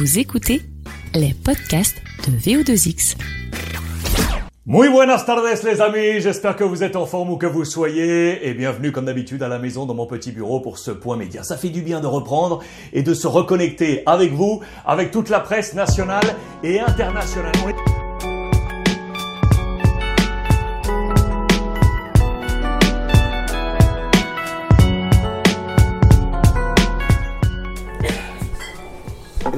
Vous 0.00 0.18
écoutez 0.18 0.62
les 1.14 1.34
podcasts 1.34 2.00
de 2.26 2.32
VO2X. 2.32 3.18
Muy 4.64 4.88
buenas 4.88 5.26
tardes 5.26 5.44
les 5.62 5.80
amis, 5.82 6.22
j'espère 6.22 6.56
que 6.56 6.64
vous 6.64 6.82
êtes 6.82 6.96
en 6.96 7.04
forme 7.04 7.32
où 7.32 7.36
que 7.36 7.44
vous 7.44 7.66
soyez 7.66 8.48
et 8.48 8.54
bienvenue 8.54 8.92
comme 8.92 9.04
d'habitude 9.04 9.42
à 9.42 9.48
la 9.48 9.58
maison 9.58 9.84
dans 9.84 9.92
mon 9.92 10.06
petit 10.06 10.32
bureau 10.32 10.60
pour 10.60 10.78
ce 10.78 10.90
point 10.90 11.18
média. 11.18 11.42
Ça 11.42 11.58
fait 11.58 11.68
du 11.68 11.82
bien 11.82 12.00
de 12.00 12.06
reprendre 12.06 12.60
et 12.94 13.02
de 13.02 13.12
se 13.12 13.26
reconnecter 13.26 14.02
avec 14.06 14.32
vous, 14.32 14.62
avec 14.86 15.10
toute 15.10 15.28
la 15.28 15.40
presse 15.40 15.74
nationale 15.74 16.34
et 16.64 16.80
internationale. 16.80 17.52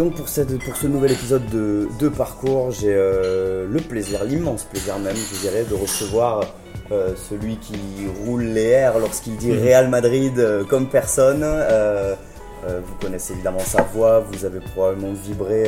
Donc 0.02 0.14
pour, 0.14 0.28
cette, 0.28 0.58
pour 0.64 0.76
ce 0.76 0.88
nouvel 0.88 1.12
épisode 1.12 1.46
de, 1.50 1.88
de 2.00 2.08
parcours, 2.08 2.72
j'ai 2.72 2.92
euh, 2.92 3.68
le 3.70 3.78
plaisir, 3.78 4.24
l'immense 4.24 4.64
plaisir 4.64 4.98
même, 4.98 5.14
je 5.14 5.40
dirais, 5.40 5.62
de 5.62 5.76
recevoir 5.76 6.44
euh, 6.90 7.14
celui 7.30 7.56
qui 7.58 7.76
roule 8.24 8.42
les 8.42 8.64
airs 8.64 8.98
lorsqu'il 8.98 9.36
dit 9.36 9.52
Real 9.52 9.88
Madrid 9.88 10.36
euh, 10.40 10.64
comme 10.64 10.88
personne. 10.88 11.46
Vous 12.64 12.94
connaissez 13.00 13.32
évidemment 13.32 13.58
sa 13.58 13.82
voix, 13.82 14.20
vous 14.20 14.44
avez 14.44 14.60
probablement 14.60 15.12
vibré 15.12 15.64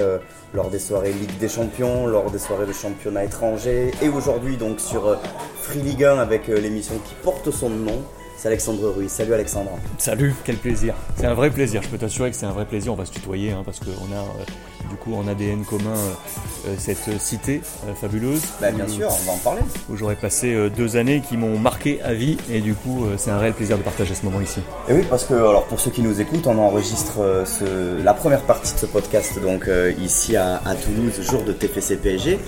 lors 0.55 0.71
des 0.71 0.79
soirées 0.79 1.13
Ligue 1.13 1.39
des 1.39 1.49
Champions, 1.49 2.07
lors 2.07 2.31
des 2.31 2.39
soirées 2.39 2.67
de 2.67 2.73
championnat 2.73 3.25
étranger, 3.25 3.91
et 4.01 4.09
aujourd'hui 4.09 4.57
donc 4.57 4.79
sur 4.79 5.19
Free 5.61 5.81
Ligue 5.81 6.05
1 6.05 6.19
avec 6.19 6.47
l'émission 6.47 6.95
qui 7.05 7.15
porte 7.25 7.51
son 7.51 7.69
nom. 7.69 8.01
C'est 8.37 8.49
Alexandre 8.49 8.91
Ruiz. 8.91 9.11
Salut 9.11 9.33
Alexandre. 9.35 9.71
Salut, 9.99 10.35
quel 10.45 10.57
plaisir. 10.57 10.95
C'est 11.17 11.27
un 11.27 11.35
vrai 11.35 11.51
plaisir, 11.51 11.83
je 11.83 11.89
peux 11.89 11.97
t'assurer 11.99 12.31
que 12.31 12.37
c'est 12.37 12.47
un 12.47 12.53
vrai 12.53 12.67
plaisir. 12.67 12.93
On 12.93 12.97
va 12.97 13.07
se 13.07 13.13
tutoyer 13.13 13.53
hein, 13.53 13.63
parce 13.65 13.79
qu'on 13.81 13.87
a 14.13 14.19
euh, 14.19 14.91
du 14.91 14.97
coup 14.97 15.15
en 15.15 15.27
ADN 15.27 15.65
commun 15.65 15.95
euh, 15.95 16.69
euh, 16.69 16.75
cette 16.77 17.19
cité 17.21 17.63
euh, 17.89 17.95
fabuleuse. 17.95 18.43
Bah, 18.61 18.71
bien 18.71 18.85
où- 18.85 18.89
sûr, 18.89 19.09
on 19.09 19.25
va 19.27 19.33
en 19.33 19.39
parler. 19.39 19.63
Où 19.89 19.97
j'aurais 19.97 20.17
passé 20.17 20.69
deux 20.77 20.97
années 20.97 21.23
qui 21.27 21.37
m'ont 21.39 21.59
marqué 21.59 22.03
à 22.03 22.13
vie 22.13 22.37
et 22.51 22.61
du 22.61 22.75
coup 22.75 23.07
c'est 23.17 23.31
un 23.31 23.39
réel 23.39 23.55
plaisir 23.55 23.79
de 23.79 23.83
partager 23.83 24.15
ce 24.15 24.25
moment 24.25 24.41
ici. 24.41 24.61
Et 24.89 24.93
oui, 24.93 25.05
parce 25.09 25.25
que 25.25 25.35
alors 25.35 25.65
pour 25.65 25.81
ceux 25.81 25.91
qui 25.91 26.03
nous 26.03 26.21
écoutent, 26.21 26.47
on 26.47 26.59
enregistre 26.59 27.45
ce- 27.47 28.03
la 28.03 28.13
première 28.15 28.43
partie 28.43 28.75
de 28.75 28.79
ce 28.79 28.87
podcast 28.87 29.41
donc 29.41 29.71
ici 29.99 30.37
à, 30.37 30.57
à 30.67 30.75
Toulouse, 30.75 31.21
jour 31.23 31.43
de 31.45 31.53
TFC 31.53 31.97
PSG. 31.97 32.39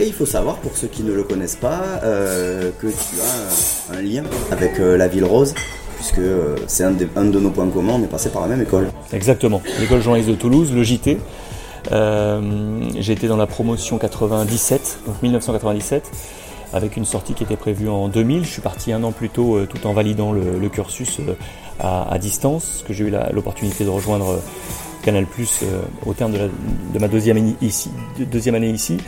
Et 0.00 0.06
il 0.06 0.12
faut 0.12 0.26
savoir, 0.26 0.56
pour 0.58 0.76
ceux 0.76 0.86
qui 0.86 1.02
ne 1.02 1.12
le 1.12 1.24
connaissent 1.24 1.56
pas, 1.56 1.82
euh, 2.04 2.70
que 2.80 2.86
tu 2.86 3.20
as 3.20 3.96
un, 3.96 4.00
lien 4.00 4.22
avec 4.52 4.78
euh, 4.78 4.96
la 4.96 5.08
Ville 5.08 5.24
Rose, 5.24 5.54
puisque 5.96 6.18
euh, 6.18 6.54
c'est 6.68 6.84
un, 6.84 6.92
de 6.92 7.40
nos 7.40 7.50
points 7.50 7.68
communs, 7.68 7.94
on 7.94 8.04
est 8.04 8.08
passé 8.08 8.28
par 8.30 8.42
la 8.42 8.48
même 8.48 8.62
école. 8.62 8.90
Exactement. 9.12 9.60
L'école 9.80 10.00
journaliste 10.00 10.30
de 10.30 10.36
Toulouse, 10.36 10.72
le 10.72 10.84
JT. 10.84 11.18
J'ai 11.90 13.12
été 13.12 13.26
dans 13.26 13.36
la 13.36 13.46
promotion 13.48 13.98
97, 13.98 15.00
donc 15.06 15.20
1997, 15.20 16.08
avec 16.72 16.96
une 16.96 17.04
sortie 17.04 17.34
qui 17.34 17.42
était 17.42 17.56
prévue 17.56 17.88
en 17.88 18.06
2000. 18.06 18.44
Je 18.44 18.50
suis 18.50 18.62
parti 18.62 18.92
un 18.92 19.02
an 19.02 19.10
plus 19.10 19.30
tôt, 19.30 19.58
tout 19.66 19.84
en 19.84 19.94
validant 19.94 20.30
le, 20.30 20.68
cursus 20.68 21.18
à, 21.80 22.08
à 22.12 22.18
distance, 22.18 22.84
que 22.86 22.92
j'ai 22.92 23.04
eu 23.04 23.12
l'opportunité 23.32 23.84
de 23.84 23.90
rejoindre 23.90 24.38
Canal 25.02 25.26
Plus 25.26 25.60
au 26.06 26.12
terme 26.12 26.32
de, 26.32 26.98
ma 26.98 27.08
deuxième 27.08 27.36
année 27.36 28.70
ici. 28.70 28.98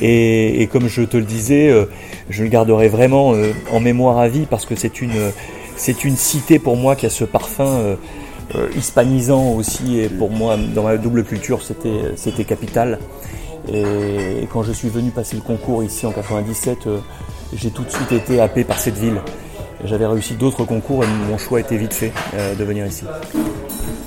Et, 0.00 0.68
comme 0.70 0.88
je 0.88 1.02
te 1.02 1.16
le 1.16 1.24
disais, 1.24 1.68
euh, 1.68 1.86
je 2.30 2.42
le 2.42 2.48
garderai 2.48 2.88
vraiment 2.88 3.34
euh, 3.34 3.52
en 3.72 3.80
mémoire 3.80 4.18
à 4.18 4.28
vie 4.28 4.46
parce 4.48 4.66
que 4.66 4.76
c'est 4.76 5.00
une, 5.00 5.32
c'est 5.76 6.04
une 6.04 6.16
cité 6.16 6.58
pour 6.58 6.76
moi 6.76 6.96
qui 6.96 7.06
a 7.06 7.10
ce 7.10 7.24
parfum. 7.24 7.66
euh, 7.66 7.96
euh, 8.54 8.68
hispanisant 8.74 9.52
aussi 9.52 9.98
et 9.98 10.08
pour 10.08 10.30
moi 10.30 10.56
dans 10.56 10.84
ma 10.84 10.96
double 10.96 11.22
culture 11.22 11.60
c'était 11.62 12.16
c'était 12.16 12.44
capital 12.44 12.98
et, 13.70 14.48
quand 14.50 14.62
je 14.62 14.72
suis 14.72 14.88
venu 14.88 15.10
passer 15.10 15.36
le 15.36 15.42
concours 15.42 15.84
ici 15.84 16.06
en 16.06 16.12
97 16.12 16.86
euh, 16.86 16.98
j'ai 17.52 17.70
tout 17.70 17.84
de 17.84 17.90
suite 17.90 18.10
été 18.10 18.40
happé 18.40 18.64
par 18.64 18.78
cette 18.78 18.96
ville 18.96 19.20
j'avais 19.84 20.06
réussi 20.06 20.32
d'autres 20.32 20.64
concours 20.64 21.04
et 21.04 21.06
mon 21.28 21.36
choix 21.36 21.60
était 21.60 21.76
vite 21.76 21.92
fait 21.92 22.10
euh, 22.36 22.54
de 22.54 22.64
venir 22.64 22.86
ici 22.86 23.04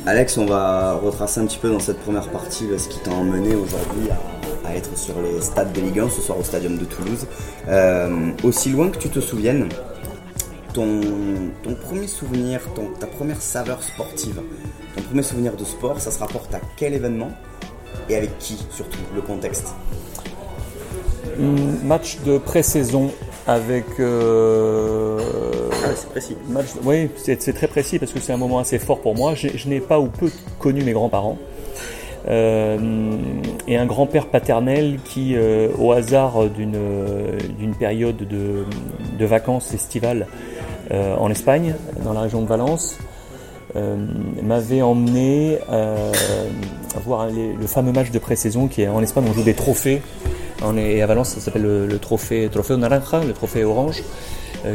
Alex, 0.06 0.38
on 0.38 0.46
va 0.46 0.94
retracer 0.94 1.40
un 1.42 1.46
petit 1.46 1.60
peu 1.60 1.70
dans 1.70 1.80
cette 1.80 2.00
première 2.00 2.28
partie 2.30 2.66
euh, 2.72 2.78
ce 2.78 2.88
qui 2.90 3.00
t'a 3.00 3.12
emmené 3.12 3.56
aujourd'hui 3.56 4.10
à, 4.66 4.76
être 4.76 4.98
sur 4.98 5.16
les 5.22 5.42
stades 5.42 5.72
de 5.74 5.82
Ligue 5.82 6.00
1, 6.00 6.10
ce 6.10 6.22
soir 6.22 6.40
au 6.40 6.44
Stadium 6.44 6.78
de 6.78 6.86
Toulouse. 6.86 7.28
Euh, 7.68 8.32
aussi 8.44 8.70
loin 8.70 8.90
que 8.90 8.98
tu 8.98 9.10
te 9.10 9.20
souviennes, 9.20 9.68
ton, 10.74 11.02
premier 11.88 12.08
souvenir, 12.08 12.62
ton- 12.74 12.90
ta 13.00 13.06
première 13.06 13.42
saveur 13.42 13.84
sportive, 13.84 14.42
ton 14.96 15.02
premier 15.04 15.24
souvenir 15.24 15.54
de 15.56 15.66
sport, 15.66 16.00
ça 16.00 16.10
se 16.10 16.20
rapporte 16.20 16.54
à 16.56 16.60
quel 16.78 16.94
événement 16.94 17.32
et 18.10 18.16
avec 18.16 18.38
qui 18.40 18.58
surtout, 18.72 19.00
le 19.14 19.22
contexte? 19.22 19.68
Match 21.84 22.20
de 22.26 22.38
pré-saison 22.38 23.12
avec 23.48 23.86
euh, 24.00 25.20
c'est 25.96 26.36
oui, 26.84 27.10
c'est 27.18 27.54
très 27.54 27.68
précis 27.68 28.00
parce 28.00 28.12
que 28.12 28.20
c'est 28.20 28.34
un 28.34 28.38
moment 28.38 28.60
assez 28.60 28.80
fort 28.80 29.00
pour 29.00 29.16
moi. 29.16 29.34
Je, 29.36 29.68
n'ai 29.68 29.80
pas 29.80 30.00
ou 30.00 30.08
peu 30.08 30.32
connu 30.60 30.84
mes 30.84 30.94
grands-parents. 30.94 31.38
Euh, 32.28 32.78
et 33.68 33.78
un 33.78 33.86
grand-père 33.86 34.28
paternel 34.28 35.00
qui, 35.04 35.36
euh, 35.36 35.70
au 35.80 35.92
hasard 35.92 36.50
d'une 36.50 36.76
euh, 36.76 37.38
période 37.80 38.18
de, 38.18 39.26
vacances 39.26 39.74
estivales 39.74 40.28
en 40.92 41.30
Espagne, 41.30 41.76
dans 42.04 42.12
la 42.12 42.22
région 42.22 42.42
de 42.42 42.48
Valence, 42.48 42.98
m'avait 44.44 44.82
emmené 44.82 45.60
voir 47.06 47.28
le 47.30 47.68
fameux 47.68 47.94
match 47.94 48.12
de 48.12 48.20
pré-saison 48.20 48.68
qui 48.68 48.82
est 48.82 48.90
en 48.90 49.02
Espagne, 49.02 49.24
on 49.30 49.34
joue 49.34 49.44
des 49.44 49.54
trophées. 49.54 50.02
Et 50.76 51.02
à 51.02 51.08
Valence, 51.08 51.30
ça 51.30 51.40
s'appelle 51.40 51.62
le, 51.62 52.00
trophée, 52.00 52.50
trophée 52.52 52.76
Naranja, 52.76 53.24
le 53.24 53.34
trophée 53.34 53.64
orange 53.64 54.04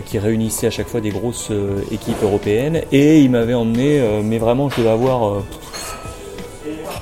qui 0.04 0.18
réunissait 0.18 0.66
à 0.66 0.70
chaque 0.70 0.88
fois 0.88 1.00
des 1.00 1.10
grosses 1.10 1.48
euh, 1.50 1.80
équipes 1.90 2.22
européennes. 2.22 2.82
Et 2.92 3.20
il 3.20 3.30
m'avait 3.30 3.54
emmené, 3.54 4.00
euh, 4.00 4.20
mais 4.22 4.38
vraiment, 4.38 4.68
je 4.70 4.76
devais 4.78 4.90
avoir, 4.90 5.28
euh, 5.28 5.40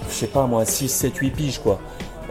je 0.08 0.14
sais 0.14 0.26
pas 0.26 0.46
moi, 0.46 0.64
6, 0.64 0.88
7, 0.88 1.16
8 1.16 1.30
piges 1.30 1.58
quoi. 1.58 1.80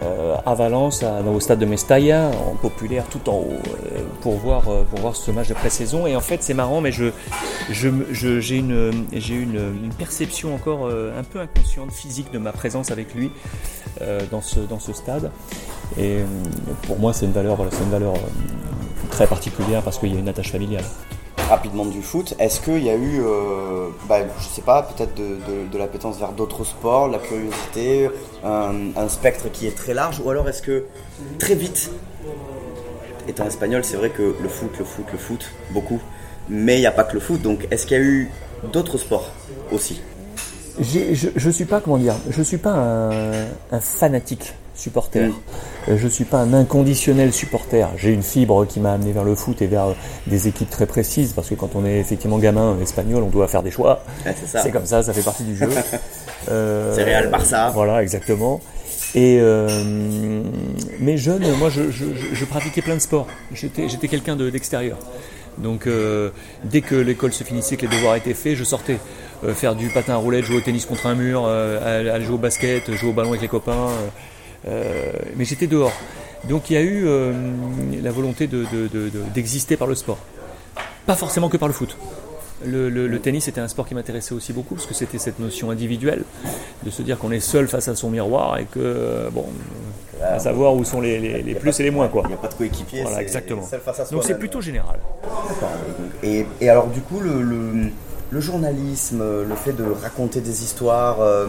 Euh, 0.02 0.36
à 0.46 0.54
Valence, 0.54 1.02
à- 1.04 1.22
au 1.22 1.40
stade 1.40 1.60
de 1.60 1.66
Mestalla, 1.66 2.30
en 2.52 2.56
populaire, 2.56 3.06
tout 3.10 3.30
en 3.30 3.36
haut, 3.38 3.54
euh, 3.96 4.00
pour 4.22 4.34
voir 4.34 4.68
euh, 4.68 4.84
pour 4.90 5.00
voir 5.00 5.16
ce 5.16 5.32
match 5.32 5.48
de 5.48 5.54
pré-saison. 5.54 6.06
Et 6.08 6.16
en 6.16 6.20
fait, 6.20 6.44
c'est 6.44 6.54
marrant, 6.56 6.82
mais 6.82 6.92
je 6.92 7.06
je 7.70 7.90
j'ai 8.42 8.58
une 8.58 8.92
une, 9.14 9.56
une 9.84 9.94
perception 9.98 10.54
encore 10.56 10.88
euh, 10.88 11.18
un 11.18 11.24
peu 11.24 11.40
inconsciente, 11.40 11.92
physique 11.94 12.34
de 12.34 12.40
ma 12.40 12.52
présence 12.52 12.92
avec 12.92 13.14
lui 13.14 13.32
euh, 14.02 14.20
dans 14.30 14.42
ce 14.42 14.60
dans 14.60 14.80
ce 14.80 14.92
stade. 14.92 15.32
Et 15.98 16.18
euh, 16.18 16.26
pour 16.88 17.00
moi, 17.00 17.14
c'est 17.14 17.26
une 17.26 17.32
valeur 17.32 17.56
voilà, 17.56 17.72
c'est 17.72 17.84
une 17.84 17.92
valeur 17.92 18.16
euh, 18.16 18.18
très 19.14 19.28
particulière 19.28 19.82
parce 19.84 19.98
qu'il 20.00 20.12
y 20.14 20.16
a 20.18 20.20
une 20.20 20.28
attache 20.28 20.52
familiale. 20.52 20.84
Rapidement 21.50 21.86
du 21.86 22.02
foot, 22.02 22.34
est-ce 22.40 22.60
qu'il 22.62 22.84
y 22.84 22.90
a 22.90 22.96
eu, 22.96 23.22
euh, 23.22 23.90
bah, 24.10 24.20
je 24.40 24.48
sais 24.48 24.62
pas, 24.62 24.82
peut-être 24.82 25.14
de, 25.16 25.24
de- 25.48 25.68
de 25.72 25.78
l'appétence 25.78 26.18
vers 26.18 26.32
d'autres 26.32 26.64
sports, 26.64 27.08
la 27.10 27.20
curiosité, 27.20 28.10
un, 28.44 28.74
un 28.96 29.08
spectre 29.10 29.52
qui 29.52 29.68
est 29.68 29.76
très 29.76 29.94
large, 29.94 30.20
ou 30.24 30.30
alors 30.32 30.48
est-ce 30.50 30.62
que 30.64 30.86
très 31.38 31.54
vite, 31.54 31.92
étant 33.28 33.46
espagnol, 33.46 33.84
c'est 33.84 33.98
vrai 33.98 34.10
que 34.10 34.36
le 34.42 34.50
foot, 34.50 34.72
le 34.80 34.86
foot, 34.86 35.06
le 35.12 35.18
foot, 35.20 35.46
beaucoup, 35.72 36.00
mais 36.50 36.78
il 36.78 36.80
n'y 36.80 36.88
a 36.88 36.92
pas 36.92 37.04
que 37.04 37.14
le 37.14 37.20
foot, 37.20 37.42
donc 37.42 37.68
est-ce 37.72 37.86
qu'il 37.86 37.98
y 37.98 38.00
a 38.00 38.04
eu 38.04 38.32
d'autres 38.72 38.98
sports 38.98 39.30
aussi? 39.72 40.02
Je, 40.80 41.30
je 41.36 41.50
suis 41.52 41.66
pas 41.66 41.82
comment 41.82 41.98
dire, 42.00 42.16
je 42.30 42.42
suis 42.42 42.58
pas 42.58 42.72
un, 42.74 43.12
un 43.72 43.80
fanatique 43.80 44.54
supporter. 44.76 45.32
Euh, 45.90 45.98
Je 45.98 46.08
suis 46.08 46.26
pas 46.26 46.38
un 46.40 46.54
inconditionnel 46.54 47.32
supporter. 47.34 47.90
J'ai 47.98 48.12
une 48.12 48.24
fibre 48.24 48.66
qui 48.66 48.80
m'a 48.80 48.94
amené 48.94 49.12
vers 49.12 49.24
le 49.24 49.36
foot 49.36 49.62
et 49.62 49.68
vers 49.68 49.96
des 50.28 50.48
équipes 50.48 50.70
très 50.70 50.86
précises 50.86 51.34
parce 51.34 51.50
que 51.50 51.56
quand 51.56 51.76
on 51.76 51.86
est 51.86 52.00
effectivement 52.00 52.38
gamin 52.40 52.78
espagnol, 52.82 53.24
on 53.24 53.30
doit 53.30 53.48
faire 53.48 53.64
des 53.64 53.72
choix. 53.72 54.04
C'est 54.46 54.72
comme 54.72 54.86
ça, 54.86 55.04
ça 55.04 55.14
fait 55.14 55.22
partie 55.24 55.44
du 55.44 55.56
jeu. 55.56 55.70
Euh, 56.52 56.94
C'est 56.94 57.06
Real, 57.06 57.30
Barça. 57.30 57.72
Voilà, 57.74 58.04
exactement. 58.04 58.60
Et 59.16 59.38
euh, 59.40 60.44
mais 61.00 61.16
jeune, 61.18 61.44
moi, 61.58 61.70
je, 61.70 61.84
je, 61.90 62.04
je- 62.14 62.36
je 62.36 62.46
pratiquais 62.46 62.82
plein 62.82 62.96
de 62.96 63.00
sports. 63.00 63.28
J'étais, 63.54 63.88
quelqu'un 64.10 64.36
de- 64.36 64.50
d'extérieur. 64.50 64.98
Donc, 65.58 65.88
euh, 65.88 66.32
dès 66.66 66.82
que 66.82 66.96
l'école 66.96 67.32
se 67.32 67.46
finissait, 67.46 67.78
que 67.78 67.84
les 67.86 67.96
devoirs 67.96 68.18
étaient 68.18 68.34
faits, 68.34 68.56
je 68.56 68.66
sortais 68.66 68.98
Euh, 69.46 69.54
faire 69.54 69.76
du 69.76 69.88
patin 69.90 70.14
à 70.14 70.16
roulette, 70.18 70.46
jouer 70.46 70.56
au 70.58 70.62
tennis 70.62 70.86
contre 70.86 71.06
un 71.06 71.16
mur, 71.16 71.44
euh, 71.46 72.14
aller 72.16 72.24
jouer 72.26 72.36
au 72.36 72.38
basket, 72.38 72.90
jouer 72.94 73.10
au 73.10 73.14
ballon 73.14 73.30
avec 73.30 73.42
les 73.42 73.50
copains. 73.50 73.88
Euh, 74.68 75.12
mais 75.36 75.46
j'étais 75.46 75.68
dehors. 75.68 75.94
Donc, 76.50 76.70
il 76.70 76.74
y 76.74 76.78
a 76.78 76.82
eu 76.82 77.04
euh, 77.08 77.32
la 78.02 78.12
volonté 78.12 78.48
de, 78.48 78.66
de- 78.72 78.88
de- 78.88 79.10
de- 79.10 79.22
d'exister 79.34 79.78
par 79.78 79.88
le 79.88 79.96
sport. 79.96 80.18
Pas 81.06 81.16
forcément 81.16 81.50
que 81.50 81.58
par 81.58 81.68
le 81.68 81.74
foot. 81.74 81.96
Le, 82.66 82.90
le- 82.90 83.08
le 83.08 83.20
tennis 83.20 83.48
était 83.50 83.60
un 83.60 83.68
sport 83.68 83.86
qui 83.86 83.94
m'intéressait 83.94 84.34
aussi 84.34 84.54
beaucoup 84.54 84.76
parce 84.76 84.88
que 84.88 84.94
c'était 84.94 85.18
cette 85.18 85.40
notion 85.40 85.70
individuelle 85.70 86.24
de 86.84 86.90
se 86.90 87.02
dire 87.02 87.18
qu'on 87.18 87.32
est 87.32 87.42
seul 87.42 87.68
face 87.68 87.90
à 87.90 87.96
son 87.96 88.10
miroir 88.10 88.58
et 88.58 88.64
que 88.66 88.80
euh, 88.80 89.30
bon, 89.30 89.46
à 90.22 90.40
savoir 90.40 90.74
où 90.74 90.86
sont 90.86 91.02
les, 91.02 91.20
les- 91.20 91.42
les 91.42 91.56
plus 91.56 91.78
et 91.82 91.84
les 91.84 91.92
moins 91.92 92.08
quoi. 92.08 92.22
Il 92.24 92.30
n'y 92.30 92.34
a 92.36 92.38
pas 92.38 92.48
de 92.48 92.54
coéquipier. 92.54 93.02
Voilà, 93.02 93.18
c'est 93.18 93.24
exactement. 93.24 93.64
seul 93.68 93.82
face 93.82 94.00
à 94.00 94.06
Donc 94.06 94.24
c'est 94.24 94.40
plutôt 94.40 94.62
général. 94.62 94.98
Et, 96.24 96.46
et 96.62 96.70
alors 96.70 96.88
du 96.88 97.02
coup, 97.02 97.20
le, 97.20 97.42
le- 97.42 97.90
le 98.32 98.40
journalisme, 98.40 99.22
le 99.48 99.56
fait 99.56 99.74
de 99.74 99.84
raconter 100.02 100.40
des 100.42 100.64
histoires, 100.64 101.20
euh, 101.22 101.48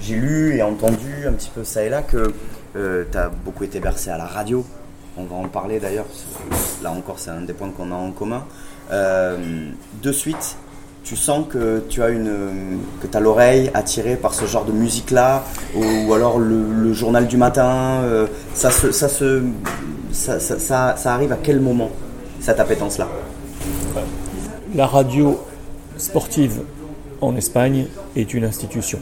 j'ai 0.00 0.16
lu 0.16 0.56
et 0.56 0.62
entendu 0.62 1.26
un 1.26 1.32
petit 1.32 1.50
peu 1.54 1.64
ça 1.64 1.84
et 1.84 1.88
là 1.88 2.02
que 2.02 2.32
tu 2.72 3.18
as 3.18 3.28
beaucoup 3.28 3.64
été 3.64 3.80
bercé 3.80 4.10
à 4.10 4.18
la 4.18 4.26
radio. 4.26 4.64
On 5.16 5.24
va 5.24 5.36
en 5.36 5.48
parler 5.48 5.78
d'ailleurs. 5.78 6.06
Là 6.82 6.90
encore, 6.90 7.18
c'est 7.18 7.30
un 7.30 7.42
des 7.42 7.52
points 7.52 7.70
qu'on 7.70 7.92
a 7.92 7.94
en 7.94 8.10
commun. 8.10 8.44
de 8.90 10.12
suite, 10.12 10.56
tu 11.04 11.16
sens 11.16 11.46
que 11.48 11.84
tu 11.88 12.02
as 12.02 12.08
une 12.08 12.78
que 13.00 13.16
as 13.16 13.20
l'oreille 13.20 13.70
attirée 13.74 14.16
par 14.16 14.32
ce 14.32 14.46
genre 14.46 14.64
de 14.64 14.72
musique 14.72 15.10
là 15.10 15.44
ou, 15.76 16.12
alors 16.14 16.38
le, 16.38 16.92
journal 16.92 17.26
du 17.26 17.36
matin 17.36 18.00
euh, 18.04 18.26
ça, 18.54 18.70
se, 18.70 18.90
ça, 18.90 19.08
se, 19.08 19.42
ça, 20.12 20.40
ça, 20.40 20.96
ça, 20.96 21.14
arrive 21.14 21.32
à 21.32 21.38
quel 21.42 21.60
moment 21.60 21.90
cette 22.40 22.60
appétence 22.60 22.98
là 22.98 23.08
la 24.74 24.86
radio 24.86 25.38
sportive 25.98 26.62
en 27.20 27.36
Espagne 27.36 27.86
est 28.16 28.32
une 28.32 28.44
institution 28.44 28.98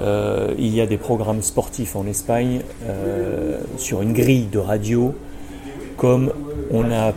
euh, 0.00 0.54
il 0.58 0.74
y 0.74 0.80
a 0.80 0.86
des 0.86 0.96
programmes 0.96 1.42
sportifs 1.42 1.96
en 1.96 2.06
Espagne 2.06 2.60
euh, 2.86 3.60
sur 3.76 4.02
une 4.02 4.12
grille 4.12 4.46
de 4.46 4.58
radio 4.58 5.14
comme 5.96 6.32
on 6.70 6.90
a 6.90 7.12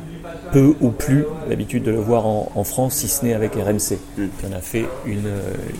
peu 0.51 0.75
ou 0.81 0.89
plus 0.89 1.25
l'habitude 1.47 1.83
de 1.83 1.91
le 1.91 1.99
voir 1.99 2.25
en, 2.25 2.63
France, 2.63 2.95
si 2.95 3.07
ce 3.07 3.25
n'est 3.25 3.33
avec 3.33 3.55
RMC, 3.55 3.97
mm. 4.17 4.25
qui 4.39 4.45
en 4.45 4.51
a 4.51 4.59
fait 4.59 4.85
une, 5.05 5.31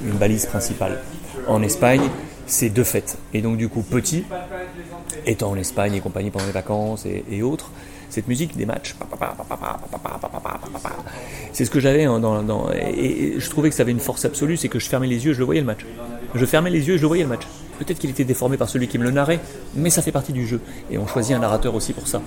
une 0.05 0.17
balise 0.17 0.45
principale. 0.45 0.99
En 1.47 1.61
Espagne, 1.61 2.01
c'est 2.45 2.69
deux 2.69 2.83
fêtes. 2.83 3.17
Et 3.33 3.41
donc 3.41 3.57
du 3.57 3.69
coup, 3.69 3.81
petit, 3.81 4.23
étant 5.25 5.51
en 5.51 5.55
Espagne 5.55 5.95
et 5.95 5.99
compagnie 5.99 6.29
pendant 6.29 6.45
les 6.45 6.51
vacances 6.51 7.05
et, 7.05 7.41
autres, 7.41 7.71
cette 8.09 8.27
musique 8.27 8.55
des 8.55 8.65
matchs, 8.65 8.95
c'est 11.51 11.65
ce 11.65 11.71
que 11.71 11.79
j'avais 11.79 12.05
dans, 12.05 12.71
et, 12.71 13.35
je 13.37 13.49
trouvais 13.49 13.69
que 13.69 13.75
ça 13.75 13.83
avait 13.83 13.91
une 13.91 13.99
force 13.99 14.25
absolue, 14.25 14.57
c'est 14.57 14.69
que 14.69 14.79
je 14.79 14.87
fermais 14.87 15.07
les 15.07 15.25
yeux, 15.25 15.33
je 15.33 15.39
le 15.39 15.45
voyais 15.45 15.61
le 15.61 15.67
match. 15.67 15.85
Je 16.35 16.45
fermais 16.45 16.69
les 16.69 16.87
yeux 16.87 16.95
et 16.95 16.97
je 16.97 17.05
voyais 17.05 17.23
le 17.23 17.29
match. 17.29 17.43
Peut-être 17.79 17.99
qu'il 17.99 18.09
était 18.09 18.23
déformé 18.23 18.57
par 18.57 18.69
celui 18.69 18.87
qui 18.87 18.97
me 18.97 19.03
le 19.03 19.11
narrait, 19.11 19.39
mais 19.75 19.89
ça 19.89 20.01
fait 20.01 20.11
partie 20.11 20.33
du 20.33 20.45
jeu. 20.45 20.61
Et 20.91 20.97
on 20.97 21.07
choisit 21.07 21.35
un 21.35 21.39
narrateur 21.39 21.73
aussi 21.75 21.93
pour 21.93 22.07
ça 22.07 22.21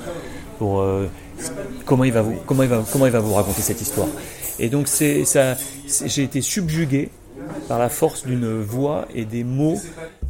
pour 0.59 0.81
euh, 0.81 1.09
comment 1.85 2.05
il 2.05 2.13
va 2.13 2.23
vous 2.23 2.37
comment 2.47 2.63
il 2.63 2.69
va 2.69 2.83
comment 2.91 3.07
il 3.07 3.13
va 3.13 3.21
vous 3.21 3.35
raconter 3.35 3.63
cette 3.63 3.81
histoire. 3.81 4.09
Et 4.59 4.69
donc 4.69 4.89
j'ai 4.89 6.23
été 6.23 6.41
subjugué 6.41 7.11
par 7.69 7.79
la 7.79 7.89
force 7.89 8.27
d'une 8.27 8.61
voix 8.61 9.07
et 9.15 9.25
des 9.25 9.45
mots 9.45 9.79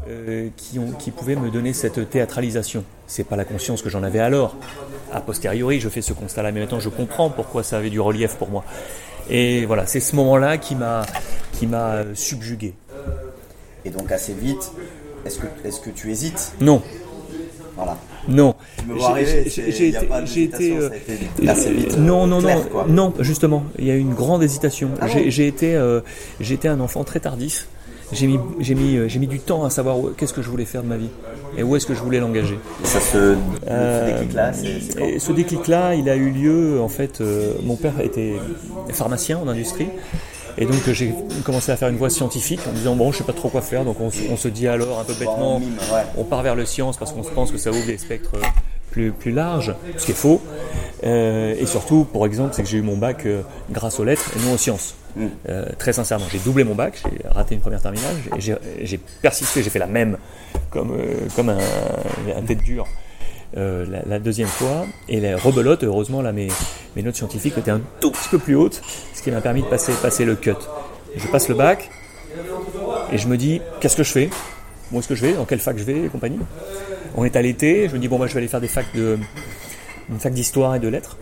euh, 0.08 0.48
qui, 0.56 1.10
pouvaient 1.10 1.36
me 1.36 1.50
donner 1.50 1.72
cette 1.72 2.10
théâtralisation. 2.10 2.84
C'est 3.06 3.24
pas 3.24 3.36
la 3.36 3.44
conscience 3.44 3.82
que 3.82 3.88
j'en 3.88 4.02
avais 4.02 4.18
alors. 4.18 4.56
A 5.12 5.20
posteriori, 5.20 5.80
je 5.80 5.88
fais 5.88 6.02
ce 6.02 6.12
constat-là, 6.12 6.50
mais 6.52 6.60
maintenant 6.60 6.80
je 6.80 6.88
comprends 6.88 7.30
pourquoi 7.30 7.62
ça 7.62 7.78
avait 7.78 7.90
du 7.90 8.00
relief 8.00 8.34
pour 8.34 8.50
moi. 8.50 8.64
Et 9.30 9.64
voilà, 9.66 9.86
c'est 9.86 10.00
ce 10.00 10.14
moment-là 10.16 10.58
qui 10.58 10.74
m'a 10.74 11.02
qui 11.52 11.66
m'a 11.66 12.02
subjugué. 12.14 12.74
Et 13.86 13.90
donc 13.90 14.10
assez 14.10 14.32
vite, 14.32 14.72
est-ce 15.24 15.38
que 15.38 15.46
est-ce 15.64 15.80
que 15.80 15.90
tu 15.90 16.10
hésites 16.10 16.52
Non. 16.60 16.82
Voilà. 17.76 17.96
Non. 18.28 18.56
J'ai 20.24 20.42
été. 20.42 20.76
non, 21.98 22.26
non, 22.26 22.40
non, 22.40 22.64
non, 22.88 23.14
justement, 23.20 23.64
il 23.78 23.86
y 23.86 23.90
a 23.92 23.94
eu 23.94 24.00
une 24.00 24.14
grande 24.14 24.42
hésitation. 24.42 24.90
Ah 25.00 25.06
j'ai 25.06 25.46
été, 25.46 25.76
euh, 25.76 26.00
j'étais 26.40 26.66
un 26.68 26.80
enfant 26.80 27.04
très 27.04 27.20
tardif. 27.20 27.68
J'ai 28.12 28.26
mis, 28.28 28.38
j'ai 28.60 28.76
mis, 28.76 28.96
euh, 28.96 29.08
j'ai 29.08 29.18
mis 29.18 29.26
du 29.26 29.40
temps 29.40 29.64
à 29.64 29.70
savoir 29.70 29.96
qu'est-ce 30.16 30.32
que 30.32 30.40
je 30.40 30.48
voulais 30.48 30.64
faire 30.64 30.84
de 30.84 30.88
ma 30.88 30.96
vie 30.96 31.10
et 31.58 31.64
où 31.64 31.74
est-ce 31.74 31.86
que 31.86 31.94
je 31.94 32.00
voulais 32.00 32.20
l'engager. 32.20 32.56
Ça 32.84 33.00
se, 33.00 33.36
euh, 33.68 34.12
déclic-là, 34.12 34.52
ce 34.52 35.32
déclic-là, 35.32 35.94
il 35.94 36.08
a 36.08 36.14
eu 36.14 36.30
lieu 36.30 36.80
en 36.80 36.88
fait. 36.88 37.20
mon 37.64 37.76
père 37.76 38.00
était 38.00 38.34
pharmacien 38.92 39.38
en 39.38 39.48
industrie. 39.48 39.88
Et 40.58 40.64
donc 40.64 40.90
j'ai 40.90 41.14
commencé 41.44 41.70
à 41.70 41.76
faire 41.76 41.88
une 41.88 41.96
voie 41.96 42.10
scientifique 42.10 42.60
en 42.68 42.72
disant 42.72 42.96
bon 42.96 43.12
je 43.12 43.18
sais 43.18 43.24
pas 43.24 43.34
trop 43.34 43.48
quoi 43.48 43.60
faire 43.60 43.84
donc 43.84 43.98
on, 44.00 44.10
se 44.10 44.48
dit 44.48 44.68
alors 44.68 44.98
un 45.00 45.04
peu 45.04 45.12
bêtement 45.14 45.60
on 46.16 46.24
part 46.24 46.42
vers 46.42 46.54
le 46.54 46.64
science 46.64 46.96
parce 46.96 47.12
qu'on 47.12 47.22
se 47.22 47.30
pense 47.30 47.52
que 47.52 47.58
ça 47.58 47.70
ouvre 47.70 47.86
des 47.86 47.98
spectres 47.98 48.36
plus, 48.96 49.12
plus 49.12 49.30
larges, 49.30 49.74
ce 49.98 50.06
qui 50.06 50.12
est 50.12 50.14
faux. 50.14 50.40
Euh, 51.04 51.54
et 51.58 51.66
surtout, 51.66 52.06
pour 52.10 52.24
exemple, 52.24 52.54
c'est 52.54 52.62
que 52.62 52.68
j'ai 52.68 52.78
eu 52.78 52.82
mon 52.82 52.96
bac 52.96 53.26
euh, 53.26 53.42
grâce 53.70 54.00
aux 54.00 54.04
lettres 54.04 54.30
et 54.34 54.46
non 54.46 54.54
aux 54.54 54.56
sciences. 54.56 54.94
Mm. 55.16 55.26
Euh, 55.50 55.66
très 55.78 55.92
sincèrement, 55.92 56.24
j'ai 56.32 56.38
doublé 56.38 56.64
mon 56.64 56.74
bac, 56.74 57.02
j'ai 57.04 57.28
raté 57.28 57.54
une 57.54 57.60
première 57.60 57.82
terminale, 57.82 58.16
j'ai 58.38 58.98
persisté, 59.20 59.62
j'ai 59.62 59.68
fait 59.68 59.78
la 59.78 59.86
même 59.86 60.16
comme, 60.70 60.96
comme 61.34 61.50
un, 61.50 61.58
un 62.34 62.42
tête 62.42 62.62
dure 62.62 62.86
euh, 63.56 63.86
la, 64.06 64.18
deuxième 64.18 64.48
fois. 64.48 64.86
Et 65.08 65.20
la 65.20 65.36
rebelote, 65.36 65.84
heureusement, 65.84 66.22
là, 66.22 66.32
mes, 66.32 66.48
mes 66.94 67.02
notes 67.02 67.16
scientifiques 67.16 67.56
étaient 67.58 67.70
un 67.70 67.80
tout 68.00 68.10
petit 68.10 68.28
peu 68.28 68.38
plus 68.38 68.54
hautes, 68.54 68.82
ce 69.14 69.22
qui 69.22 69.30
m'a 69.30 69.40
permis 69.40 69.62
de 69.62 69.66
passer, 69.66 69.92
passer 70.02 70.24
le 70.24 70.34
cut. 70.34 70.52
Je 71.16 71.26
passe 71.28 71.48
le 71.48 71.54
bac 71.54 71.90
et 73.12 73.18
je 73.18 73.28
me 73.28 73.36
dis, 73.36 73.60
qu'est-ce 73.80 73.96
que 73.96 74.04
je 74.04 74.12
fais? 74.12 74.30
Où 74.92 74.98
est-ce 74.98 75.08
que 75.08 75.14
je 75.14 75.26
vais? 75.26 75.32
Dans 75.32 75.44
quelle 75.44 75.58
fac 75.58 75.76
je 75.78 75.84
vais 75.84 76.04
et 76.04 76.08
compagnie? 76.08 76.38
On 77.16 77.24
est 77.24 77.36
à 77.36 77.42
l'été, 77.42 77.88
je 77.88 77.94
me 77.94 77.98
dis, 77.98 78.08
bon, 78.08 78.18
bah, 78.18 78.26
je 78.26 78.34
vais 78.34 78.38
aller 78.38 78.48
faire 78.48 78.60
des 78.60 78.68
facs 78.68 78.94
de, 78.94 79.18
une 80.10 80.18
fac 80.18 80.32
d'histoire 80.32 80.74
et 80.74 80.78
de 80.78 80.88
lettres. 80.88 81.16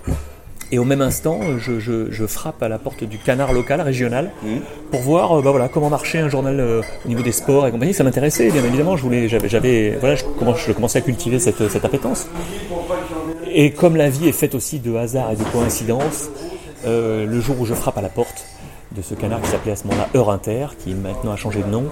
Et 0.75 0.79
au 0.81 0.85
même 0.85 1.03
instant, 1.03 1.39
je, 1.57 2.27
frappe 2.27 2.61
à 2.61 2.69
la 2.69 2.81
porte 2.81 3.05
du 3.05 3.17
canard 3.17 3.53
local, 3.53 3.81
régional, 3.81 4.33
mmh. 4.43 4.49
pour 4.91 5.03
voir 5.03 5.39
euh, 5.39 5.41
bah 5.41 5.53
voilà, 5.53 5.69
comment 5.69 5.89
marchait 5.89 6.19
un 6.19 6.29
journal 6.29 6.59
euh, 6.59 6.83
au 7.05 7.09
niveau 7.09 7.23
des 7.23 7.31
sports 7.31 7.65
et 7.69 7.71
compagnie. 7.71 7.95
Ça 7.95 8.03
m'intéressait, 8.03 8.51
bien 8.51 8.65
évidemment. 8.65 8.97
Je 8.97 9.05
voulais, 9.05 9.29
j'avais, 9.29 9.97
voilà, 10.01 10.17
je, 10.17 10.25
je, 10.67 10.73
commençais 10.73 10.99
à 10.99 11.03
cultiver 11.03 11.39
cette, 11.39 11.69
cette 11.69 11.85
appétence. 11.85 12.27
Et 13.53 13.71
comme 13.71 13.95
la 13.95 14.11
vie 14.11 14.27
est 14.27 14.33
faite 14.33 14.57
aussi 14.57 14.81
de 14.81 14.97
hasard 14.97 15.31
et 15.31 15.37
de 15.37 15.45
coïncidences, 15.45 16.29
euh, 16.87 17.25
le 17.25 17.41
jour 17.41 17.61
où 17.61 17.67
je 17.67 17.75
frappe 17.75 17.99
à 17.99 18.03
la 18.03 18.09
porte 18.09 18.45
de 18.97 19.01
ce 19.01 19.15
canard 19.15 19.43
qui 19.43 19.51
s'appelait 19.51 19.73
à 19.73 19.77
ce 19.77 19.85
moment-là 19.85 20.09
Heure 20.17 20.31
Inter, 20.31 20.67
qui 20.77 20.93
maintenant 20.95 21.31
a 21.31 21.37
changé 21.37 21.63
de 21.63 21.69
nom, 21.69 21.85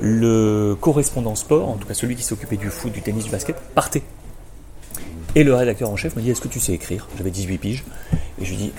le 0.00 0.76
correspondant 0.80 1.34
sport, 1.34 1.68
en 1.68 1.74
tout 1.74 1.88
cas 1.88 1.94
celui 1.94 2.14
qui 2.14 2.22
s'occupait 2.22 2.58
du 2.58 2.70
foot, 2.70 2.92
du 2.92 3.02
tennis, 3.02 3.24
du 3.24 3.30
basket, 3.32 3.56
partait 3.74 4.02
et 5.34 5.44
le 5.44 5.54
rédacteur 5.54 5.90
en 5.90 5.96
chef 5.96 6.16
me 6.16 6.22
dit 6.22 6.30
Est-ce 6.30 6.40
que 6.40 6.48
tu 6.48 6.60
sais 6.60 6.72
écrire? 6.72 7.08
J'avais 7.16 7.30
18 7.30 7.58
piges. 7.58 7.84
Et 8.40 8.44
je 8.44 8.50
lui 8.50 8.56
dis 8.56 8.72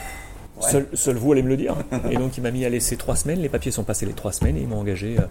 seul, 0.93 1.15
vous 1.15 1.31
allez 1.31 1.43
me 1.43 1.49
le 1.49 1.57
dire. 1.57 1.75
et 2.09 2.17
donc 2.17 2.37
il 2.37 2.43
m'a 2.43 2.51
mis 2.51 2.65
à 2.65 2.69
laisser 2.69 2.97
trois 2.97 3.15
semaines. 3.15 3.39
Les 3.39 3.49
papiers 3.49 3.71
sont 3.71 3.83
passés 3.83 4.05
les 4.05 4.13
trois 4.13 4.31
semaines 4.31 4.57
et 4.57 4.61
ils 4.61 4.67
m'ont 4.67 4.79
engagé 4.79 5.17
euh, 5.17 5.23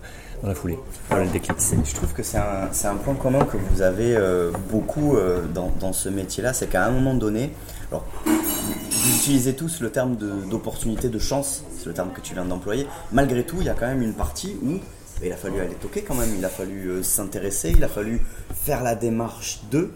dans 0.43 0.49
la 0.49 0.55
foulée. 0.55 0.79
Voilà 1.09 1.25
le 1.25 1.31
déclic. 1.31 1.57
Je 1.85 1.95
trouve 1.95 2.13
que 2.13 2.23
c'est 2.23 2.39
un, 2.39 2.95
point 2.97 3.15
commun 3.15 3.45
que 3.45 3.57
vous 3.57 3.83
avez 3.83 4.17
euh, 4.17 4.51
beaucoup 4.71 5.17
euh, 5.17 5.43
dans, 5.55 5.93
ce 5.93 6.09
métier-là. 6.09 6.53
C'est 6.53 6.69
qu'à 6.69 6.85
un 6.85 6.91
moment 6.91 7.15
donné, 7.15 7.51
alors, 7.91 8.05
vous 8.25 9.17
utilisez 9.17 9.55
tous 9.55 9.81
le 9.81 9.91
terme 9.91 10.17
d'opportunité, 10.49 11.09
de, 11.09 11.15
de 11.15 11.19
chance, 11.19 11.65
c'est 11.79 11.87
le 11.87 11.93
terme 11.93 12.11
que 12.13 12.21
tu 12.21 12.35
viens 12.35 12.45
d'employer. 12.45 12.87
Malgré 13.13 13.45
tout, 13.45 13.57
il 13.61 13.67
y 13.67 13.71
a 13.71 13.75
quand 13.75 13.89
même 13.89 14.03
une 14.03 14.15
partie 14.15 14.57
où 14.63 14.79
il 15.23 15.33
a 15.33 15.37
fallu 15.37 15.61
aller 15.61 15.75
toquer 15.75 16.03
quand 16.03 16.15
même, 16.15 16.31
il 16.39 16.45
a 16.45 16.49
fallu 16.49 17.03
s'intéresser, 17.03 17.75
il 17.77 17.85
a 17.85 17.89
fallu 17.89 18.23
faire 18.55 18.83
la 18.83 18.95
démarche 18.95 19.61
de. 19.71 19.91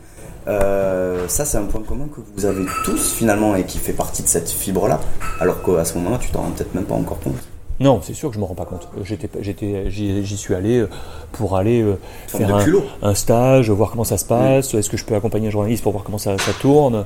Euh, 0.47 1.27
ça, 1.29 1.45
c'est 1.45 1.59
un 1.59 1.65
point 1.65 1.83
commun 1.83 2.07
que 2.07 2.21
vous 2.37 2.45
avez 2.45 2.65
tous 2.85 3.13
finalement 3.13 3.57
et 3.57 3.65
qui 3.65 3.79
fait 3.79 3.93
partie 3.93 4.23
de 4.23 4.29
cette 4.29 4.49
fibre-là, 4.49 5.01
alors 5.41 5.63
qu'à 5.63 5.85
ce 5.85 5.95
moment-là, 5.95 6.19
tu 6.19 6.31
t'en 6.31 6.43
rends 6.43 6.51
peut-être 6.51 6.75
même 6.75 6.85
pas 6.85 6.95
encore 6.95 7.21
compte. 7.21 7.37
Non, 7.81 8.01
c'est 8.03 8.15
sûr 8.15 8.29
que 8.29 8.35
je 8.37 8.41
me 8.41 8.45
rends 8.45 8.55
pas 8.55 8.65
compte. 8.65 8.89
Euh, 8.97 9.03
j'étais, 9.05 9.91
j'y 9.91 10.37
suis 10.37 10.55
allé 10.55 10.79
euh, 10.79 10.89
pour 11.33 11.57
aller 11.57 11.85
faire 12.29 12.63
un, 13.03 13.15
stage, 13.15 13.71
voir 13.71 13.91
comment 13.91 14.05
ça 14.05 14.17
se 14.19 14.25
passe. 14.25 14.75
Est-ce 14.75 14.91
que 14.91 14.97
je 14.97 15.05
peux 15.05 15.15
accompagner 15.15 15.49
un 15.49 15.51
journaliste 15.51 15.83
pour 15.83 15.93
voir 15.93 16.05
comment 16.05 16.19
ça, 16.19 16.37
tourne 16.61 17.05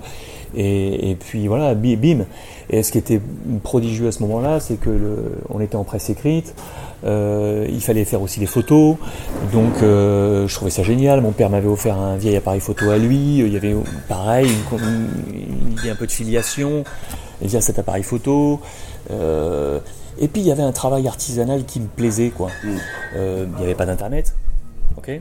et, 0.57 1.17
puis 1.21 1.47
voilà, 1.47 1.75
bim. 1.75 2.25
Et 2.71 2.83
ce 2.83 2.93
qui 2.93 2.99
était 2.99 3.21
prodigieux 3.63 4.09
à 4.09 4.13
ce 4.13 4.23
moment-là, 4.23 4.61
c'est 4.61 4.81
que 4.81 4.91
on 5.51 5.61
était 5.61 5.77
en 5.77 5.85
presse 5.85 6.09
écrite. 6.09 6.55
Euh, 7.05 7.67
il 7.69 7.81
fallait 7.81 8.05
faire 8.05 8.21
aussi 8.23 8.41
des 8.41 8.47
photos, 8.47 8.97
donc 9.53 9.83
euh, 9.83 10.49
je 10.49 10.55
trouvais 10.55 10.71
ça 10.71 10.83
génial. 10.83 11.21
Mon 11.21 11.31
père 11.31 11.49
m'avait 11.49 11.69
offert 11.69 11.97
un 11.97 12.17
vieil 12.17 12.37
appareil 12.37 12.61
photo 12.61 12.91
à 12.91 12.99
lui. 12.99 13.39
Il 13.39 13.53
y 13.53 13.57
avait 13.57 13.75
pareil 14.09 14.51
une, 14.73 15.91
un 15.91 15.95
peu 15.95 16.07
de 16.07 16.13
filiation 16.13 16.83
via 17.41 17.61
cet 17.61 17.79
appareil 17.79 18.03
photo. 18.03 18.61
Euh, 19.13 19.79
et 20.21 20.29
puis 20.29 20.43
il 20.43 20.47
y 20.47 20.53
avait 20.53 20.63
un 20.63 20.73
travail 20.73 21.07
artisanal 21.09 21.65
qui 21.65 21.81
me 21.81 21.87
plaisait 21.87 22.31
quoi. 22.31 22.51
Mm. 22.65 22.77
il 23.17 23.57
n'y 23.57 23.65
avait 23.65 23.75
pas 23.75 23.87
d'internet. 23.87 24.35
ok 24.97 25.21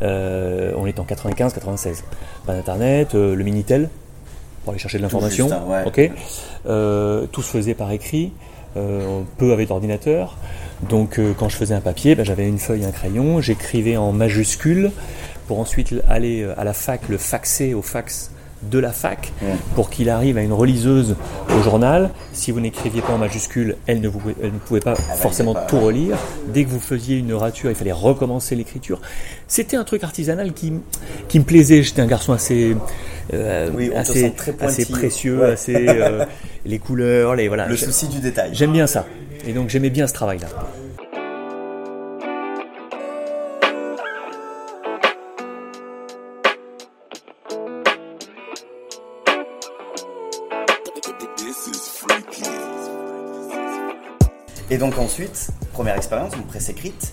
on 0.00 0.86
est 0.86 0.98
en 0.98 1.04
95-96. 1.04 2.02
Pas 2.46 2.54
d'internet, 2.54 3.14
le 3.14 3.42
Minitel 3.42 3.88
pour 4.64 4.72
aller 4.72 4.80
chercher 4.80 4.98
de 4.98 5.02
l'information. 5.02 5.48
ok 5.86 6.10
tout 6.64 7.42
se 7.42 7.50
faisait 7.50 7.74
par 7.74 7.90
écrit. 7.92 8.32
peu 8.74 9.52
avec 9.52 9.68
d'ordinateur. 9.68 10.36
Donc 10.88 11.18
euh, 11.18 11.32
quand 11.38 11.48
je 11.48 11.56
faisais 11.56 11.74
un 11.74 11.80
papier, 11.80 12.14
ben, 12.14 12.24
j'avais 12.24 12.46
une 12.46 12.58
feuille 12.58 12.82
et 12.82 12.86
un 12.86 12.90
crayon, 12.92 13.40
j'écrivais 13.40 13.96
en 13.96 14.12
majuscule 14.12 14.90
pour 15.46 15.60
ensuite 15.60 15.94
aller 16.08 16.42
euh, 16.42 16.58
à 16.58 16.64
la 16.64 16.72
fac, 16.72 17.08
le 17.08 17.18
faxer 17.18 17.74
au 17.74 17.82
fax 17.82 18.30
de 18.70 18.78
la 18.78 18.92
fac 18.92 19.32
pour 19.74 19.90
qu'il 19.90 20.08
arrive 20.08 20.38
à 20.38 20.42
une 20.42 20.52
reliseuse 20.52 21.16
au 21.56 21.62
journal. 21.62 22.10
Si 22.32 22.50
vous 22.50 22.60
n'écriviez 22.60 23.02
pas 23.02 23.12
en 23.12 23.18
majuscule, 23.18 23.76
elle 23.86 24.00
ne, 24.00 24.08
pouvait 24.08 24.80
pas 24.80 24.94
forcément 24.94 25.54
tout 25.68 25.80
relire. 25.80 26.16
Dès 26.48 26.64
que 26.64 26.70
vous 26.70 26.80
faisiez 26.80 27.18
une 27.18 27.34
rature, 27.34 27.70
il 27.70 27.76
fallait 27.76 27.92
recommencer 27.92 28.54
l'écriture. 28.54 29.00
C'était 29.48 29.76
un 29.76 29.84
truc 29.84 30.04
artisanal 30.04 30.52
qui, 30.52 30.72
qui 31.28 31.38
me 31.38 31.44
plaisait. 31.44 31.82
J'étais 31.82 32.02
un 32.02 32.06
garçon 32.06 32.32
assez, 32.32 32.76
euh, 33.32 33.90
assez, 33.96 34.32
assez, 34.60 34.86
précieux, 34.86 35.44
assez 35.44 35.86
les 36.64 36.78
couleurs, 36.78 37.34
les 37.34 37.48
voilà. 37.48 37.66
Le 37.66 37.76
souci 37.76 38.08
du 38.08 38.20
détail. 38.20 38.50
J'aime 38.52 38.72
bien 38.72 38.86
ça. 38.86 39.06
Et 39.46 39.52
donc 39.52 39.68
j'aimais 39.68 39.90
bien 39.90 40.06
ce 40.06 40.14
travail-là. 40.14 40.48
Et 54.72 54.78
donc 54.78 54.96
ensuite, 54.96 55.50
première 55.74 55.96
expérience, 55.98 56.32
donc 56.32 56.46
presse 56.46 56.70
écrite. 56.70 57.12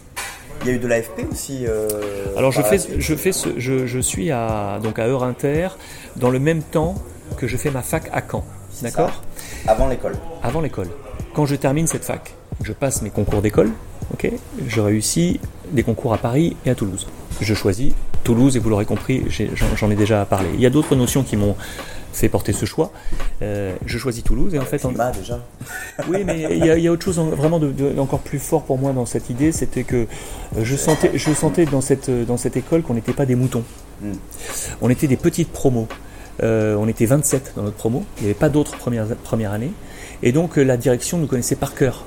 Il 0.62 0.68
y 0.68 0.72
a 0.72 0.74
eu 0.76 0.80
de 0.80 0.88
l'AFP 0.88 1.26
aussi. 1.30 1.66
euh, 1.68 1.90
Alors 2.38 2.54
je 2.54 2.62
fais, 2.62 2.78
je 2.98 3.16
fais, 3.16 3.34
ce, 3.34 3.50
je, 3.58 3.86
je 3.86 4.00
suis 4.00 4.32
à 4.32 4.80
donc 4.82 4.98
à 4.98 5.04
Heure 5.08 5.26
Inter 5.26 5.68
dans 6.16 6.30
le 6.30 6.40
même 6.40 6.62
temps 6.64 6.96
que 7.36 7.48
je 7.48 7.58
fais 7.58 7.70
ma 7.70 7.82
fac 7.82 8.10
à 8.14 8.22
Caen, 8.22 8.46
d'accord 8.82 9.22
Avant 9.68 9.90
l'école. 9.90 10.16
Avant 10.42 10.62
l'école. 10.62 10.88
Quand 11.34 11.46
je 11.46 11.56
termine 11.58 11.86
cette 11.86 12.06
fac, 12.06 12.34
je 12.64 12.72
passe 12.72 13.02
mes 13.02 13.10
concours 13.10 13.42
d'école, 13.42 13.72
ok 14.14 14.32
Je 14.66 14.80
réussis 14.80 15.42
des 15.74 15.84
concours 15.84 16.14
à 16.14 16.18
Paris 16.18 16.56
et 16.66 16.70
à 16.70 16.76
Toulouse. 16.76 17.08
Je 17.42 17.54
choisis 17.54 17.92
Toulouse 18.24 18.56
et 18.56 18.60
vous 18.60 18.70
l'aurez 18.70 18.86
compris, 18.86 19.26
j'en 19.76 19.92
ai 19.92 19.96
déjà 19.96 20.24
parlé. 20.26 20.48
Il 20.54 20.62
y 20.62 20.66
a 20.66 20.70
d'autres 20.70 20.96
notions 20.96 21.24
qui 21.24 21.36
m'ont 21.36 21.58
fait 22.14 22.30
porter 22.30 22.54
ce 22.54 22.66
choix. 22.66 22.92
Euh, 23.42 23.74
je 23.86 23.98
choisis 23.98 24.24
Toulouse 24.24 24.54
et 24.56 24.60
en 24.60 24.64
fait, 24.66 24.84
en- 24.86 24.90
Climat 24.90 25.12
déjà. 25.12 25.40
oui, 26.10 26.24
mais 26.26 26.42
il 26.52 26.66
y, 26.66 26.70
a- 26.70 26.78
il 26.78 26.84
y 26.84 26.88
a 26.88 26.92
autre 26.92 27.06
chose 27.06 27.20
en- 27.20 27.26
vraiment 27.30 27.60
de, 27.60 27.72
de- 27.72 27.98
encore 28.00 28.20
plus 28.20 28.40
fort 28.40 28.64
pour 28.64 28.78
moi 28.78 28.92
dans 28.94 29.06
cette 29.06 29.30
idée, 29.30 29.52
c'était 29.52 29.84
que 29.84 29.96
euh, 29.96 30.06
je 30.64 30.76
sentais, 30.76 31.12
je 31.16 31.34
sentais 31.34 31.66
dans 31.66 31.82
cette, 31.82 32.10
dans 32.10 32.38
cette 32.38 32.58
école 32.58 32.82
qu'on 32.82 32.94
n'était 32.96 33.14
pas 33.14 33.26
des 33.26 33.36
moutons. 33.36 33.64
Mm. 34.02 34.12
On 34.82 34.90
était 34.90 35.08
des 35.08 35.18
petites 35.18 35.50
promos. 35.52 35.88
Euh, 36.42 36.76
on 36.80 36.88
était 36.88 37.06
27 37.06 37.54
dans 37.58 37.64
notre 37.64 37.76
promo. 37.76 38.06
Il 38.18 38.24
n'y 38.24 38.30
avait 38.30 38.40
pas 38.40 38.48
d'autres 38.50 38.78
premières, 38.78 39.08
premières 39.08 39.52
années. 39.52 39.74
Et 40.24 40.32
donc 40.32 40.58
euh, 40.58 40.64
la 40.64 40.78
direction 40.78 41.18
nous 41.18 41.28
connaissait 41.28 41.56
par 41.58 41.76
cœur. 41.76 42.06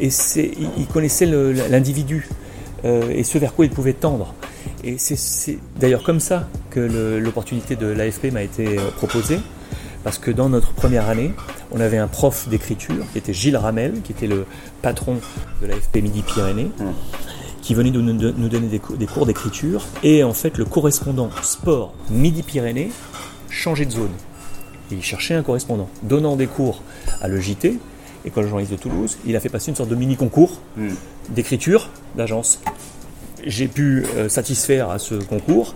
Et 0.00 0.10
c'est, 0.10 0.50
ils, 0.78 0.86
connaissaient 0.86 1.26
l'individu 1.26 2.28
euh, 2.84 3.10
et 3.10 3.22
ce 3.22 3.38
vers 3.38 3.54
quoi 3.54 3.64
il 3.64 3.70
pouvait 3.70 3.92
tendre. 3.92 4.34
Et 4.82 4.96
c'est 4.98 5.58
d'ailleurs 5.78 6.02
comme 6.02 6.18
ça 6.18 6.48
que 6.72 7.18
l'opportunité 7.18 7.76
de 7.76 7.86
l'AFP 7.86 8.32
m'a 8.32 8.42
été 8.42 8.78
euh, 8.78 8.90
proposée. 8.96 9.38
Parce 10.04 10.18
que 10.18 10.30
dans 10.32 10.48
notre 10.48 10.72
première 10.72 11.08
année, 11.08 11.32
on 11.70 11.78
avait 11.78 11.98
un 11.98 12.08
prof 12.08 12.48
d'écriture 12.48 13.04
qui 13.12 13.18
était 13.18 13.32
Gilles 13.32 13.56
Ramel, 13.56 14.00
qui 14.02 14.10
était 14.12 14.26
le 14.26 14.46
patron 14.82 15.18
de 15.60 15.66
l'AFP 15.68 15.96
Midi-Pyrénées, 16.02 16.70
qui 17.62 17.74
venait 17.74 17.92
de 17.92 18.00
nous, 18.00 18.12
donner 18.48 18.66
des, 18.66 18.80
cours- 19.06 19.26
d'écriture. 19.26 19.84
Et 20.02 20.24
en 20.24 20.32
fait, 20.32 20.58
le 20.58 20.64
correspondant 20.64 21.30
sport 21.42 21.94
Midi-Pyrénées 22.10 22.90
changeait 23.48 23.84
de 23.86 23.92
zone. 23.92 24.10
Il 24.90 25.02
cherchait 25.04 25.34
un 25.34 25.42
correspondant, 25.44 25.88
donnant 26.02 26.34
des 26.34 26.48
cours 26.48 26.82
à 27.20 27.28
l'EJT, 27.28 27.78
École 28.24 28.46
journaliste 28.48 28.72
de 28.72 28.78
Toulouse. 28.78 29.18
Il 29.24 29.36
a 29.36 29.40
fait 29.40 29.48
passer 29.48 29.70
une 29.70 29.76
sorte 29.76 29.88
de 29.88 29.94
mini-concours 29.94 30.58
Mm. 30.76 30.88
d'écriture 31.30 31.90
d'agence. 32.16 32.60
J'ai 33.46 33.68
pu 33.68 34.04
euh, 34.16 34.28
satisfaire 34.28 34.90
à 34.90 34.98
ce 34.98 35.14
concours 35.14 35.74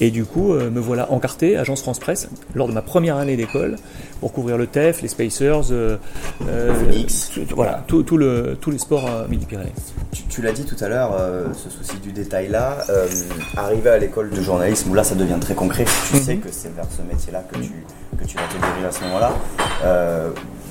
et 0.00 0.10
du 0.10 0.24
coup 0.24 0.52
euh, 0.52 0.70
me 0.70 0.80
voilà 0.80 1.10
encarté 1.12 1.56
agence 1.56 1.82
France 1.82 1.98
Presse 1.98 2.28
lors 2.54 2.66
de 2.68 2.72
ma 2.72 2.82
première 2.82 3.16
année 3.16 3.36
d'école 3.36 3.76
pour 4.20 4.32
couvrir 4.32 4.56
le 4.56 4.66
TEF, 4.68 5.02
les 5.02 5.08
Spacers, 5.08 5.72
euh, 5.72 5.96
euh, 6.48 6.72
tout- 7.34 7.40
voilà, 7.56 7.82
tout, 7.88 8.02
tout 8.04 8.16
le, 8.16 8.56
tous 8.60 8.70
les 8.70 8.78
sports 8.78 9.08
euh, 9.10 9.26
Midi-Pyrénées. 9.28 9.72
Tu, 10.12 10.22
tu 10.28 10.42
l'as 10.42 10.52
dit 10.52 10.64
tout 10.64 10.76
à 10.82 10.88
l'heure, 10.88 11.16
euh, 11.18 11.46
ce 11.54 11.68
souci 11.70 11.96
du 12.00 12.12
détail 12.12 12.48
là, 12.48 12.78
euh, 12.88 13.06
arriver 13.56 13.90
à 13.90 13.98
l'école 13.98 14.30
de 14.30 14.40
journalisme 14.40 14.90
où 14.90 14.94
là 14.94 15.02
ça 15.02 15.14
devient 15.16 15.38
très 15.40 15.54
concret, 15.54 15.84
tu 16.08 16.16
Mhm. 16.16 16.22
sais 16.22 16.36
que 16.36 16.48
c'est 16.52 16.72
vers 16.74 16.86
ce 16.96 17.02
métier-là 17.02 17.42
que 17.52 17.58
tu, 17.58 17.72
que 18.18 18.24
tu 18.24 18.36
vas 18.36 18.44
te 18.44 18.52
diriger 18.64 18.86
à 18.86 18.92
ce 18.92 19.00
moment-là. 19.02 19.32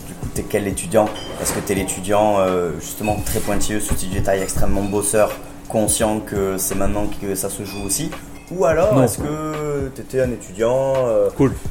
Du 0.07 0.13
coup, 0.13 0.27
t'es 0.33 0.45
quel 0.47 0.67
étudiant? 0.67 1.09
Est-ce 1.41 1.51
que 1.53 1.59
t'es 1.59 1.75
l'étudiant 1.75 2.37
justement 2.79 3.17
très 3.25 3.39
pointilleux, 3.39 3.79
souci 3.81 4.07
du 4.07 4.15
détail, 4.19 4.41
extrêmement 4.41 4.83
bosseur, 4.83 5.31
conscient 5.67 6.19
que 6.19 6.57
c'est 6.57 6.75
maintenant 6.75 7.07
que 7.21 7.35
ça 7.35 7.49
se 7.49 7.63
joue 7.65 7.83
aussi? 7.85 8.11
Ou 8.51 8.65
alors 8.65 9.01
est-ce 9.03 9.17
que 9.19 9.87
t'étais 9.95 10.21
un 10.21 10.31
étudiant 10.31 10.93
euh, 10.97 11.29
Cool. 11.37 11.53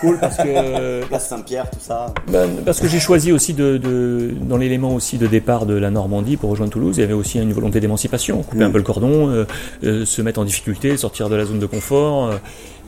Cool 0.00 0.18
parce 0.18 0.36
que 0.36 1.04
Place 1.08 1.28
Saint-Pierre, 1.28 1.68
tout 1.70 1.78
ça 1.80 2.12
Ben, 2.28 2.48
parce 2.64 2.80
que 2.80 2.86
j'ai 2.88 3.00
choisi 3.00 3.32
aussi 3.32 3.52
de, 3.54 3.76
de- 3.78 4.32
dans 4.40 4.56
l'élément 4.58 4.94
aussi 4.94 5.16
de 5.18 5.26
départ 5.26 5.66
de 5.66 5.74
la 5.74 5.90
Normandie 5.90 6.36
pour 6.36 6.50
rejoindre 6.50 6.70
Toulouse, 6.72 6.96
il 6.98 7.00
y 7.00 7.04
avait 7.04 7.12
aussi 7.14 7.38
une 7.40 7.52
volonté 7.52 7.80
d'émancipation, 7.80 8.42
couper 8.42 8.64
Mm. 8.64 8.68
un 8.68 8.70
peu 8.70 8.78
le 8.78 8.84
cordon, 8.84 9.28
euh, 9.30 9.44
euh, 9.84 10.04
se 10.06 10.22
mettre 10.22 10.38
en 10.40 10.44
difficulté, 10.44 10.96
sortir 10.96 11.28
de 11.28 11.36
la 11.36 11.44
zone 11.46 11.58
de 11.58 11.66
confort 11.66 12.26
euh, 12.30 12.36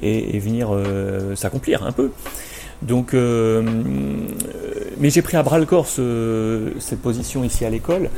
et, 0.02 0.36
et 0.36 0.38
venir 0.38 0.68
euh, 0.72 1.34
s'accomplir 1.34 1.84
un 1.84 1.92
peu. 1.92 2.10
Donc, 2.82 3.12
euh, 3.14 3.62
mais 5.00 5.10
j'ai 5.10 5.22
pris 5.22 5.36
à 5.36 5.42
bras 5.42 5.58
le 5.58 5.64
corps 5.66 5.86
ce- 5.86 6.72
cette 6.78 7.00
position 7.02 7.42
ici 7.44 7.64
à 7.64 7.70
l'école. 7.70 8.08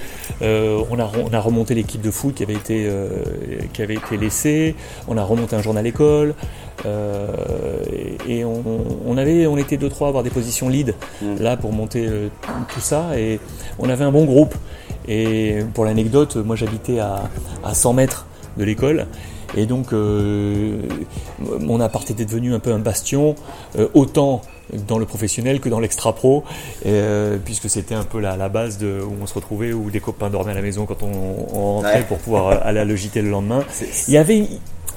Euh, 0.42 0.82
on, 0.90 0.98
a, 0.98 1.10
on 1.24 1.32
a 1.32 1.40
remonté 1.40 1.74
l'équipe 1.74 2.00
de 2.02 2.10
foot 2.10 2.34
qui 2.34 2.42
avait 2.42 2.54
été 2.54 2.86
euh, 2.86 3.08
qui 3.72 3.82
avait 3.82 3.94
été 3.94 4.16
laissée. 4.18 4.74
On 5.08 5.16
a 5.16 5.22
remonté 5.24 5.56
un 5.56 5.62
journal 5.62 5.86
école. 5.86 6.34
Euh, 6.86 7.28
et 8.26 8.38
et 8.40 8.44
on, 8.44 8.62
on 9.06 9.16
avait, 9.16 9.46
on 9.46 9.56
était 9.56 9.76
deux 9.76 9.88
trois 9.88 10.08
à 10.08 10.10
avoir 10.10 10.22
des 10.24 10.30
positions 10.30 10.68
lead 10.68 10.94
Mm. 11.22 11.36
là 11.42 11.56
pour 11.56 11.72
monter 11.72 12.06
euh, 12.06 12.28
tout 12.72 12.80
ça. 12.80 13.18
Et 13.18 13.40
on 13.78 13.88
avait 13.88 14.04
un 14.04 14.12
bon 14.12 14.24
groupe. 14.24 14.54
Et 15.08 15.58
pour 15.74 15.84
l'anecdote, 15.84 16.36
moi 16.36 16.56
j'habitais 16.56 16.98
à, 16.98 17.30
à 17.64 17.74
100 17.74 17.92
mètres 17.94 18.26
de 18.56 18.64
l'école. 18.64 19.06
Et 19.56 19.66
donc, 19.66 19.92
euh, 19.92 20.78
mon 21.58 21.80
appart 21.80 22.08
était 22.10 22.24
devenu 22.24 22.54
un 22.54 22.58
peu 22.60 22.72
un 22.72 22.78
bastion, 22.78 23.34
euh, 23.78 23.88
autant 23.94 24.42
dans 24.86 24.98
le 24.98 25.06
professionnel 25.06 25.58
que 25.60 25.68
dans 25.68 25.80
l'extra-pro, 25.80 26.44
euh, 26.86 27.38
puisque 27.44 27.68
c'était 27.68 27.94
un 27.96 28.04
peu 28.04 28.20
la, 28.20 28.36
la 28.36 28.48
base 28.48 28.78
de, 28.78 29.00
où 29.02 29.12
on 29.20 29.26
se 29.26 29.34
retrouvait, 29.34 29.72
où 29.72 29.90
des 29.90 29.98
copains 30.00 30.30
dormaient 30.30 30.52
à 30.52 30.54
la 30.54 30.62
maison 30.62 30.86
quand 30.86 31.02
on, 31.02 31.10
on 31.52 31.74
rentrait 31.76 31.94
Ouais. 31.94 32.02
pour 32.04 32.18
pouvoir 32.18 32.64
aller 32.64 32.78
à 32.78 32.84
le 32.84 32.94
JT 32.94 33.20
le 33.22 33.30
lendemain. 33.30 33.64
Il 34.06 34.14
y 34.14 34.16
avait, 34.16 34.46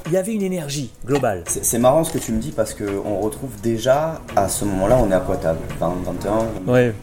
il 0.05 0.12
y 0.12 0.17
avait 0.17 0.33
une 0.33 0.43
énergie 0.43 0.91
globale. 1.05 1.43
C'est 1.48 1.79
marrant 1.79 2.03
ce 2.03 2.12
que 2.12 2.19
tu 2.19 2.33
me 2.33 2.39
dis 2.39 2.51
parce 2.51 2.75
qu'on 2.75 3.19
retrouve 3.19 3.50
déjà 3.63 4.22
à 4.36 4.48
ce 4.50 4.63
moment-là, 4.65 5.00
on 5.01 5.10
est 5.10 5.15
à 5.15 5.19
quoi 5.22 5.38
T'as 5.38 5.55
20, 5.79 5.93
21 6.05 6.72
Ouais, 6.72 6.93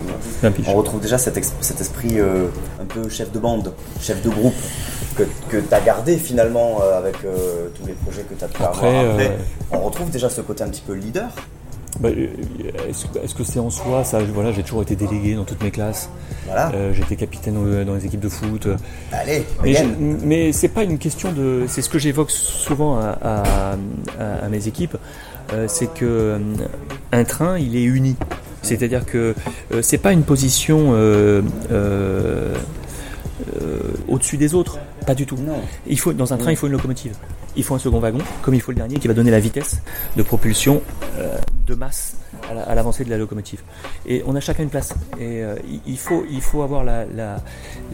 piche. 0.52 0.66
On 0.68 0.74
retrouve 0.74 1.00
déjà 1.00 1.18
cet, 1.18 1.36
esprit 1.38 2.20
euh, 2.20 2.46
un 2.80 2.84
peu 2.84 3.08
chef 3.08 3.32
de 3.32 3.38
bande, 3.40 3.72
chef 4.00 4.22
de 4.22 4.28
groupe 4.30 4.54
que, 5.16 5.24
que 5.48 5.56
tu 5.58 5.74
as 5.74 5.80
gardé 5.80 6.16
finalement 6.16 6.80
euh, 6.82 6.98
avec 6.98 7.16
euh, 7.24 7.68
tous 7.74 7.86
les 7.86 7.92
projets 7.94 8.22
que 8.22 8.34
tu 8.34 8.44
as 8.44 8.48
pu 8.48 8.62
Après, 8.62 8.88
avoir 8.88 9.12
après. 9.12 9.26
euh, 9.28 9.36
On 9.72 9.80
retrouve 9.80 10.10
déjà 10.10 10.28
ce 10.30 10.40
côté 10.40 10.64
un 10.64 10.68
petit 10.68 10.82
peu 10.86 10.94
leader. 10.94 11.28
Bah, 11.98 12.08
Est-ce 12.08 13.06
que- 13.06 13.18
est-ce 13.18 13.34
que 13.34 13.42
c'est 13.44 13.58
en 13.58 13.68
soi 13.68 14.04
ça 14.04 14.20
Voilà, 14.32 14.52
j'ai 14.52 14.62
toujours 14.62 14.82
été 14.82 14.94
délégué 14.96 15.34
dans 15.34 15.44
toutes 15.44 15.62
mes 15.62 15.72
classes. 15.72 16.08
Voilà. 16.46 16.70
Euh, 16.74 16.92
J'étais 16.94 17.16
capitaine 17.16 17.56
dans 17.84 17.94
les 17.94 18.06
équipes 18.06 18.20
de 18.20 18.28
foot. 18.28 18.68
Allez, 19.12 19.44
Mais, 19.62 19.74
je- 19.74 19.84
mais 20.24 20.52
c'est 20.52 20.68
pas 20.68 20.84
une 20.84 20.98
question 20.98 21.32
de. 21.32 21.64
C'est 21.68 21.82
ce 21.82 21.88
que 21.90 21.98
j'évoque 21.98 22.30
souvent 22.30 22.98
à, 22.98 23.18
à- 23.22 23.42
à- 24.18 24.44
à 24.44 24.48
mes 24.48 24.66
équipes. 24.68 24.96
euh, 25.52 25.66
c'est 25.68 25.92
que 25.92 26.38
un 27.12 27.24
train, 27.24 27.58
il 27.58 27.74
est 27.76 27.82
uni. 27.82 28.14
C'est-à-dire 28.62 29.04
que 29.04 29.34
euh, 29.72 29.82
c'est 29.82 29.98
pas 29.98 30.12
une 30.12 30.22
position 30.22 30.92
au-dessus 34.08 34.36
des 34.36 34.54
autres. 34.54 34.78
Pas 35.06 35.14
du 35.14 35.26
tout. 35.26 35.36
Non. 35.36 35.60
Il 35.86 35.98
faut 35.98 36.12
dans 36.12 36.32
un 36.32 36.36
train, 36.36 36.50
il 36.50 36.56
faut 36.56 36.66
une 36.66 36.72
locomotive. 36.72 37.12
Il 37.56 37.64
faut 37.64 37.74
un 37.74 37.78
second 37.80 37.98
wagon, 37.98 38.18
comme 38.42 38.54
il 38.54 38.60
faut 38.60 38.70
le 38.70 38.76
dernier, 38.76 38.96
qui 38.98 39.08
va 39.08 39.14
donner 39.14 39.30
la 39.32 39.40
vitesse 39.40 39.80
de 40.16 40.22
propulsion 40.22 40.82
euh, 41.18 41.36
de 41.66 41.74
masse 41.74 42.14
à 42.48 42.54
la- 42.54 42.62
à 42.62 42.74
l'avancée 42.76 43.04
de 43.04 43.10
la 43.10 43.18
locomotive. 43.18 43.60
Et 44.06 44.22
on 44.26 44.36
a 44.36 44.40
chacun 44.40 44.62
une 44.62 44.68
place. 44.70 44.94
Et 45.18 45.42
euh, 45.42 45.56
il- 45.86 45.98
faut, 45.98 46.24
il 46.30 46.40
faut 46.42 46.62
avoir 46.62 46.84
la, 46.84 47.04
la, 47.06 47.42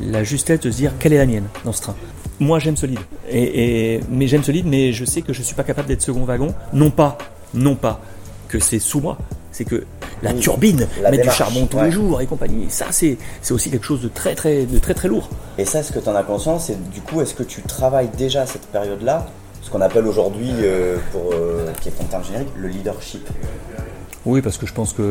la 0.03 0.25
justesse 0.25 0.61
de 0.61 0.71
se 0.71 0.77
dire 0.77 0.93
quelle 0.99 1.15
est 1.15 1.19
la 1.19 1.27
mienne 1.27 1.47
dans 1.65 1.73
ce 1.73 1.81
train? 1.83 1.97
Moi, 2.39 2.59
j'aime 2.59 2.77
solide. 2.77 2.99
Et, 3.31 3.95
et, 3.95 4.01
mais 4.11 4.27
j'aime 4.29 4.45
solide, 4.45 4.67
mais 4.67 4.93
je 4.93 5.07
sais 5.07 5.23
que 5.23 5.33
je 5.33 5.43
suis 5.43 5.55
pas 5.55 5.65
capable 5.65 5.89
d'être 5.89 6.03
second 6.03 6.25
wagon. 6.25 6.55
Non 6.75 6.91
pas, 6.91 7.17
non 7.55 7.77
pas 7.77 8.01
que 8.49 8.59
c'est 8.59 8.79
sous 8.79 9.01
moi. 9.01 9.19
C'est 9.53 9.65
que 9.65 9.85
la 10.23 10.33
Oui, 10.33 10.41
turbine, 10.41 10.87
la 11.01 11.11
mettre 11.11 11.23
démarche, 11.23 11.39
du 11.39 11.45
charbon 11.45 11.67
tous 11.67 11.79
ouais. 11.79 11.85
les 11.87 11.91
jours 11.91 12.21
et 12.21 12.27
compagnie. 12.27 12.67
Ça, 12.69 12.87
c'est, 12.91 13.17
c'est 13.41 13.55
aussi 13.55 13.71
quelque 13.71 13.87
chose 13.87 14.03
de 14.03 14.09
très, 14.09 14.35
très, 14.35 14.67
de 14.67 14.79
très, 14.79 14.93
très 14.93 15.09
lourd. 15.09 15.31
Et 15.57 15.65
ça, 15.65 15.79
est-ce 15.81 15.93
que 15.93 15.99
tu 15.99 16.09
en 16.11 16.15
as 16.15 16.23
conscience 16.25 16.69
Et 16.69 16.77
du 16.93 17.01
coup, 17.01 17.23
est-ce 17.23 17.33
que 17.35 17.43
tu 17.43 17.63
travailles 17.63 18.11
déjà 18.19 18.43
à 18.43 18.47
cette 18.47 18.67
période-là 18.67 19.27
ce 19.63 19.71
qu'on 19.71 19.81
appelle 19.81 20.07
aujourd'hui, 20.07 20.51
euh, 20.61 20.99
pour 21.11 21.33
euh, 21.33 21.73
qui 21.81 21.89
est 21.89 21.93
ton 21.93 22.05
terme 22.05 22.23
générique, 22.25 22.49
le 22.57 22.69
leadership? 22.69 23.27
Oui, 24.25 24.43
parce 24.43 24.59
que 24.59 24.67
je 24.67 24.73
pense 24.75 24.93
que 24.93 25.03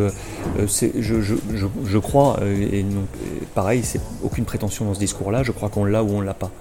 euh, 0.60 0.68
c'est, 0.68 0.92
je, 1.00 1.22
je, 1.22 1.36
je, 1.54 1.66
je 1.86 1.98
crois, 1.98 2.38
et 2.44 2.84
non- 2.84 3.06
et 3.42 3.46
pareil, 3.54 3.82
c'est 3.84 4.00
aucune 4.24 4.46
prétention 4.46 4.86
dans 4.86 4.94
ce 4.94 5.00
discours-là, 5.00 5.42
je 5.44 5.52
crois 5.52 5.70
qu'on 5.70 5.86
l'a 5.86 6.04
ou 6.04 6.10
on 6.12 6.22
l'a 6.22 6.34
pas, 6.34 6.52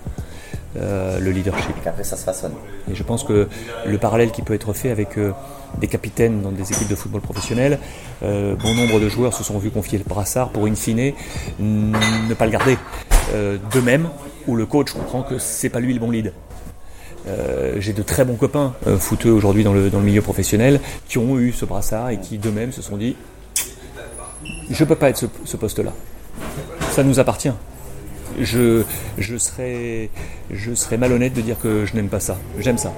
euh, 0.76 1.18
le 1.18 1.30
leadership. 1.30 1.70
Et 1.78 1.84
qu'après 1.84 2.04
ça 2.04 2.16
se 2.16 2.24
façonne. 2.24 2.52
Et 2.90 2.94
je 2.94 3.02
pense 3.02 3.24
que 3.24 3.48
le 3.86 3.98
parallèle 3.98 4.30
qui 4.30 4.42
peut 4.42 4.54
être 4.54 4.72
fait 4.72 4.90
avec 4.90 5.18
euh, 5.18 5.32
des 5.78 5.88
capitaines 5.88 6.42
dans 6.42 6.52
des 6.52 6.72
équipes 6.72 6.88
de 6.88 6.94
football 6.94 7.20
professionnel, 7.20 7.78
euh, 8.22 8.54
bon 8.56 8.74
nombre 8.74 9.00
de 9.00 9.08
joueurs 9.08 9.34
se 9.34 9.44
sont 9.44 9.58
vus 9.58 9.70
confier 9.70 9.98
le 9.98 10.04
brassard 10.04 10.50
pour 10.50 10.66
in 10.66 10.74
fine 10.74 11.12
ne 11.58 12.34
pas 12.34 12.46
le 12.46 12.52
garder. 12.52 12.78
De 13.32 13.80
même, 13.80 14.08
où 14.46 14.54
le 14.54 14.66
coach 14.66 14.92
comprend 14.92 15.22
que 15.22 15.38
c'est 15.38 15.70
pas 15.70 15.80
lui 15.80 15.94
le 15.94 15.98
bon 15.98 16.10
lead. 16.10 16.32
Euh, 17.26 17.76
J'ai 17.78 17.92
de 17.92 18.02
très 18.02 18.24
bons 18.24 18.36
copains 18.36 18.74
euh, 18.86 18.98
footeux 18.98 19.30
aujourd'hui 19.30 19.64
dans 19.64 19.72
le, 19.72 19.88
dans 19.88 19.98
le 19.98 20.04
milieu 20.04 20.20
professionnel 20.20 20.80
qui 21.08 21.16
ont 21.18 21.38
eu 21.38 21.52
ce 21.52 21.64
brassard 21.64 22.10
et 22.10 22.20
qui 22.20 22.36
d'eux-mêmes 22.36 22.72
se 22.72 22.82
sont 22.82 22.96
dit 22.98 23.16
je 24.70 24.84
peux 24.84 24.94
pas 24.94 25.08
être 25.08 25.16
ce, 25.16 25.26
ce 25.44 25.56
poste-là. 25.56 25.92
Ça 26.90 27.02
nous 27.02 27.18
appartient. 27.18 27.52
Je, 28.40 28.82
je, 29.18 29.36
serais, 29.36 30.10
je 30.50 30.74
serais 30.74 30.96
malhonnête 30.96 31.32
de 31.34 31.40
dire 31.40 31.58
que 31.60 31.84
je 31.86 31.94
n'aime 31.94 32.08
pas 32.08 32.20
ça. 32.20 32.36
J'aime 32.58 32.78
ça. 32.78 32.92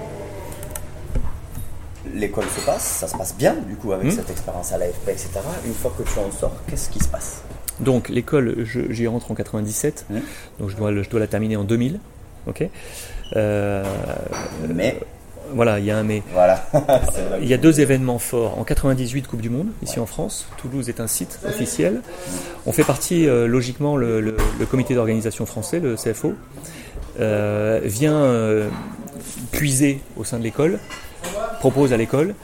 L'école 2.14 2.44
se 2.44 2.60
passe, 2.64 2.82
ça 2.84 3.08
se 3.08 3.16
passe 3.16 3.34
bien 3.36 3.54
du 3.68 3.74
coup 3.76 3.92
avec 3.92 4.06
Hmm. 4.06 4.10
cette 4.16 4.30
expérience 4.30 4.72
à 4.72 4.78
l'AFP, 4.78 5.08
etc. 5.10 5.28
Une 5.66 5.74
fois 5.74 5.92
que 5.98 6.02
tu 6.04 6.18
en 6.18 6.30
sors, 6.30 6.54
qu'est-ce 6.68 6.88
qui 6.88 7.00
se 7.00 7.08
passe? 7.08 7.42
Donc 7.80 8.08
l'école, 8.08 8.64
je- 8.64 8.90
j'y 8.90 9.06
rentre 9.06 9.30
en 9.30 9.34
97, 9.34 10.06
Ouais. 10.08 10.22
donc 10.58 10.70
je 10.70 10.76
dois, 10.76 10.90
le- 10.90 11.02
je 11.02 11.10
dois 11.10 11.20
la 11.20 11.26
terminer 11.26 11.56
en 11.56 11.64
2000. 11.64 12.00
Ok. 12.46 12.66
Euh, 13.34 13.84
Mais 14.68 14.98
voilà, 15.54 15.78
il 15.78 15.84
y 15.84 15.90
a 15.90 15.98
un 15.98 16.02
mais. 16.02 16.22
voilà. 16.32 16.66
Il 17.40 17.48
y 17.48 17.54
a 17.54 17.58
deux 17.58 17.80
événements 17.80 18.18
forts. 18.18 18.58
En 18.58 18.64
98, 18.64 19.26
Coupe 19.28 19.40
du 19.40 19.50
Monde, 19.50 19.68
ici 19.82 19.98
en 20.00 20.06
France. 20.06 20.46
Toulouse 20.58 20.88
est 20.88 21.00
un 21.00 21.06
site 21.06 21.38
officiel. 21.46 22.00
On 22.66 22.72
fait 22.72 22.84
partie, 22.84 23.28
euh, 23.28 23.46
logiquement, 23.46 23.96
le, 23.96 24.20
le- 24.20 24.36
le 24.58 24.66
comité 24.66 24.94
d'organisation 24.94 25.46
français, 25.46 25.80
le 25.80 25.94
CFO, 25.96 26.34
euh, 27.20 27.80
vient 27.84 28.16
euh, 28.16 28.68
puiser 29.52 30.00
au 30.16 30.24
sein 30.24 30.38
de 30.38 30.42
l'école, 30.44 30.78
propose 31.60 31.92
à 31.92 31.96
l'école 31.96 32.34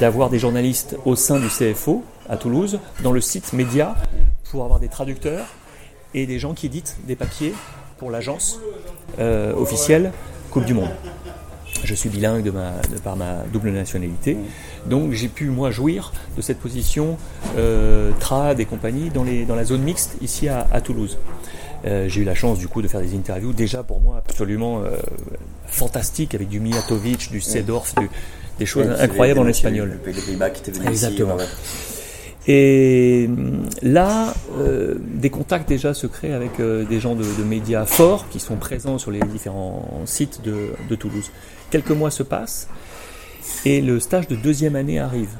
d'avoir 0.00 0.28
des 0.30 0.38
journalistes 0.38 0.96
au 1.04 1.16
sein 1.16 1.38
du 1.38 1.48
CFO 1.48 2.04
à 2.28 2.36
Toulouse, 2.36 2.78
dans 3.02 3.12
le 3.12 3.20
site 3.20 3.52
média, 3.54 3.94
pour 4.50 4.64
avoir 4.64 4.78
des 4.80 4.88
traducteurs 4.88 5.46
et 6.14 6.26
des 6.26 6.38
gens 6.38 6.52
qui 6.54 6.66
éditent 6.66 6.96
des 7.06 7.16
papiers 7.16 7.54
pour 7.98 8.10
l'agence 8.10 8.58
officielle 9.18 10.12
Coupe 10.50 10.64
du 10.64 10.74
Monde. 10.74 10.90
Je 11.84 11.94
suis 11.94 12.08
bilingue 12.08 12.42
de, 12.42 12.50
ma, 12.50 12.72
de 12.92 12.98
par 13.02 13.16
ma 13.16 13.44
double 13.52 13.70
nationalité, 13.70 14.36
donc 14.86 15.12
j'ai 15.12 15.28
pu 15.28 15.46
moi 15.46 15.70
jouir 15.70 16.12
de 16.36 16.42
cette 16.42 16.58
position 16.58 17.16
euh, 17.56 18.10
trad 18.20 18.60
et 18.60 18.64
compagnie 18.66 19.10
dans, 19.10 19.24
les, 19.24 19.44
dans 19.44 19.54
la 19.56 19.64
zone 19.64 19.82
mixte 19.82 20.16
ici 20.20 20.48
à, 20.48 20.66
à 20.72 20.80
Toulouse. 20.80 21.18
Euh, 21.86 22.08
j'ai 22.08 22.20
eu 22.20 22.24
la 22.24 22.34
chance 22.34 22.58
du 22.58 22.68
coup 22.68 22.82
de 22.82 22.88
faire 22.88 23.00
des 23.00 23.14
interviews 23.14 23.54
déjà 23.54 23.82
pour 23.82 24.00
moi 24.00 24.22
absolument 24.28 24.82
euh, 24.82 24.90
fantastiques 25.66 26.34
avec 26.34 26.48
du 26.48 26.60
Mijatovic, 26.60 27.30
du 27.30 27.40
Sedorf, 27.40 27.94
du- 27.96 28.10
des 28.58 28.66
choses 28.66 28.86
incroyables 29.00 29.40
en 29.40 29.46
espagnol. 29.46 29.98
Pays-Bas 30.04 30.50
qui 30.50 30.60
étaient 30.60 30.72
venus 30.72 30.90
Exactement. 30.90 31.36
ici. 31.38 31.46
Et 32.46 33.26
hum, 33.28 33.62
là, 33.82 34.34
euh, 34.58 34.96
des 35.00 35.30
contacts 35.30 35.68
déjà 35.68 35.94
se 35.94 36.06
créent 36.06 36.32
avec 36.32 36.58
euh, 36.60 36.84
des 36.84 37.00
gens 37.00 37.14
de, 37.14 37.22
de 37.24 37.44
médias 37.44 37.84
forts 37.86 38.28
qui 38.30 38.40
sont 38.40 38.56
présents 38.56 38.98
sur 38.98 39.10
les 39.10 39.20
différents 39.20 40.02
sites 40.06 40.42
de, 40.42 40.70
de 40.88 40.94
Toulouse. 40.94 41.30
Quelques 41.70 41.90
mois 41.90 42.10
se 42.10 42.22
passent 42.22 42.68
et 43.64 43.80
le 43.80 44.00
stage 44.00 44.26
de 44.28 44.36
deuxième 44.36 44.76
année 44.76 44.98
arrive. 44.98 45.30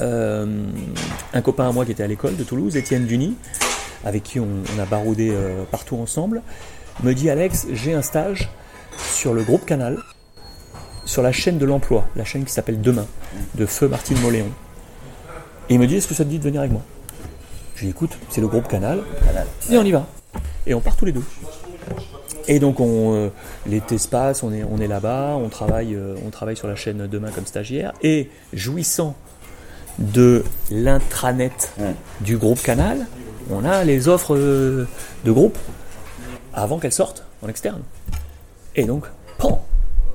Euh, 0.00 0.64
un 1.34 1.42
copain 1.42 1.68
à 1.68 1.72
moi 1.72 1.84
qui 1.84 1.92
était 1.92 2.02
à 2.02 2.06
l'école 2.06 2.36
de 2.36 2.44
Toulouse, 2.44 2.76
Étienne 2.76 3.06
Duny, 3.06 3.36
avec 4.04 4.22
qui 4.22 4.40
on, 4.40 4.48
on 4.76 4.80
a 4.80 4.86
baroudé 4.86 5.30
euh, 5.30 5.64
partout 5.70 5.96
ensemble, 5.96 6.42
me 7.02 7.12
dit 7.14 7.28
Alex, 7.30 7.66
j'ai 7.72 7.94
un 7.94 8.02
stage 8.02 8.48
sur 9.12 9.34
le 9.34 9.42
groupe 9.42 9.66
Canal, 9.66 9.98
sur 11.04 11.22
la 11.22 11.32
chaîne 11.32 11.58
de 11.58 11.66
l'emploi, 11.66 12.06
la 12.16 12.24
chaîne 12.24 12.44
qui 12.44 12.52
s'appelle 12.52 12.80
Demain, 12.80 13.06
de 13.56 13.66
Feu 13.66 13.88
Martine 13.88 14.18
Moléon. 14.20 14.48
Et 15.68 15.74
il 15.74 15.80
me 15.80 15.86
dit 15.86 15.96
Est-ce 15.96 16.08
que 16.08 16.14
ça 16.14 16.24
te 16.24 16.28
dit 16.30 16.38
de 16.38 16.44
venir 16.44 16.60
avec 16.60 16.72
moi? 16.72 16.82
Je 17.74 17.80
lui 17.80 17.86
dis 17.88 17.90
Écoute, 17.90 18.16
c'est 18.30 18.40
le 18.40 18.48
groupe 18.48 18.68
Canal, 18.68 19.02
Canal. 19.24 19.46
et 19.70 19.78
on 19.78 19.84
y 19.84 19.90
va. 19.92 20.06
Et 20.66 20.74
on 20.74 20.80
part 20.80 20.96
tous 20.96 21.04
les 21.04 21.12
deux. 21.12 21.24
Et 22.50 22.58
donc 22.58 22.80
on, 22.80 23.14
euh, 23.14 23.28
l'été 23.66 23.96
se 23.96 24.08
passe, 24.08 24.42
on 24.42 24.52
est, 24.52 24.64
on 24.64 24.78
est 24.78 24.88
là-bas, 24.88 25.36
on 25.36 25.48
travaille, 25.48 25.94
euh, 25.94 26.16
on 26.26 26.30
travaille 26.30 26.56
sur 26.56 26.66
la 26.66 26.74
chaîne 26.74 27.06
demain 27.06 27.30
comme 27.30 27.46
stagiaire, 27.46 27.92
et 28.02 28.28
jouissant 28.52 29.14
de 29.98 30.44
l'intranet 30.70 31.72
du 32.22 32.36
groupe 32.36 32.60
Canal, 32.60 33.06
on 33.50 33.64
a 33.64 33.84
les 33.84 34.08
offres 34.08 34.34
euh, 34.34 34.88
de 35.24 35.30
groupe 35.30 35.56
avant 36.52 36.78
qu'elles 36.78 36.92
sortent 36.92 37.24
en 37.42 37.48
externe. 37.48 37.82
Et 38.74 38.84
donc, 38.84 39.04
pan, 39.38 39.64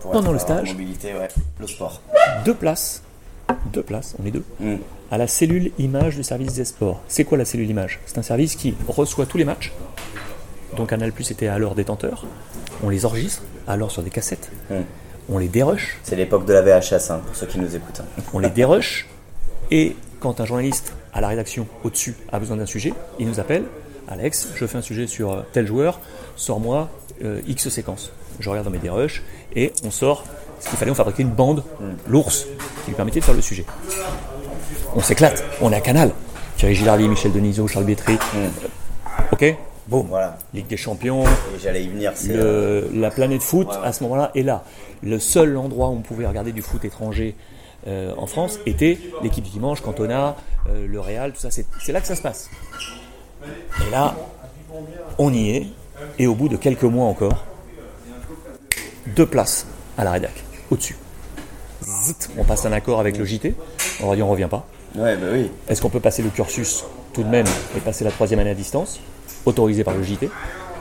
Pendant 0.02 0.34
le 0.34 0.40
stage. 0.40 0.72
Mobilité, 0.74 1.14
ouais. 1.14 1.30
Le 1.60 1.68
sport. 1.68 2.02
deux 2.44 2.54
places, 2.54 3.02
deux 3.72 3.82
places, 3.84 4.14
on 4.22 4.26
est 4.26 4.32
deux, 4.32 4.44
Mm. 4.60 4.76
à 5.10 5.18
la 5.18 5.28
cellule 5.28 5.72
image 5.80 6.18
du 6.18 6.24
service 6.24 6.54
des 6.56 6.66
sports. 6.66 7.02
C'est 7.08 7.24
quoi 7.24 7.38
la 7.38 7.46
cellule 7.46 7.70
image? 7.70 8.02
C'est 8.06 8.18
un 8.18 8.24
service 8.24 8.56
qui 8.56 8.76
reçoit 8.90 9.26
tous 9.26 9.38
les 9.38 9.46
matchs. 9.46 9.72
Donc 10.78 10.90
Canal 10.90 11.12
Plus 11.12 11.32
était 11.32 11.48
alors 11.48 11.76
détenteur. 11.76 12.26
On 12.84 12.90
les 12.90 13.06
enregistre 13.06 13.44
alors 13.68 13.92
sur 13.92 14.04
des 14.04 14.10
cassettes. 14.10 14.50
On 15.30 15.38
les 15.40 15.48
dérush, 15.48 15.98
C'est 16.04 16.16
l'époque 16.16 16.46
de 16.46 16.54
la 16.54 16.62
VHS, 16.62 17.10
hein, 17.12 17.20
pour 17.26 17.36
ceux 17.36 17.48
qui 17.48 17.58
nous 17.60 17.76
écoutent. 17.76 18.02
hein. 18.02 18.22
on 18.34 18.40
les 18.40 18.50
dérush. 18.50 19.08
Et 19.72 19.96
quand 20.20 20.40
un 20.40 20.46
journaliste 20.46 20.94
à 21.14 21.22
la 21.22 21.30
rédaction 21.30 21.66
au-dessus 21.84 22.16
a 22.32 22.38
besoin 22.40 22.58
d'un 22.58 22.66
sujet, 22.68 22.94
il 23.20 23.28
nous 23.28 23.40
appelle. 23.40 23.64
Alex, 24.08 24.50
je 24.56 24.66
fais 24.68 24.78
un 24.78 24.82
sujet 24.84 25.08
sur 25.08 25.32
euh, 25.32 25.42
tel 25.52 25.66
joueur, 25.66 26.00
sors-moi 26.36 26.90
euh, 27.24 27.42
X 27.48 27.70
séquence. 27.70 28.12
Je 28.40 28.48
regarde 28.50 28.66
dans 28.66 28.72
mes 28.72 28.78
dérush 28.78 29.24
et 29.56 29.74
on 29.84 29.90
sort 29.90 30.26
ce 30.60 30.70
qu'il 30.70 30.78
fallait, 30.78 30.92
on 30.92 30.96
fabriquait 30.96 31.24
une 31.24 31.30
bande, 31.32 31.64
l'ours, 32.08 32.46
qui 32.84 32.90
lui 32.92 32.96
permettait 32.96 33.20
de 33.20 33.26
faire 33.26 33.34
le 33.34 33.42
sujet. 33.42 33.66
On 34.96 35.02
s'éclate, 35.02 35.44
on 35.62 35.72
est 35.72 35.76
à 35.76 35.82
Canal. 35.82 36.12
Thierry 36.58 36.76
Gilardi, 36.76 37.08
Michel 37.08 37.32
Denisot, 37.32 37.68
Charles 37.68 37.86
Bietri. 37.86 38.18
Ok? 39.32 39.56
Boum. 39.88 40.08
Voilà. 40.08 40.38
Ligue 40.54 40.68
des 40.68 40.78
Champions, 40.78 41.24
Et 41.24 41.60
j'allais 41.62 41.84
y 41.84 41.88
venir. 41.88 42.12
C'est 42.16 42.32
euh, 42.32 42.88
la 42.94 43.12
planète 43.12 43.42
foot 43.42 43.68
à 43.84 43.94
ce 43.94 44.04
moment-là 44.04 44.32
est 44.36 44.42
là. 44.42 44.64
Le 45.04 45.20
seul 45.20 45.56
endroit 45.58 45.90
où 45.90 45.94
on 45.94 46.02
pouvait 46.02 46.26
regarder 46.26 46.52
du 46.52 46.62
foot 46.62 46.84
étranger 46.86 47.36
euh, 47.88 48.14
en 48.18 48.26
France 48.26 48.60
était 48.66 48.98
l'équipe 49.22 49.44
du 49.44 49.52
dimanche, 49.52 49.82
Cantona, 49.82 50.36
euh, 50.70 50.88
le 50.88 51.00
Real, 51.00 51.34
tout 51.34 51.40
ça. 51.40 51.50
C'est 51.52 51.92
là 51.92 52.02
que 52.02 52.08
ça 52.08 52.16
se 52.16 52.22
passe. 52.22 52.50
Et 53.88 53.92
là, 53.92 54.16
on 55.20 55.32
y 55.32 55.52
est. 55.52 55.68
Et 56.18 56.28
au 56.28 56.36
bout 56.36 56.50
de 56.50 56.58
quelques 56.58 56.84
mois 56.84 57.06
encore, 57.06 57.46
deux 59.16 59.26
places 59.26 59.68
à 59.98 60.04
la 60.04 60.12
rédac, 60.12 60.34
au-dessus. 60.72 60.98
Zut, 61.84 62.30
on 62.38 62.44
passe 62.44 62.66
un 62.66 62.72
accord 62.72 63.00
avec 63.00 63.18
le 63.18 63.24
JT. 63.24 63.54
On 64.02 64.10
va 64.10 64.16
dire 64.16 64.28
on 64.28 64.32
revient 64.32 64.50
pas. 64.50 64.66
Ouais, 64.96 65.16
bah 65.16 65.28
oui. 65.32 65.52
Est-ce 65.70 65.82
qu'on 65.82 65.90
peut 65.90 66.00
passer 66.00 66.24
le 66.24 66.30
cursus 66.30 66.84
tout 67.14 67.24
de 67.24 67.30
même 67.30 67.46
et 67.78 67.80
passer 67.80 68.04
la 68.04 68.12
troisième 68.12 68.40
année 68.40 68.50
à 68.50 68.56
distance, 68.56 69.00
autorisé 69.46 69.84
par 69.84 69.96
le 69.96 70.04
JT 70.04 70.30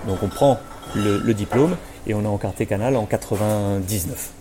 Donc 0.06 0.22
on 0.22 0.28
prend 0.28 0.58
le, 0.94 1.32
diplôme 1.32 1.76
et 2.06 2.14
on 2.14 2.24
a 2.24 2.28
encarté 2.28 2.66
Canal 2.66 2.96
en 2.96 3.06
99. 3.06 4.32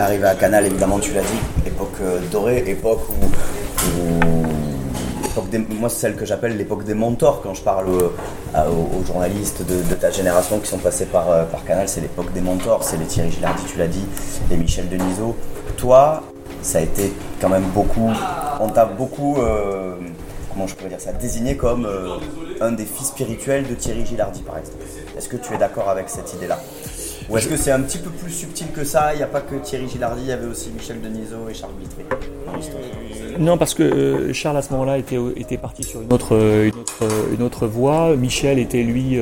Arrivé 0.00 0.24
à 0.24 0.34
Canal, 0.36 0.64
évidemment, 0.66 1.00
tu 1.00 1.12
l'as 1.12 1.22
dit, 1.22 1.66
époque 1.66 1.96
euh, 2.02 2.20
dorée, 2.30 2.62
époque 2.66 3.00
où- 3.10 4.77
des- 5.46 5.58
moi, 5.58 5.88
c'est 5.88 6.00
celle 6.00 6.16
que 6.16 6.24
j'appelle 6.24 6.56
l'époque 6.56 6.84
des 6.84 6.94
mentors 6.94 7.40
quand 7.42 7.54
je 7.54 7.62
parle 7.62 7.88
euh, 7.88 8.68
aux, 8.68 9.00
aux 9.00 9.04
journalistes 9.04 9.62
de, 9.62 9.82
de 9.88 9.94
ta 9.94 10.10
génération 10.10 10.58
qui 10.58 10.66
sont 10.68 10.78
passés 10.78 11.06
par, 11.06 11.30
euh, 11.30 11.44
par 11.44 11.64
Canal. 11.64 11.88
C'est 11.88 12.00
l'époque 12.00 12.32
des 12.32 12.40
mentors, 12.40 12.82
c'est 12.84 12.96
les 12.96 13.04
Thierry 13.06 13.30
Gilardi, 13.30 13.62
tu 13.70 13.78
l'as 13.78 13.86
dit, 13.88 14.04
les 14.50 14.56
Michel 14.56 14.88
Denisot. 14.88 15.36
Toi, 15.76 16.22
ça 16.62 16.78
a 16.78 16.80
été 16.82 17.12
quand 17.40 17.48
même 17.48 17.64
beaucoup. 17.74 18.10
On 18.60 18.68
t'a 18.68 18.84
beaucoup. 18.84 19.36
euh, 19.38 19.94
comment 20.52 20.66
je 20.66 20.74
pourrais 20.74 20.88
dire 20.88 21.00
ça 21.00 21.12
Désigné 21.12 21.56
comme 21.56 21.86
euh, 21.86 22.16
un 22.60 22.72
des 22.72 22.84
fils 22.84 23.08
spirituels 23.08 23.66
de 23.68 23.74
Thierry 23.74 24.04
Gilardi, 24.04 24.40
par 24.42 24.58
exemple. 24.58 24.78
Est-ce 25.16 25.28
que 25.28 25.36
tu 25.36 25.54
es 25.54 25.58
d'accord 25.58 25.88
avec 25.88 26.08
cette 26.08 26.34
idée-là? 26.34 26.58
Ou 27.30 27.36
est-ce 27.36 27.46
que 27.46 27.56
c'est 27.58 27.70
un 27.72 27.80
petit 27.82 27.98
peu 27.98 28.08
plus 28.10 28.32
subtil 28.32 28.68
que 28.72 28.84
ça? 28.84 29.12
Il 29.12 29.18
n'y 29.18 29.22
a 29.22 29.26
pas 29.26 29.42
que 29.42 29.54
Thierry 29.56 29.86
Gilardi, 29.88 30.22
il 30.22 30.28
y 30.28 30.32
avait 30.32 30.46
aussi 30.46 30.70
Michel 30.70 31.00
Denisot 31.02 31.48
et 31.50 31.54
Charles 31.54 31.74
Bitry 31.78 32.04
dans 32.46 32.56
l'histoire. 32.56 32.80
Non, 33.38 33.56
parce 33.56 33.74
que 33.74 33.82
euh, 33.82 34.32
Charles 34.32 34.56
à 34.56 34.62
ce 34.62 34.72
moment-là 34.72 34.98
était, 34.98 35.18
était 35.36 35.56
parti 35.58 35.82
sur 35.84 36.02
une 36.02 36.12
autre, 36.12 36.34
euh, 36.34 36.64
une, 36.68 36.74
autre, 36.80 36.94
euh, 37.02 37.34
une 37.34 37.42
autre 37.42 37.66
voie. 37.66 38.16
Michel 38.16 38.58
était 38.58 38.82
lui 38.82 39.16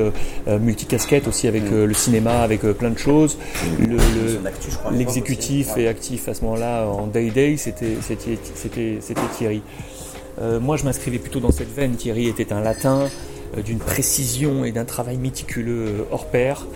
multicasquette 0.59 1.27
aussi 1.27 1.47
avec 1.47 1.63
euh, 1.71 1.85
le 1.85 1.93
cinéma, 1.93 2.39
avec 2.41 2.61
plein 2.61 2.89
de 2.89 2.97
choses. 2.97 3.37
Le- 3.79 3.85
le- 3.87 4.97
L'exécutif 4.97 5.71
aussi. 5.71 5.79
et 5.79 5.83
Ouais. 5.83 5.89
actif 5.89 6.27
à 6.27 6.33
ce 6.33 6.41
moment-là 6.43 6.87
en 6.87 7.07
day 7.07 7.29
day, 7.29 7.57
c'était 7.57 7.95
Thierry. 9.37 9.61
Euh, 10.41 10.59
moi, 10.59 10.77
je 10.77 10.83
m'inscrivais 10.83 11.17
plutôt 11.19 11.39
dans 11.39 11.51
cette 11.51 11.73
veine. 11.73 11.95
Thierry 11.95 12.27
était 12.27 12.53
un 12.53 12.61
latin 12.61 13.07
d'une 13.65 13.79
précision 13.79 14.65
et 14.65 14.71
d'un 14.71 14.85
travail 14.85 15.17
méticuleux 15.17 16.05
hors 16.11 16.25
pair, 16.25 16.67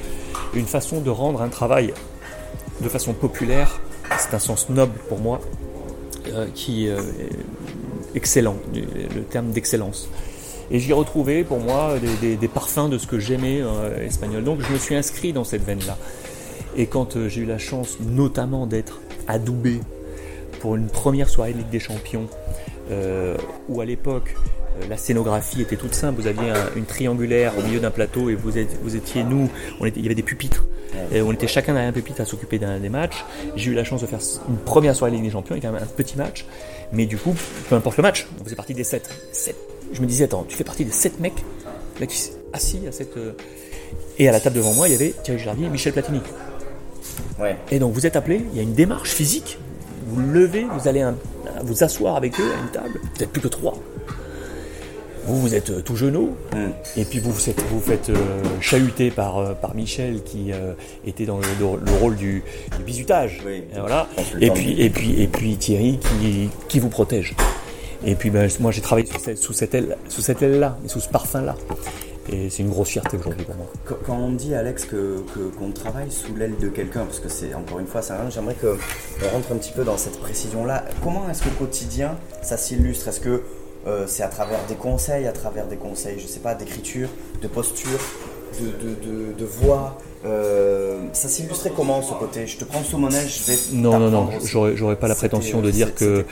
une 0.56 0.65
façon 0.65 1.01
de 1.01 1.10
rendre 1.10 1.41
un 1.41 1.49
travail 1.49 1.93
de 2.82 2.89
façon 2.89 3.13
populaire. 3.13 3.80
C'est 4.17 4.34
un 4.34 4.39
sens 4.39 4.69
noble 4.69 4.93
pour 5.10 5.19
moi, 5.19 5.39
qui 6.54 6.88
euh, 6.88 6.98
est 7.00 8.18
excellent, 8.18 8.58
le 8.74 9.22
terme 9.24 9.52
d'excellence. 9.52 10.08
Et 10.74 10.80
j'y 10.80 10.94
retrouvais 10.94 11.44
pour 11.44 11.60
moi 11.60 11.96
des, 12.22 12.48
parfums 12.48 12.88
de 12.90 12.98
ce 12.98 13.06
que 13.06 13.20
j'aimais 13.20 13.60
euh, 13.62 14.06
espagnol. 14.06 14.44
Donc 14.44 14.62
je 14.62 14.72
me 14.72 14.78
suis 14.78 14.96
inscrit 14.96 15.34
dans 15.34 15.44
cette 15.44 15.66
veine-là. 15.66 15.98
Et 16.78 16.86
quand 16.86 17.18
euh, 17.18 17.28
j'ai 17.28 17.42
eu 17.42 17.46
la 17.46 17.58
chance 17.58 17.98
notamment 18.00 18.66
d'être 18.68 19.02
adoubé 19.28 19.82
pour 20.62 20.76
une 20.78 20.88
première 20.88 21.28
soirée 21.30 21.52
de 21.54 21.58
Ligue 21.58 21.70
des 21.70 21.80
Champions, 21.80 22.28
euh, 22.90 23.36
où 23.68 23.82
à 23.82 23.86
l'époque 23.86 24.34
euh, 24.82 24.86
la 24.90 24.96
scénographie 24.96 25.62
était 25.62 25.76
toute 25.76 25.94
simple, 25.94 26.22
vous 26.22 26.28
aviez 26.28 26.50
un- 26.50 26.70
une 26.78 26.86
triangulaire 26.86 27.52
au 27.58 27.62
milieu 27.64 27.82
d'un 27.82 27.92
plateau 27.92 28.30
et 28.30 28.36
vous, 28.36 28.58
étiez 28.58 29.24
nous, 29.26 29.50
il 29.82 30.02
y 30.02 30.06
avait 30.06 30.16
des 30.16 30.24
pupitres, 30.24 30.66
et 31.12 31.21
on 31.21 31.32
était 31.32 31.47
chacun 31.47 31.73
derrière 31.73 31.89
un 31.89 31.93
pupitre 31.93 32.21
à 32.21 32.25
s'occuper 32.25 32.60
d'un 32.60 32.80
des 32.80 32.89
matchs. 32.89 33.23
J'ai 33.56 33.71
eu 33.71 33.73
la 33.73 33.84
chance 33.84 34.01
de 34.01 34.08
faire 34.08 34.19
une 34.49 34.58
première 34.58 34.95
soirée 34.95 35.13
Ligue 35.13 35.23
des 35.23 35.30
Champions 35.32 35.54
avec 35.54 35.65
un, 35.65 35.73
un 35.73 35.86
petit 35.86 36.17
match, 36.17 36.45
mais 36.91 37.06
du 37.06 37.17
coup, 37.17 37.34
peu 37.69 37.75
importe 37.75 37.97
le 37.97 38.04
match, 38.04 38.27
on 38.39 38.43
faisait 38.43 38.56
partie 38.56 38.73
des 38.73 38.84
7. 38.84 39.10
Je 39.93 40.01
me 40.01 40.06
disais, 40.06 40.25
attends, 40.25 40.45
tu 40.47 40.56
fais 40.56 40.63
partie 40.63 40.86
des 40.86 40.91
7 40.91 41.19
mecs? 41.19 41.34
Là 41.99 42.06
qui 42.08 42.32
assis 42.54 42.82
à 42.88 42.91
cette. 42.91 43.15
euh, 43.17 43.34
Et 44.17 44.27
à 44.27 44.32
la 44.32 44.39
table 44.39 44.56
devant 44.56 44.73
moi, 44.73 44.88
il 44.88 44.91
y 44.91 44.95
avait 44.95 45.13
Thierry 45.23 45.39
Jardier 45.39 45.67
et 45.67 45.69
Michel 45.69 45.93
Platini. 45.93 46.21
Ouais. 47.39 47.58
Et 47.71 47.80
donc 47.80 47.93
vous 47.93 48.06
êtes 48.06 48.15
appelé, 48.15 48.41
il 48.51 48.58
y 48.58 48.60
a 48.60 48.63
une 48.63 48.73
démarche 48.73 49.12
physique. 49.12 49.58
Vous 50.08 50.19
levez, 50.21 50.65
vous 50.77 50.88
allez 50.88 51.01
un- 51.01 51.15
vous 51.63 51.84
asseoir 51.84 52.15
avec 52.15 52.39
eux 52.39 52.51
à 52.58 52.62
une 52.62 52.71
table. 52.71 52.99
Vous 53.01 53.19
n'êtes 53.19 53.30
plus 53.32 53.41
que 53.41 53.47
trois. 53.47 53.77
Vous, 55.26 55.40
vous 55.40 55.54
êtes 55.56 55.70
euh, 55.70 55.82
tout 55.82 55.96
genou. 55.96 56.36
Mm. 56.54 56.70
Et 56.98 57.06
puis 57.06 57.20
vous 57.20 57.32
vous 57.32 57.50
êtes, 57.50 57.62
vous 57.70 57.80
faites 57.80 58.10
euh, 58.10 58.16
chahuter 58.60 59.12
par, 59.12 59.38
euh, 59.38 59.54
par 59.54 59.76
Michel 59.76 60.24
qui 60.24 60.52
euh, 60.52 60.74
était 61.06 61.26
dans 61.26 61.38
le, 61.38 61.44
le- 61.60 61.80
le 61.86 61.92
rôle 62.00 62.16
du, 62.16 62.44
du 62.78 62.84
bizutage. 62.84 63.42
Oui. 63.46 63.64
Et, 63.76 63.80
voilà. 63.80 64.08
Et, 64.40 64.50
puis, 64.52 64.82
et, 64.82 64.90
puis, 64.90 65.22
et 65.22 65.28
puis 65.28 65.56
Thierry 65.58 66.00
qui, 66.00 66.50
qui 66.68 66.80
vous 66.80 66.90
protège. 66.90 67.36
Et 68.04 68.16
puis 68.16 68.32
ben, 68.32 68.50
moi 68.60 68.72
j'ai 68.72 68.82
travaillé 68.82 69.06
sous 69.08 69.20
cette, 69.20 69.38
sous 69.38 69.54
cette 69.54 69.76
aile, 69.76 69.96
sous 70.10 70.22
cette 70.22 70.42
aile-là, 70.42 70.78
et 70.84 70.88
sous 70.88 71.00
ce 71.00 71.10
parfum-là. 71.10 71.56
Et 72.32 72.50
c'est 72.50 72.64
une 72.64 72.70
grosse 72.70 72.90
fierté 72.90 73.18
aujourd'hui 73.18 73.46
pour 73.46 73.56
moi. 73.56 73.66
Quand 74.06 74.16
on 74.18 74.32
dit, 74.32 74.54
Alex, 74.56 74.86
que 74.86 75.24
que- 75.36 75.56
qu'on 75.58 75.72
travaille 75.72 76.10
sous 76.12 76.36
l'aile 76.36 76.56
de 76.60 76.68
quelqu'un, 76.70 77.06
parce 77.06 77.20
que 77.20 77.30
c'est 77.30 77.54
encore 77.54 77.80
une 77.80 77.88
fois, 77.88 78.02
rien, 78.02 78.30
j'aimerais 78.30 78.56
qu'on 78.56 79.28
rentre 79.32 79.52
un 79.52 79.56
petit 79.58 79.72
peu 79.72 79.84
dans 79.84 79.98
cette 79.98 80.20
précision-là. 80.20 80.86
Comment 81.04 81.30
est-ce 81.30 81.44
qu'au 81.44 81.50
quotidien, 81.60 82.18
ça 82.42 82.58
s'illustre? 82.58 83.08
Est-ce 83.08 83.20
que 83.20 83.42
euh, 83.88 84.06
c'est 84.08 84.24
à 84.24 84.28
travers 84.28 84.60
des 84.67 84.76
conseils, 84.76 85.26
à 85.28 85.32
travers 85.32 85.65
des 85.67 85.78
conseils, 85.78 86.20
je 86.20 86.28
sais 86.28 86.39
pas, 86.39 86.56
d'écriture, 86.56 87.10
de 87.41 87.48
posture, 87.48 88.00
de, 88.60 88.65
de, 88.67 88.96
de- 88.96 89.34
de 89.34 89.46
voix 89.46 89.98
euh, 90.24 91.00
Ça 91.13 91.28
s'illustrait 91.28 91.72
comment 91.76 92.02
ce 92.04 92.13
côté? 92.13 92.46
Je 92.46 92.58
te 92.58 92.63
prends 92.65 92.84
sous 92.84 92.98
mon 93.00 93.10
aile, 93.10 93.28
je 93.28 93.44
vais. 93.52 93.58
Non, 93.74 93.98
non, 93.98 94.12
non, 94.12 94.30
j'aurais, 94.44 94.76
j'aurais 94.78 94.96
pas 94.98 95.08
la 95.08 95.15
prétention 95.15 95.62
de 95.62 95.72
dire 95.72 95.96
que, 95.96 96.26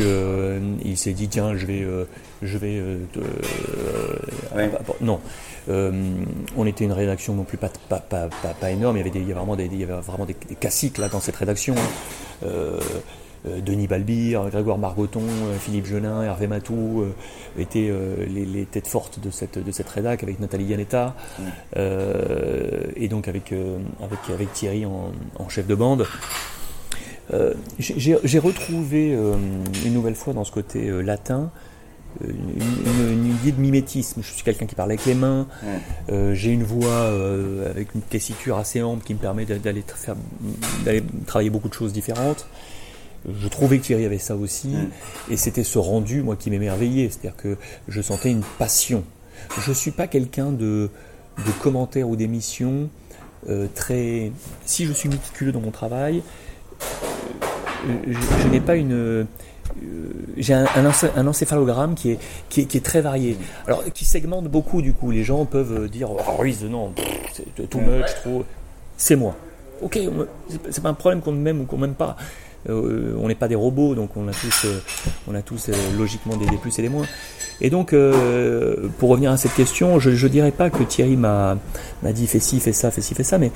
euh, 0.00 0.60
il 0.84 0.96
s'est 0.96 1.12
dit 1.12 1.26
tiens 1.28 1.56
je 1.56 1.66
vais, 1.66 1.82
euh, 1.82 2.04
je 2.42 2.56
vais, 2.58 2.80
te- 3.12 3.18
Ouais. 4.56 4.68
bah, 4.68 4.80
non. 5.00 5.18
On 6.56 6.66
était 6.66 6.84
une 6.84 6.92
rédaction 6.92 7.34
non 7.34 7.42
plus 7.44 7.56
pas, 7.58 7.70
pas, 7.88 7.98
pas, 7.98 8.28
pas, 8.42 8.48
pas 8.60 8.70
énorme. 8.70 8.96
Il 8.96 9.00
y 9.00 9.02
avait, 9.02 9.10
des, 9.10 9.18
il 9.20 9.22
y 9.28 9.32
avait 9.32 9.34
vraiment 9.40 9.56
des, 9.56 9.64
il 9.66 9.78
y 9.80 9.82
avait 9.82 10.00
vraiment 10.00 10.24
des, 10.26 10.36
des 10.48 10.54
classiques 10.54 10.98
là 10.98 11.08
dans 11.08 11.20
cette 11.20 11.36
rédaction. 11.36 11.74
Euh, 13.46 13.60
Denis 13.60 13.88
Balbire, 13.88 14.48
Grégoire 14.50 14.78
Margoton, 14.78 15.22
euh, 15.22 15.58
Philippe 15.58 15.86
Genin, 15.86 16.22
Hervé 16.22 16.46
Matou 16.46 17.02
euh, 17.02 17.12
étaient 17.60 17.92
les, 18.28 18.66
têtes 18.66 18.86
fortes 18.86 19.18
de 19.20 19.30
cette, 19.30 19.58
de 19.58 19.72
cette 19.72 19.88
rédac 19.88 20.22
avec 20.22 20.38
Nathalie 20.38 20.66
Yanetta 20.66 21.14
et 21.76 23.08
donc 23.08 23.28
avec, 23.28 23.52
avec, 23.52 24.18
avec 24.32 24.52
Thierry 24.52 24.86
en, 24.86 25.48
chef 25.48 25.66
de 25.66 25.74
bande. 25.74 26.06
J'ai- 27.78 28.38
retrouvé 28.38 29.12
une 29.84 29.92
nouvelle 29.92 30.14
fois 30.14 30.32
dans 30.32 30.44
ce 30.44 30.52
côté 30.52 30.90
latin 31.02 31.50
une, 32.22 33.26
idée 33.26 33.52
de 33.52 33.60
mimétisme. 33.60 34.22
Je 34.22 34.32
suis 34.32 34.42
quelqu'un 34.42 34.66
qui 34.66 34.74
parle 34.74 34.90
avec 34.90 35.04
les 35.04 35.14
mains, 35.14 35.46
j'ai 36.32 36.50
une 36.50 36.64
voix 36.64 37.10
avec 37.68 37.94
une 37.94 38.02
tessiture 38.02 38.56
assez 38.56 38.82
ample 38.82 39.04
qui 39.04 39.14
me 39.14 39.18
permet 39.18 39.44
d'aller 39.44 39.84
travailler 41.26 41.50
beaucoup 41.50 41.68
de 41.68 41.74
choses 41.74 41.92
différentes. 41.92 42.46
Je 43.40 43.48
trouvais 43.48 43.78
que 43.78 43.84
Thierry 43.84 44.04
avait 44.04 44.18
ça 44.18 44.34
aussi, 44.36 44.68
Mm. 44.68 44.88
et 45.30 45.36
c'était 45.36 45.62
ce 45.64 45.78
rendu, 45.78 46.22
moi, 46.22 46.36
qui 46.36 46.50
m'émerveillait. 46.50 47.08
C'est-à-dire 47.08 47.36
que 47.36 47.56
je 47.88 48.00
sentais 48.02 48.30
une 48.30 48.42
passion. 48.58 49.04
Je 49.60 49.70
ne 49.70 49.74
suis 49.74 49.90
pas 49.92 50.06
quelqu'un 50.06 50.50
de, 50.50 50.90
de 51.38 51.50
commentaires 51.62 52.08
ou 52.08 52.16
d'émissions 52.16 52.88
euh, 53.48 53.66
très. 53.74 54.32
Si 54.66 54.86
je 54.86 54.92
suis 54.92 55.08
méticuleux 55.08 55.52
dans 55.52 55.60
mon 55.60 55.70
travail, 55.70 56.22
euh, 56.82 57.94
je, 58.06 58.18
je 58.42 58.48
n'ai 58.48 58.60
pas 58.60 58.76
une. 58.76 58.92
euh, 58.92 59.24
j'ai 60.36 60.54
un, 60.54 60.64
un 60.76 60.88
encé- 60.90 61.10
un 61.16 61.26
encéphalogramme 61.26 61.94
qui 61.94 62.10
est, 62.12 62.18
qui, 62.48 62.60
est, 62.62 62.64
qui 62.66 62.76
est 62.76 62.80
très 62.84 63.00
varié. 63.00 63.36
Alors, 63.66 63.82
qui 63.92 64.04
segmente 64.04 64.44
beaucoup, 64.48 64.82
du 64.82 64.92
coup. 64.92 65.10
Les 65.10 65.24
gens 65.24 65.44
peuvent 65.44 65.88
dire 65.88 66.10
Oh, 66.10 66.18
Ruiz, 66.38 66.62
non, 66.64 66.92
c'est 67.32 67.68
too 67.70 67.78
much, 67.80 68.06
trop. 68.22 68.44
C'est 68.96 69.16
moi. 69.16 69.34
Ok, 69.80 69.98
c'est 70.70 70.82
pas 70.82 70.90
un 70.90 70.94
problème 70.94 71.20
qu'on 71.22 71.32
m'aime 71.32 71.62
ou 71.62 71.64
qu'on 71.64 71.78
m'aime 71.78 71.94
pas. 71.94 72.16
Euh, 72.68 73.16
on 73.20 73.26
n'est 73.28 73.34
pas 73.34 73.48
des 73.48 73.54
robots, 73.56 73.94
donc 73.96 74.16
on 74.16 74.28
a 74.28 74.32
tous, 74.32 74.66
euh, 74.66 74.78
on 75.28 75.34
a 75.34 75.42
tous 75.42 75.68
euh, 75.68 75.72
logiquement 75.98 76.36
des, 76.36 76.46
des 76.46 76.56
plus 76.56 76.78
et 76.78 76.82
des 76.82 76.88
moins. 76.88 77.06
Et 77.60 77.70
donc, 77.70 77.94
pour 78.98 79.08
revenir 79.10 79.30
à 79.30 79.36
cette 79.36 79.54
question, 79.54 80.00
je 80.00 80.10
ne 80.10 80.28
dirais 80.28 80.50
pas 80.50 80.68
que 80.70 80.82
Thierry 80.82 81.16
m'a 81.16 81.56
dit 82.02 82.26
fais 82.26 82.40
ci, 82.40 82.58
fais 82.58 82.72
ça, 82.72 82.90
fais 82.90 83.00
ci, 83.02 83.14
fais 83.14 83.22
ça, 83.22 83.38
mais 83.38 83.52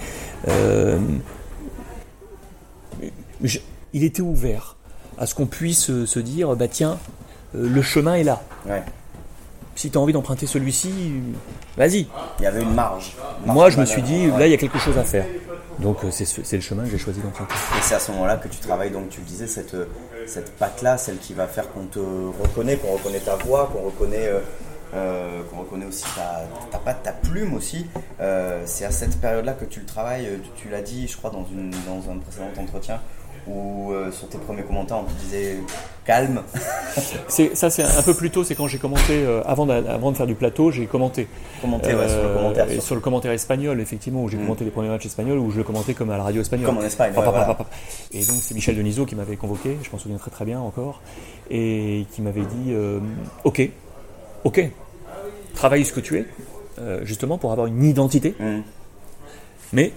je- 3.42 3.58
il 3.92 4.04
était 4.04 4.22
ouvert 4.22 4.76
à 5.18 5.26
ce 5.26 5.34
qu'on 5.34 5.46
puisse 5.46 6.04
se 6.04 6.18
dire 6.20 6.54
bah 6.56 6.68
tiens, 6.68 6.98
le 7.54 7.82
chemin 7.82 8.14
est 8.14 8.24
là. 8.24 8.42
Ouais. 8.68 8.82
Si 9.74 9.90
tu 9.90 9.98
as 9.98 10.00
envie 10.00 10.12
d'emprunter 10.12 10.46
celui-ci, 10.46 10.90
vas-y. 11.76 12.06
Il 12.38 12.42
y 12.42 12.46
avait 12.46 12.62
une 12.62 12.74
marge. 12.74 13.14
Marge 13.44 13.54
Moi, 13.56 13.70
je 13.70 13.80
me 13.80 13.84
suis 13.86 14.02
dit 14.02 14.26
là, 14.28 14.46
il 14.46 14.50
y 14.50 14.54
a 14.54 14.58
quelque 14.58 14.78
chose 14.78 14.96
à 14.98 15.04
faire. 15.04 15.26
Donc, 15.78 16.04
euh, 16.04 16.10
c'est 16.10 16.24
ce- 16.24 16.42
c'est 16.42 16.56
le 16.56 16.62
chemin 16.62 16.84
que 16.84 16.90
j'ai 16.90 16.98
choisi 16.98 17.20
d'emprunter. 17.20 17.52
Et 17.54 17.82
c'est 17.82 17.94
à 17.94 17.98
ce 17.98 18.10
moment-là 18.12 18.36
que 18.36 18.48
tu 18.48 18.58
travailles, 18.58 18.90
donc 18.90 19.10
tu 19.10 19.20
le 19.20 19.26
disais, 19.26 19.46
cette, 19.46 19.76
cette 20.26 20.52
patte-là, 20.56 20.96
celle 20.96 21.18
qui 21.18 21.34
va 21.34 21.46
faire 21.46 21.70
qu'on 21.72 21.84
te 21.84 21.98
reconnaît, 21.98 22.76
qu'on 22.76 22.92
reconnaît 22.92 23.20
ta 23.20 23.36
voix, 23.36 23.68
qu'on 23.72 23.82
reconnaît, 23.82 24.26
euh, 24.28 24.40
euh, 24.94 25.42
reconnaît 25.58 25.84
aussi 25.86 26.04
ta, 26.14 26.44
ta 26.70 26.78
patte, 26.78 27.02
ta 27.02 27.12
plume 27.12 27.54
aussi. 27.54 27.86
Euh, 28.20 28.62
c'est 28.64 28.86
à 28.86 28.90
cette 28.90 29.20
période-là 29.20 29.52
que 29.52 29.64
tu 29.66 29.80
le 29.80 29.86
travailles, 29.86 30.26
euh, 30.26 30.36
tu, 30.56 30.68
l'as 30.70 30.80
dit, 30.82 31.06
je 31.08 31.16
crois, 31.16 31.30
dans, 31.30 31.44
une, 31.52 31.70
dans 31.70 32.10
un 32.10 32.16
précédent 32.18 32.48
entretien, 32.58 33.00
où 33.46 33.92
euh, 33.92 34.10
sur 34.12 34.28
tes 34.28 34.38
premiers 34.38 34.62
commentaires, 34.62 34.98
on 34.98 35.04
te 35.04 35.12
disait 35.20 35.58
calme. 36.06 36.42
Ça, 37.28 37.68
c'est 37.70 37.82
un 37.82 38.02
peu 38.02 38.14
plus 38.14 38.30
tôt, 38.30 38.44
c'est 38.44 38.54
quand 38.54 38.68
j'ai 38.68 38.78
commenté, 38.78 39.12
euh, 39.12 39.42
avant, 39.44 39.66
de 39.66 40.16
faire 40.16 40.26
du 40.26 40.34
plateau, 40.34 40.70
j'ai 40.70 40.86
commenté. 40.86 41.26
Commenter 41.60 41.94
ouais, 41.94 42.08
sur 42.08 42.18
le 42.22 42.24
Euh, 42.28 42.34
commentaire. 42.36 42.70
et 42.70 42.74
sur- 42.74 42.82
sur 42.82 42.94
le 42.94 43.00
commentaire 43.00 43.32
espagnol, 43.32 43.80
effectivement, 43.80 44.22
où 44.22 44.28
j'ai 44.28 44.36
Mm. 44.38 44.42
commenté 44.42 44.64
les 44.64 44.70
premiers 44.70 44.88
matchs 44.88 45.06
espagnols, 45.06 45.38
où 45.38 45.50
je 45.50 45.58
le 45.58 45.64
commentais 45.64 45.92
comme 45.94 46.10
à 46.10 46.16
la 46.16 46.22
radio 46.22 46.40
espagnole. 46.40 46.66
Comme 46.66 46.78
en 46.78 46.82
Espagne, 46.82 47.12
ouais, 47.16 47.22
voilà. 47.24 47.58
Et 48.12 48.18
donc 48.24 48.36
c'est 48.40 48.54
Michel 48.54 48.76
Denisot 48.76 49.04
qui 49.04 49.14
m'avait 49.16 49.36
convoqué, 49.36 49.76
je 49.82 49.90
m'en 49.90 49.98
souviens 49.98 50.16
très 50.18 50.30
très 50.30 50.44
bien 50.44 50.60
encore, 50.60 51.00
et 51.50 52.06
qui 52.12 52.22
m'avait 52.22 52.40
dit 52.42 52.70
euh, 52.72 52.98
Ok, 53.44 53.68
ok, 54.44 54.70
travaille 55.54 55.84
ce 55.84 55.92
que 55.92 56.00
tu 56.00 56.16
es, 56.18 56.26
justement 57.04 57.36
pour 57.38 57.52
avoir 57.52 57.66
une 57.66 57.82
identité, 57.84 58.34
Hum, 58.40 58.62
mais. 59.72 59.92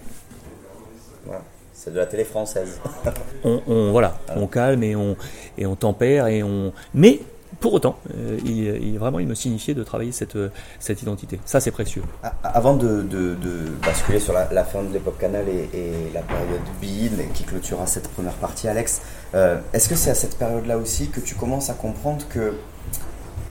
C'est 1.81 1.93
de 1.93 1.97
la 1.97 2.05
télé 2.05 2.25
française. 2.25 2.81
on, 3.45 3.61
on- 3.65 3.91
voilà, 3.91 4.19
on 4.35 4.47
calme 4.47 4.83
et 4.83 4.97
on, 4.97 5.15
et 5.57 5.65
on 5.65 5.77
tempère 5.77 6.27
et 6.27 6.43
on. 6.43 6.73
Mais 6.93 7.21
pour 7.61 7.73
autant, 7.73 7.97
euh, 8.17 8.37
il, 8.43 8.57
il- 8.83 8.99
vraiment, 8.99 9.19
il 9.19 9.27
me 9.27 9.33
signifiait 9.33 9.73
de 9.73 9.83
travailler 9.85 10.11
cette, 10.11 10.35
euh, 10.35 10.49
cette 10.79 11.01
identité. 11.01 11.39
Ça, 11.45 11.61
c'est 11.61 11.71
précieux. 11.71 12.03
Avant 12.43 12.75
de, 12.75 13.01
de- 13.01 13.35
de 13.35 13.69
basculer 13.85 14.19
sur 14.19 14.33
la, 14.33 14.51
la 14.51 14.65
fin 14.65 14.83
de 14.83 14.91
l'époque 14.91 15.19
Canal 15.19 15.45
et, 15.47 15.69
et 15.77 16.11
la 16.13 16.21
période 16.21 16.59
Bean 16.81 17.23
qui 17.33 17.43
clôturera 17.45 17.87
cette 17.87 18.09
première 18.09 18.33
partie, 18.33 18.67
Alex, 18.67 19.01
euh, 19.35 19.57
est-ce 19.71 19.87
que 19.87 19.95
c'est 19.95 20.09
à 20.11 20.15
cette 20.15 20.37
période-là 20.37 20.77
aussi 20.77 21.07
que 21.07 21.21
tu 21.21 21.35
commences 21.35 21.69
à 21.69 21.75
comprendre 21.75 22.25
que 22.27 22.55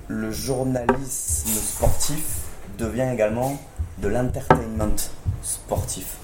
le 0.08 0.30
journalisme 0.30 1.48
sportif 1.48 2.24
devient 2.78 3.08
également 3.12 3.58
de 4.02 4.08
l'entertainment? 4.08 4.96
Sportif 5.42 6.16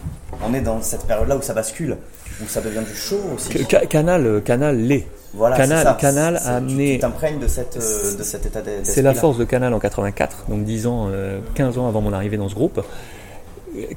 On 0.44 0.52
est 0.54 0.60
dans 0.60 0.80
cette 0.82 1.04
période-là 1.06 1.36
où 1.36 1.42
ça 1.42 1.54
bascule, 1.54 1.96
où 2.42 2.48
ça 2.48 2.60
devient 2.60 2.82
du 2.86 2.94
show 2.94 3.18
aussi. 3.34 3.50
Ca- 3.68 3.86
Canal, 3.86 4.26
euh, 4.26 4.40
Canal 4.40 4.76
l'est. 4.78 5.06
Voilà, 5.32 5.56
Canal- 5.56 5.82
ça. 5.84 5.96
Canal 6.00 6.36
a 6.36 6.56
amené- 6.56 6.94
Tu 6.94 6.98
t'imprègnes 7.00 7.38
de, 7.40 7.48
cette, 7.48 7.76
euh, 7.76 8.16
de 8.16 8.22
cet 8.22 8.46
état 8.46 8.62
d'esprit. 8.62 8.92
C'est 8.94 9.02
la 9.02 9.14
force 9.14 9.36
de 9.38 9.44
Canal 9.44 9.72
en 9.74 9.78
84, 9.80 10.44
donc 10.48 10.64
10 10.64 10.86
ans, 10.86 11.08
euh, 11.10 11.40
15 11.54 11.76
ans 11.78 11.88
avant 11.88 12.00
mon 12.00 12.12
arrivée 12.12 12.36
dans 12.36 12.48
ce 12.48 12.54
groupe. 12.54 12.80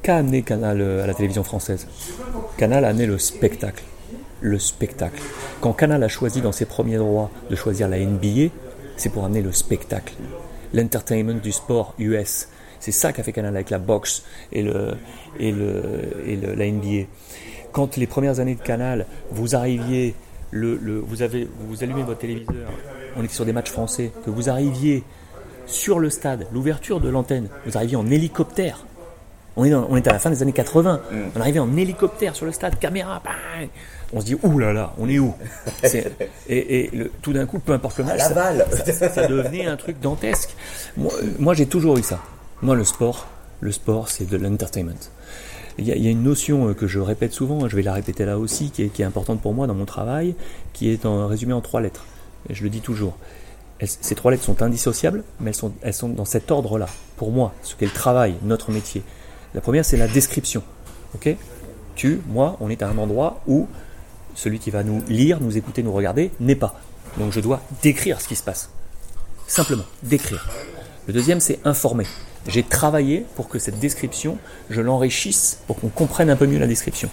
Qu'a 0.01 0.17
amené 0.17 0.41
Canal 0.41 0.81
euh, 0.81 1.03
à 1.03 1.07
la 1.07 1.13
télévision 1.13 1.43
française? 1.43 1.87
Canal 2.57 2.83
a 2.85 2.89
amené 2.89 3.05
le 3.05 3.19
spectacle. 3.19 3.83
Le 4.41 4.57
spectacle. 4.59 5.21
Quand 5.61 5.73
Canal 5.73 6.03
a 6.03 6.07
choisi 6.07 6.41
dans 6.41 6.51
ses 6.51 6.65
premiers 6.65 6.97
droits 6.97 7.29
de 7.49 7.55
choisir 7.55 7.87
la 7.87 7.97
NBA, 7.99 8.51
c'est 8.95 9.09
pour 9.09 9.23
amener 9.25 9.41
le 9.41 9.51
spectacle. 9.51 10.13
L'entertainment 10.73 11.39
du 11.41 11.51
sport 11.51 11.93
US. 11.99 12.47
C'est 12.79 12.91
ça 12.91 13.11
qu'a 13.13 13.23
fait 13.23 13.31
Canal 13.33 13.55
avec 13.55 13.69
la 13.69 13.79
boxe 13.79 14.23
et, 14.51 14.61
le, 14.63 14.95
et, 15.39 15.51
le, 15.51 15.81
et 16.25 16.35
le- 16.35 16.53
la 16.53 16.65
NBA. 16.69 17.07
Quand 17.71 17.97
les 17.97 18.07
premières 18.07 18.39
années 18.39 18.55
de 18.55 18.61
Canal, 18.61 19.05
vous 19.31 19.55
arriviez, 19.55 20.15
le, 20.51 20.77
le- 20.81 20.99
vous, 20.99 21.21
avez, 21.21 21.47
vous 21.67 21.83
allumez 21.83 22.03
votre 22.03 22.19
téléviseur, 22.19 22.69
on 23.15 23.23
était 23.23 23.33
sur 23.33 23.45
des 23.45 23.53
matchs 23.53 23.71
français, 23.71 24.11
que 24.25 24.29
vous 24.29 24.49
arriviez 24.49 25.03
sur 25.65 25.99
le 25.99 26.09
stade, 26.09 26.47
l'ouverture 26.53 26.99
de 27.01 27.09
l'antenne, 27.09 27.49
vous 27.65 27.75
arriviez 27.77 27.97
en 27.97 28.09
hélicoptère. 28.09 28.85
On 29.59 29.65
est, 29.65 29.71
dans- 29.71 29.87
on 29.89 29.95
est 29.97 30.07
à 30.07 30.13
la 30.13 30.19
fin 30.19 30.29
des 30.29 30.41
années 30.43 30.53
80. 30.53 31.01
On 31.35 31.41
arrivait 31.41 31.59
en 31.59 31.75
hélicoptère 31.75 32.35
sur 32.35 32.45
le 32.45 32.51
stade, 32.51 32.77
caméra, 32.79 33.21
bang 33.23 33.67
on 34.13 34.21
se 34.21 34.25
dit, 34.25 34.37
ouh 34.41 34.57
là 34.57 34.71
là, 34.71 34.93
on 34.99 35.09
est 35.09 35.19
où? 35.19 35.33
Et, 36.47 36.79
et 36.85 36.89
le- 36.95 37.11
tout 37.21 37.33
d'un 37.33 37.45
coup, 37.45 37.59
peu 37.59 37.73
importe 37.73 37.97
le 37.97 38.05
match, 38.05 38.19
ça- 38.69 38.93
ça, 38.93 39.09
ça 39.09 39.27
devenait 39.27 39.65
un 39.65 39.75
truc 39.75 39.99
dantesque. 39.99 40.55
Moi, 40.95 41.11
moi, 41.39 41.53
j'ai 41.53 41.65
toujours 41.65 41.97
eu 41.97 42.03
ça. 42.03 42.21
Moi, 42.61 42.75
le 42.75 42.83
sport, 42.83 43.27
le 43.61 43.71
sport, 43.71 44.09
c'est 44.09 44.27
de 44.27 44.35
l'entertainment. 44.35 45.11
Il 45.77 45.87
y, 45.87 45.91
a, 45.91 46.09
une 46.09 46.23
notion 46.23 46.69
euh, 46.69 46.73
que 46.73 46.87
je 46.87 46.99
répète 46.99 47.31
souvent, 47.31 47.63
hein, 47.63 47.69
je 47.69 47.75
vais 47.75 47.83
la 47.83 47.93
répéter 47.93 48.25
là 48.25 48.39
aussi, 48.39 48.71
qui 48.71 48.81
est, 48.81 49.01
importante 49.01 49.41
pour 49.41 49.53
moi 49.53 49.67
dans 49.67 49.75
mon 49.75 49.85
travail, 49.85 50.33
qui 50.73 50.89
est 50.89 51.05
en, 51.05 51.27
résumée 51.27 51.53
en 51.53 51.61
trois 51.61 51.81
lettres. 51.81 52.03
Et 52.49 52.55
je 52.55 52.63
le 52.63 52.69
dis 52.69 52.81
toujours. 52.81 53.15
ces 53.83 54.15
trois 54.15 54.31
lettres 54.31 54.43
sont 54.43 54.63
indissociables, 54.63 55.23
mais 55.39 55.51
elles 55.51 55.55
sont, 55.55 55.71
elles 55.83 55.93
sont 55.93 56.09
dans 56.09 56.25
cet 56.25 56.49
ordre-là. 56.49 56.87
Pour 57.15 57.31
moi, 57.31 57.53
ce 57.61 57.75
qu'est 57.75 57.85
le 57.85 57.91
travail, 57.91 58.33
notre 58.41 58.71
métier. 58.71 59.03
La 59.53 59.61
première, 59.61 59.85
c'est 59.85 59.97
la 59.97 60.07
description. 60.07 60.63
Ok? 61.13 61.35
Tu, 61.95 62.21
moi, 62.27 62.57
on 62.59 62.71
est 62.71 62.81
à 62.81 62.89
un 62.89 62.97
endroit 62.97 63.41
où 63.45 63.67
celui 64.33 64.57
qui 64.57 64.71
va 64.71 64.83
nous 64.83 65.03
lire, 65.07 65.41
nous 65.41 65.57
écouter, 65.57 65.83
nous 65.83 65.93
regarder 65.93 66.31
n'est 66.39 66.55
pas. 66.55 66.79
Donc 67.19 67.33
je 67.33 67.39
dois 67.39 67.61
décrire 67.83 68.19
ce 68.19 68.27
qui 68.27 68.35
se 68.35 68.43
passe. 68.43 68.71
Simplement, 69.45 69.85
décrire. 70.01 70.49
Le 71.05 71.13
deuxième, 71.13 71.39
c'est 71.39 71.59
informer. 71.63 72.05
J'ai 72.47 72.63
travaillé 72.63 73.25
pour 73.35 73.49
que 73.49 73.59
cette 73.59 73.79
description, 73.79 74.37
je 74.69 74.81
l'enrichisse 74.81 75.59
pour 75.67 75.79
qu'on 75.79 75.89
comprenne 75.89 76.29
un 76.29 76.35
peu 76.35 76.47
mieux 76.47 76.59
la 76.59 76.67
description. 76.67 77.09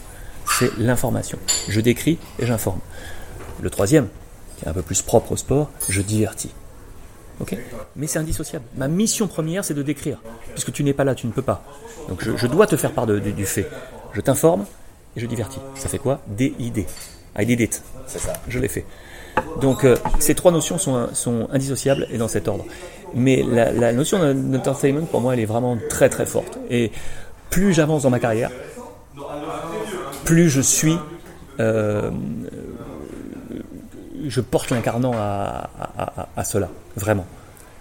C'est 0.58 0.76
l'information. 0.78 1.38
Je 1.68 1.80
décris 1.80 2.18
et 2.38 2.46
j'informe. 2.46 2.80
Le 3.60 3.70
troisième, 3.70 4.08
qui 4.58 4.64
est 4.64 4.68
un 4.68 4.72
peu 4.72 4.82
plus 4.82 5.02
propre 5.02 5.32
au 5.32 5.36
sport, 5.36 5.70
je 5.88 6.00
divertis. 6.02 6.50
Ok? 7.40 7.56
Mais 7.96 8.06
c'est 8.06 8.18
indissociable. 8.20 8.64
Ma 8.76 8.86
mission 8.86 9.26
première, 9.26 9.64
c'est 9.64 9.74
de 9.74 9.82
décrire. 9.82 10.18
Puisque 10.52 10.72
tu 10.72 10.84
n'es 10.84 10.92
pas 10.92 11.02
là, 11.04 11.14
tu 11.16 11.26
ne 11.26 11.32
peux 11.32 11.42
pas. 11.42 11.64
Donc 12.08 12.22
je, 12.22 12.36
je 12.36 12.46
dois 12.46 12.66
te 12.68 12.76
faire 12.76 12.92
part 12.92 13.06
de- 13.06 13.18
du, 13.18 13.32
du 13.32 13.46
fait. 13.46 13.66
Je 14.12 14.20
t'informe 14.20 14.66
et 15.16 15.20
je 15.20 15.26
divertis. 15.26 15.58
Ça 15.74 15.88
fait 15.88 15.98
quoi? 15.98 16.20
DID. 16.28 16.86
I 17.36 17.46
did 17.46 17.58
it. 17.60 17.82
C'est 18.06 18.20
ça. 18.20 18.34
Je 18.46 18.60
l'ai 18.60 18.68
fait. 18.68 18.84
Donc 19.60 19.82
euh, 19.84 19.96
ces 20.20 20.36
trois 20.36 20.52
notions 20.52 20.78
sont, 20.78 21.08
sont 21.12 21.48
indissociables 21.50 22.06
et 22.12 22.18
dans 22.18 22.28
cet 22.28 22.46
ordre. 22.46 22.64
Mais 23.14 23.42
la, 23.42 23.92
notion 23.92 24.18
d'entertainment, 24.34 25.06
pour 25.06 25.20
moi, 25.20 25.34
elle 25.34 25.40
est 25.40 25.46
vraiment 25.46 25.78
très 25.88 26.08
très 26.08 26.26
forte. 26.26 26.58
Et 26.70 26.90
plus 27.50 27.72
j'avance 27.72 28.02
dans 28.02 28.10
ma 28.10 28.20
carrière, 28.20 28.50
plus 30.24 30.48
je 30.48 30.60
suis... 30.60 30.96
euh, 31.60 32.10
je 34.26 34.40
porte 34.40 34.70
l'incarnant 34.70 35.12
à 35.14 36.44
cela, 36.44 36.70
vraiment. 36.96 37.26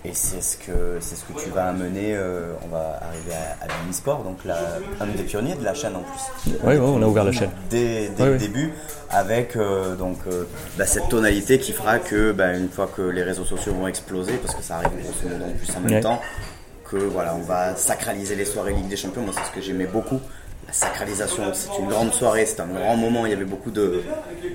Et 0.05 0.13
c'est 0.13 0.41
ce 0.41 0.57
que 0.57 0.97
c'est 0.99 1.15
ce 1.15 1.23
que 1.23 1.39
tu 1.41 1.49
vas 1.49 1.67
amener. 1.67 2.13
euh, 2.13 2.51
on 2.65 2.67
va 2.67 2.99
arriver 3.07 3.31
à, 3.61 3.65
à 3.65 3.93
Sport, 3.93 4.23
donc 4.23 4.43
la, 4.43 4.57
un 4.99 5.05
des 5.07 5.23
pionniers 5.23 5.55
de 5.55 5.63
la 5.63 5.73
chaîne 5.73 5.93
en 5.95 6.01
plus. 6.03 6.51
Ouais, 6.63 6.77
on 6.77 7.01
a 7.01 7.05
ouvert 7.05 7.23
la 7.23 7.31
chaîne. 7.31 7.51
Dès, 7.69 8.09
dès 8.09 8.23
Ouais, 8.23 8.27
le 8.27 8.31
ouais. 8.33 8.37
début, 8.37 8.73
avec 9.11 9.55
euh, 9.55 9.95
donc 9.95 10.17
euh, 10.27 10.43
bah, 10.77 10.85
cette 10.85 11.07
tonalité 11.07 11.57
qui 11.57 11.71
fera 11.71 11.99
que 11.99 12.33
bah, 12.33 12.53
une 12.53 12.69
fois 12.69 12.89
que 12.93 13.01
les 13.01 13.23
réseaux 13.23 13.45
sociaux 13.45 13.73
vont 13.73 13.87
exploser, 13.87 14.33
parce 14.43 14.55
que 14.55 14.61
ça 14.63 14.75
arrive 14.77 14.89
grosso 15.03 15.29
modo 15.29 15.45
en 15.45 15.51
plus 15.57 15.69
en 15.77 15.79
même 15.79 15.93
Ouais. 15.93 16.01
temps, 16.01 16.19
que 16.91 16.97
voilà, 16.97 17.35
on 17.35 17.43
va 17.43 17.75
sacraliser 17.77 18.35
les 18.35 18.45
soirées 18.45 18.73
Ligue 18.73 18.89
des 18.89 18.97
Champions. 18.97 19.21
Moi, 19.21 19.33
c'est 19.37 19.49
ce 19.49 19.55
que 19.55 19.61
j'aimais 19.61 19.85
beaucoup. 19.87 20.19
La 20.67 20.73
sacralisation, 20.73 21.43
c'est 21.53 21.69
une 21.79 21.87
grande 21.87 22.13
soirée, 22.13 22.45
c'est 22.45 22.59
un 22.59 22.67
grand 22.67 22.97
moment. 22.97 23.25
Il 23.25 23.29
y 23.31 23.35
avait 23.35 23.45
beaucoup 23.45 23.71
de 23.71 24.01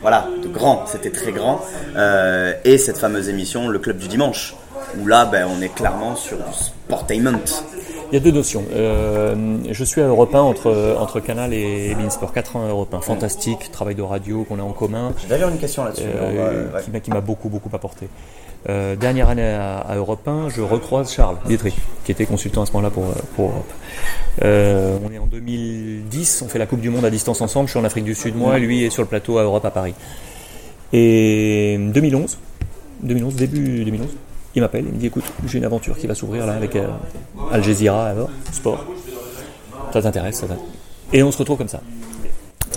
voilà, 0.03 0.27
de 0.43 0.49
grand. 0.49 0.85
C'était 0.87 1.11
très 1.11 1.33
grand. 1.33 1.65
Euh, 1.97 2.53
et 2.65 2.77
cette 2.77 2.99
fameuse 2.99 3.29
émission, 3.31 3.69
le 3.69 3.79
club 3.79 3.97
du 3.99 4.09
dimanche, 4.09 4.55
où 5.01 5.07
là, 5.07 5.25
ben, 5.27 5.47
on 5.57 5.61
est 5.63 5.75
clairement 5.75 6.17
sur 6.17 6.37
du 6.37 6.43
sportainment. 6.53 7.39
Il 8.11 8.15
y 8.15 8.17
a 8.17 8.21
deux 8.21 8.31
notions. 8.31 8.65
Euh, 8.73 9.59
je 9.71 9.85
suis 9.85 10.01
à 10.01 10.07
Europe 10.07 10.35
1 10.35 10.41
entre, 10.41 10.97
entre 10.99 11.21
Canal 11.21 11.53
et 11.53 11.95
Beansport. 11.95 12.33
4 12.33 12.57
ans 12.57 12.65
à 12.65 12.69
Europe 12.69 12.95
1. 12.95 13.01
Fantastique, 13.03 13.71
travail 13.71 13.95
de 13.97 14.03
radio 14.03 14.45
qu'on 14.49 14.59
a 14.59 14.63
en 14.63 14.73
commun. 14.73 15.13
J'ai 15.21 15.29
d'ailleurs 15.29 15.51
une 15.51 15.59
question 15.59 15.85
là-dessus. 15.85 16.05
euh, 16.07 16.67
ouais. 16.91 17.01
qui 17.01 17.11
m'a- 17.11 17.21
beaucoup 17.21 17.51
beaucoup 17.51 17.69
apporté. 17.75 18.09
Euh, 18.69 18.97
dernière 18.97 19.29
année 19.29 19.45
à, 19.47 19.79
à 19.79 19.95
Europe 19.97 20.27
1, 20.27 20.49
je 20.49 20.63
recroise 20.63 21.13
Charles 21.13 21.37
Dietry, 21.47 21.75
qui 22.05 22.11
était 22.13 22.25
consultant 22.27 22.63
à 22.63 22.67
ce 22.67 22.73
moment-là 22.73 22.91
pour, 22.91 23.05
pour 23.37 23.51
Europe. 23.51 23.71
Euh, 24.43 24.99
on 25.07 25.13
est 25.13 25.19
en 25.19 25.27
2010, 25.27 26.43
on 26.45 26.49
fait 26.49 26.59
la 26.59 26.67
Coupe 26.67 26.81
du 26.81 26.91
Monde 26.91 27.05
à 27.05 27.11
distance 27.11 27.41
ensemble, 27.41 27.67
je 27.69 27.73
suis 27.73 27.79
en 27.81 27.85
Afrique 27.85 28.05
du 28.05 28.15
Sud, 28.17 28.35
moi, 28.37 28.57
et 28.57 28.61
lui 28.61 28.85
est 28.85 28.91
sur 28.91 29.03
le 29.03 29.09
plateau 29.09 29.39
à 29.39 29.43
Europe 29.45 29.65
à 29.65 29.71
Paris. 29.71 29.95
Et 30.93 31.77
2011, 31.79 32.39
2011 33.03 33.35
début 33.37 33.85
2011, 33.85 34.09
il 34.55 34.63
m'appelle, 34.63 34.85
il 34.87 34.95
me 34.95 34.99
dit 34.99 35.07
écoute, 35.07 35.25
j'ai 35.47 35.59
une 35.59 35.65
aventure 35.65 35.97
qui 35.97 36.07
va 36.07 36.15
s'ouvrir 36.15 36.47
là 36.47 36.55
avec 36.55 36.77
euh, 36.77 36.89
Al 37.51 37.63
Jazeera, 37.63 38.07
alors, 38.09 38.31
sport. 38.53 38.85
Ça 39.93 40.03
t'intéresse 40.03 40.37
ça 40.37 40.47
t'intéresse 40.47 40.65
Et 41.13 41.23
on 41.23 41.33
se 41.33 41.39
retrouve 41.39 41.59
comme 41.59 41.69
ça 41.69 41.81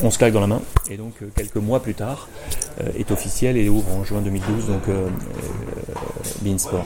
on 0.04 0.10
se 0.10 0.18
claque 0.18 0.34
dans 0.34 0.42
la 0.42 0.48
main. 0.48 0.62
Et 0.90 0.98
donc, 0.98 1.14
euh, 1.22 1.28
quelques 1.36 1.58
mois 1.58 1.80
plus 1.80 1.94
tard, 1.94 2.28
euh, 2.82 2.90
est 2.98 3.12
officiel 3.12 3.58
et 3.58 3.70
ouvre 3.70 3.92
en 3.94 4.04
juin 4.04 4.22
2012, 4.22 4.68
donc 4.68 4.82
euh, 4.88 5.08
euh, 5.08 5.94
Beansport. 6.42 6.86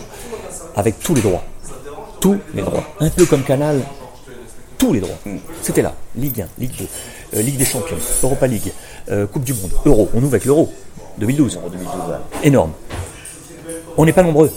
Avec 0.76 1.00
tous 1.00 1.16
les 1.16 1.22
droits. 1.22 1.44
Tous 2.20 2.38
les 2.54 2.62
droits. 2.62 2.84
Un 3.00 3.10
peu 3.10 3.26
comme 3.26 3.44
Canal, 3.44 3.82
tous 4.78 4.94
les 4.94 5.00
droits. 5.00 5.18
C'était 5.62 5.82
là. 5.82 5.94
Ligue 6.16 6.42
1, 6.42 6.48
Ligue 6.60 6.76
2, 6.78 6.86
euh, 7.36 7.42
Ligue 7.42 7.58
des 7.58 7.66
Champions, 7.66 7.98
Europa 8.24 8.48
League, 8.48 8.72
euh, 9.10 9.28
Coupe 9.28 9.44
du 9.44 9.54
Monde, 9.54 9.72
Euro. 9.86 10.10
On 10.14 10.18
ouvre 10.18 10.34
avec 10.34 10.46
l'Euro, 10.46 10.72
2012. 11.18 11.58
En 11.58 11.70
2012, 11.70 11.94
ouais. 11.94 12.16
Énorme. 12.44 12.72
On 13.98 14.06
n'est 14.06 14.14
pas 14.14 14.24
nombreux. 14.24 14.52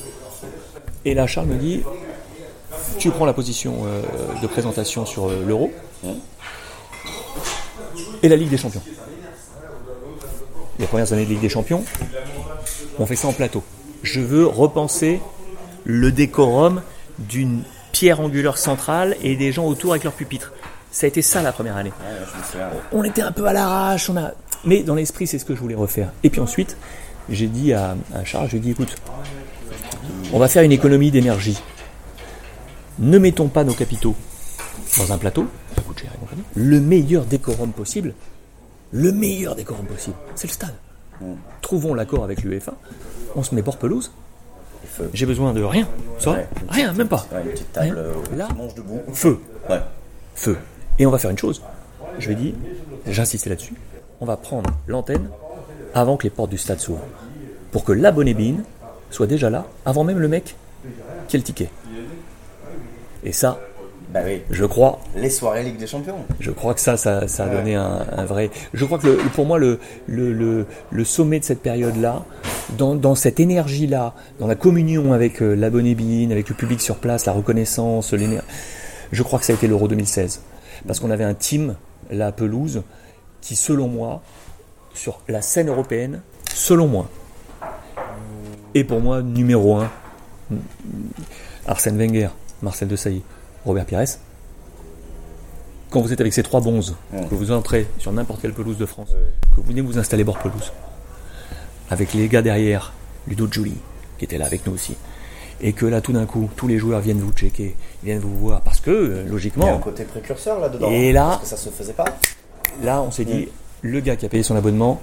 Et 1.09 1.15
là, 1.15 1.27
Charles 1.27 1.47
me 1.47 1.57
dit, 1.57 1.83
tu 2.99 3.11
prends 3.11 3.25
la 3.25 3.33
position 3.33 3.87
euh, 3.87 4.03
de 4.43 4.47
présentation 4.47 5.07
sur 5.07 5.31
euh, 5.31 5.43
l'Euro 5.47 5.73
et 8.23 8.29
la 8.29 8.37
Ligue 8.37 8.51
des 8.51 8.59
Champions. 8.59 8.83
Les 10.79 10.87
premières 10.87 11.11
années 11.15 11.25
de 11.25 11.31
Ligue 11.31 11.41
des 11.41 11.49
Champions, 11.49 11.83
on 12.99 13.07
fait 13.07 13.17
ça 13.17 13.27
en 13.27 13.33
plateau. 13.33 13.63
Je 14.03 14.21
veux 14.21 14.47
repenser 14.47 15.23
le 15.85 16.13
décorum 16.13 16.83
d'une 17.19 17.63
pierre 17.93 18.21
angulaire 18.21 18.59
centrale 18.59 19.17
et 19.23 19.35
des 19.35 19.51
gens 19.51 19.65
autour 19.65 19.93
avec 19.93 20.05
leur 20.05 20.13
pupitre. 20.13 20.53
Ça 20.91 21.07
a 21.07 21.09
été 21.09 21.23
ça 21.23 21.41
la 21.41 21.53
première 21.53 21.79
année 21.79 21.93
on 22.93 23.03
était 23.03 23.23
un 23.23 23.33
peu 23.33 23.47
à 23.47 23.55
l'arrache, 23.55 24.11
on 24.11 24.17
a. 24.19 24.33
Mais 24.65 24.83
dans 24.83 24.95
l'esprit, 24.95 25.27
c'est 25.27 25.39
ce 25.39 25.47
que 25.47 25.55
je 25.55 25.61
voulais 25.61 25.75
refaire. 25.75 26.13
Et 26.23 26.29
puis 26.29 26.41
ensuite, 26.41 26.77
j'ai 27.31 27.47
dit 27.47 27.73
à, 27.73 27.97
à 28.15 28.25
Charles, 28.25 28.49
j'ai 28.51 28.59
dit, 28.59 28.73
écoute, 28.73 28.95
on 30.33 30.39
va 30.39 30.49
faire 30.49 30.63
une 30.63 30.73
économie 30.73 31.11
d'énergie. 31.11 31.59
Ne 32.99 33.19
mettons 33.19 33.49
pas 33.49 33.65
nos 33.65 33.75
capitaux 33.75 34.15
dans 34.99 35.13
un 35.13 35.19
plateau. 35.19 35.47
Le 36.55 36.81
meilleur 36.81 37.25
décorum 37.25 37.73
possible, 37.73 38.15
le 38.93 39.13
meilleur 39.13 39.55
décorum 39.55 39.87
possible, 39.87 40.17
c'est 40.35 40.49
le 40.49 40.53
stade. 40.53 40.75
Trouvons 41.63 41.95
l'accord 41.95 42.25
avec 42.25 42.43
l'UEFA, 42.43 42.75
on 43.37 43.43
se 43.43 43.55
met 43.55 43.63
bord 43.63 43.77
pelouse. 43.77 44.11
J'ai 45.13 45.27
besoin 45.27 45.53
de 45.53 45.63
rien, 45.63 45.87
ça, 46.19 46.33
Ouais. 46.33 46.49
rien, 46.69 46.93
même 46.93 47.09
pas. 47.09 47.27
Ouais, 47.33 47.43
une 47.45 47.51
petite 47.51 47.73
table 47.73 47.87
Rien. 47.87 47.97
euh, 47.97 48.37
Là, 48.37 48.49
qui 48.49 48.55
mange 48.57 48.75
debout. 48.75 49.01
feu 49.13 49.39
Ouais. 49.69 49.81
feu. 50.35 50.57
Et 50.99 51.07
on 51.07 51.11
va 51.11 51.19
faire 51.19 51.31
une 51.31 51.39
chose. 51.39 51.63
Je 52.19 52.31
ai 52.31 52.35
dit, 52.35 52.55
j'insistais 53.07 53.51
là-dessus, 53.51 53.75
on 54.21 54.27
va 54.27 54.37
prendre 54.37 54.71
l'antenne 54.89 55.29
avant 55.95 56.17
que 56.17 56.25
les 56.25 56.31
portes 56.31 56.51
du 56.51 56.59
stade 56.59 56.81
s'ouvrent. 56.81 57.05
Pour 57.71 57.85
que 57.85 57.93
l'abonné 57.93 58.35
BIN 58.35 58.57
soit 59.11 59.27
déjà 59.27 59.51
là, 59.51 59.67
avant 59.87 60.05
même 60.05 60.19
le 60.19 60.29
mec 60.29 60.55
qui 61.29 61.37
a 61.37 61.39
le 61.39 61.45
ticket. 61.45 61.69
Et 63.25 63.33
ça, 63.33 63.59
Bah 64.15 64.21
oui. 64.25 64.43
je 64.51 64.65
crois, 64.65 65.01
Les 65.17 65.29
soirées 65.29 65.65
Ligue 65.65 65.77
des 65.77 65.87
Champions. 65.87 66.19
je 66.41 66.51
crois 66.51 66.73
que 66.75 66.81
ça, 66.81 66.97
ça, 66.97 67.27
ça 67.29 67.45
a 67.45 67.49
donné 67.49 67.75
un, 67.75 68.07
un 68.17 68.25
vrai. 68.25 68.51
Je 68.73 68.85
crois 68.85 68.99
que 68.99 69.09
le- 69.09 69.17
pour 69.35 69.45
moi, 69.45 69.59
le, 69.59 69.81
le, 70.07 70.33
le, 70.33 70.67
le 70.91 71.05
sommet 71.05 71.41
de 71.41 71.45
cette 71.45 71.61
période-là, 71.61 72.25
dans, 72.79 72.95
dans 72.95 73.15
cette 73.15 73.41
énergie-là, 73.41 74.15
dans 74.39 74.47
la 74.47 74.55
communion 74.55 75.13
avec 75.13 75.43
euh, 75.43 75.55
l'abonné 75.55 75.95
BIN, 75.95 76.31
avec 76.31 76.49
le 76.49 76.55
public 76.55 76.81
sur 76.81 76.97
place, 76.97 77.27
la 77.27 77.33
reconnaissance, 77.33 78.15
je 79.13 79.23
crois 79.23 79.39
que 79.39 79.45
ça 79.45 79.53
a 79.53 79.57
été 79.57 79.67
l'Euro 79.67 79.89
2016. 79.89 80.41
Parce 80.87 81.01
qu'on 81.01 81.11
avait 81.11 81.25
un 81.25 81.35
team, 81.35 81.75
la 82.11 82.31
pelouse, 82.31 82.83
qui, 83.41 83.57
selon 83.57 83.89
moi, 83.89 84.23
sur 84.95 85.21
la 85.29 85.43
scène 85.43 85.69
européenne, 85.69 86.21
selon 86.55 86.87
moi, 86.87 87.09
est 88.75 88.85
pour 88.85 89.01
moi 89.01 89.23
numéro 89.23 89.77
un. 89.77 89.91
Arsène 91.67 91.99
Wenger, 91.99 92.29
Marcel 92.63 92.89
Desailly, 92.89 93.23
Robert 93.65 93.85
Pires. 93.87 94.05
Quand 95.91 96.01
vous 96.01 96.13
êtes 96.13 96.21
avec 96.21 96.33
ces 96.33 96.43
trois 96.43 96.61
bonzes, 96.61 96.97
que 97.31 97.35
vous 97.35 97.51
entrez 97.51 97.87
sur 97.99 98.13
n'importe 98.13 98.43
quelle 98.43 98.53
pelouse 98.53 98.77
de 98.79 98.87
France, 98.87 99.09
que 99.55 99.61
vous 99.61 99.67
venez 99.69 99.81
vous 99.81 99.99
installer 99.99 100.25
bord 100.25 100.39
pelouse, 100.39 100.73
avec 101.91 102.13
les 102.15 102.29
gars 102.29 102.43
derrière, 102.43 102.93
Ludo 103.27 103.49
Julie, 103.51 103.77
qui 104.19 104.25
était 104.25 104.39
là 104.39 104.47
avec 104.47 104.67
nous 104.67 104.75
aussi, 104.75 104.95
et 105.61 105.73
que 105.73 105.87
là 105.87 106.01
tout 106.01 106.13
d'un 106.13 106.27
coup, 106.27 106.49
tous 106.57 106.69
les 106.69 106.79
joueurs 106.79 107.01
viennent 107.01 107.21
vous 107.21 107.33
checker, 107.33 107.75
viennent 108.03 108.19
vous 108.21 108.37
voir, 108.37 108.61
parce 108.61 108.81
que, 108.81 108.91
euh, 108.91 109.07
Il 109.09 109.17
y 109.17 109.19
a 109.19 109.23
un 109.23 109.27
logiquement, 109.31 109.79
côté 109.79 110.05
précurseur 110.05 110.61
là-dedans. 110.61 110.91
Et 110.91 111.13
là- 111.13 111.29
Parce 111.29 111.41
que 111.43 111.47
ça 111.49 111.57
se 111.57 111.71
faisait 111.71 111.95
pas. 111.95 112.05
là 112.83 113.01
on 113.03 113.11
s'est 113.11 113.25
dit, 113.25 113.49
le 113.83 114.01
gars 114.01 114.17
qui 114.17 114.27
a 114.27 114.29
payé 114.29 114.43
son 114.43 114.57
abonnement, 114.57 115.01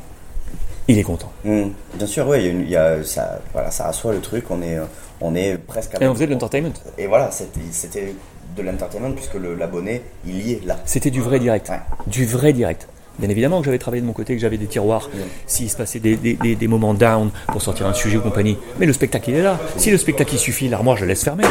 il 0.88 0.98
est 1.00 1.04
content. 1.04 1.32
Hmm. 1.43 1.69
Bien 1.95 2.08
sûr, 2.08 2.28
oui, 2.28 2.45
il 2.45 2.69
y 2.69 2.76
a 2.76 3.04
ça, 3.04 3.39
voilà, 3.54 3.71
ça 3.71 3.88
assoit 3.88 4.13
le 4.13 4.19
truc. 4.21 4.45
On 4.52 4.62
est, 4.62 4.78
on 5.21 5.34
est 5.36 5.58
presque. 5.58 5.95
Et 6.00 6.08
on 6.08 6.13
faisait 6.13 6.28
de 6.28 6.32
l'entertainment. 6.34 6.74
Et 6.98 7.08
voilà, 7.08 7.32
c'était, 7.32 8.13
de 8.56 8.62
l'entertainment 8.62 9.12
puisque 9.12 9.36
l'abonné, 9.58 10.02
il 10.26 10.48
y 10.48 10.54
est 10.54 10.65
là. 10.65 10.78
C'était 10.86 11.12
du 11.12 11.21
vrai 11.21 11.39
direct. 11.39 11.69
Ouais. 11.69 11.80
Du 12.08 12.26
vrai 12.26 12.54
direct. 12.54 12.88
Bien 13.17 13.30
évidemment 13.30 13.60
que 13.60 13.65
j'avais 13.65 13.80
travaillé 13.80 14.02
de 14.02 14.08
mon 14.08 14.12
côté, 14.13 14.36
que 14.36 14.41
j'avais 14.41 14.58
des 14.58 14.65
tiroirs, 14.67 15.10
s'il 15.48 15.69
se 15.69 15.78
passait 15.78 16.00
des, 16.00 16.17
des- 16.17 16.34
des- 16.34 16.56
des 16.56 16.67
moments 16.67 16.93
down 16.93 17.30
pour 17.48 17.62
sortir 17.62 17.88
un 17.88 17.93
sujet 17.93 18.17
ou 18.17 18.21
compagnie. 18.21 18.58
Mais 18.78 18.86
le 18.86 18.91
spectacle, 18.93 19.30
il 19.30 19.38
est 19.38 19.41
là. 19.41 19.58
Si 19.78 19.89
le 19.89 19.98
spectacle, 19.98 20.34
il 20.36 20.38
suffit, 20.39 20.67
l'armoire, 20.67 20.98
je 20.98 21.06
laisse 21.06 21.24
fermer. 21.24 21.45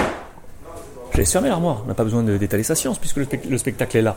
Je 1.12 1.18
laisse 1.18 1.32
fermer 1.32 1.48
l'armoire. 1.48 1.80
On 1.84 1.88
n'a 1.88 1.94
pas 1.94 2.04
besoin 2.04 2.22
d'étaler 2.22 2.64
sa 2.64 2.74
science 2.74 2.98
puisque 2.98 3.16
le 3.16 3.56
spectacle 3.58 3.96
est 3.96 4.02
là. 4.02 4.16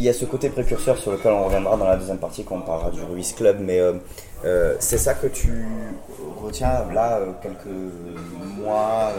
Il 0.00 0.04
y 0.06 0.08
a 0.08 0.14
ce 0.14 0.24
côté 0.24 0.48
précurseur 0.48 0.96
sur 0.96 1.12
lequel 1.12 1.30
on 1.32 1.44
reviendra 1.44 1.76
dans 1.76 1.84
la 1.84 1.96
deuxième 1.96 2.16
partie 2.16 2.42
quand 2.42 2.56
on 2.56 2.60
parlera 2.62 2.90
du 2.90 3.02
Ruiz 3.02 3.34
Club, 3.34 3.58
mais 3.60 3.78
euh, 3.78 3.92
euh, 4.46 4.74
c'est 4.80 4.96
ça 4.96 5.12
que 5.12 5.26
tu 5.26 5.66
retiens 6.42 6.86
là 6.94 7.18
euh, 7.18 7.32
quelques 7.42 7.66
mois 8.58 9.12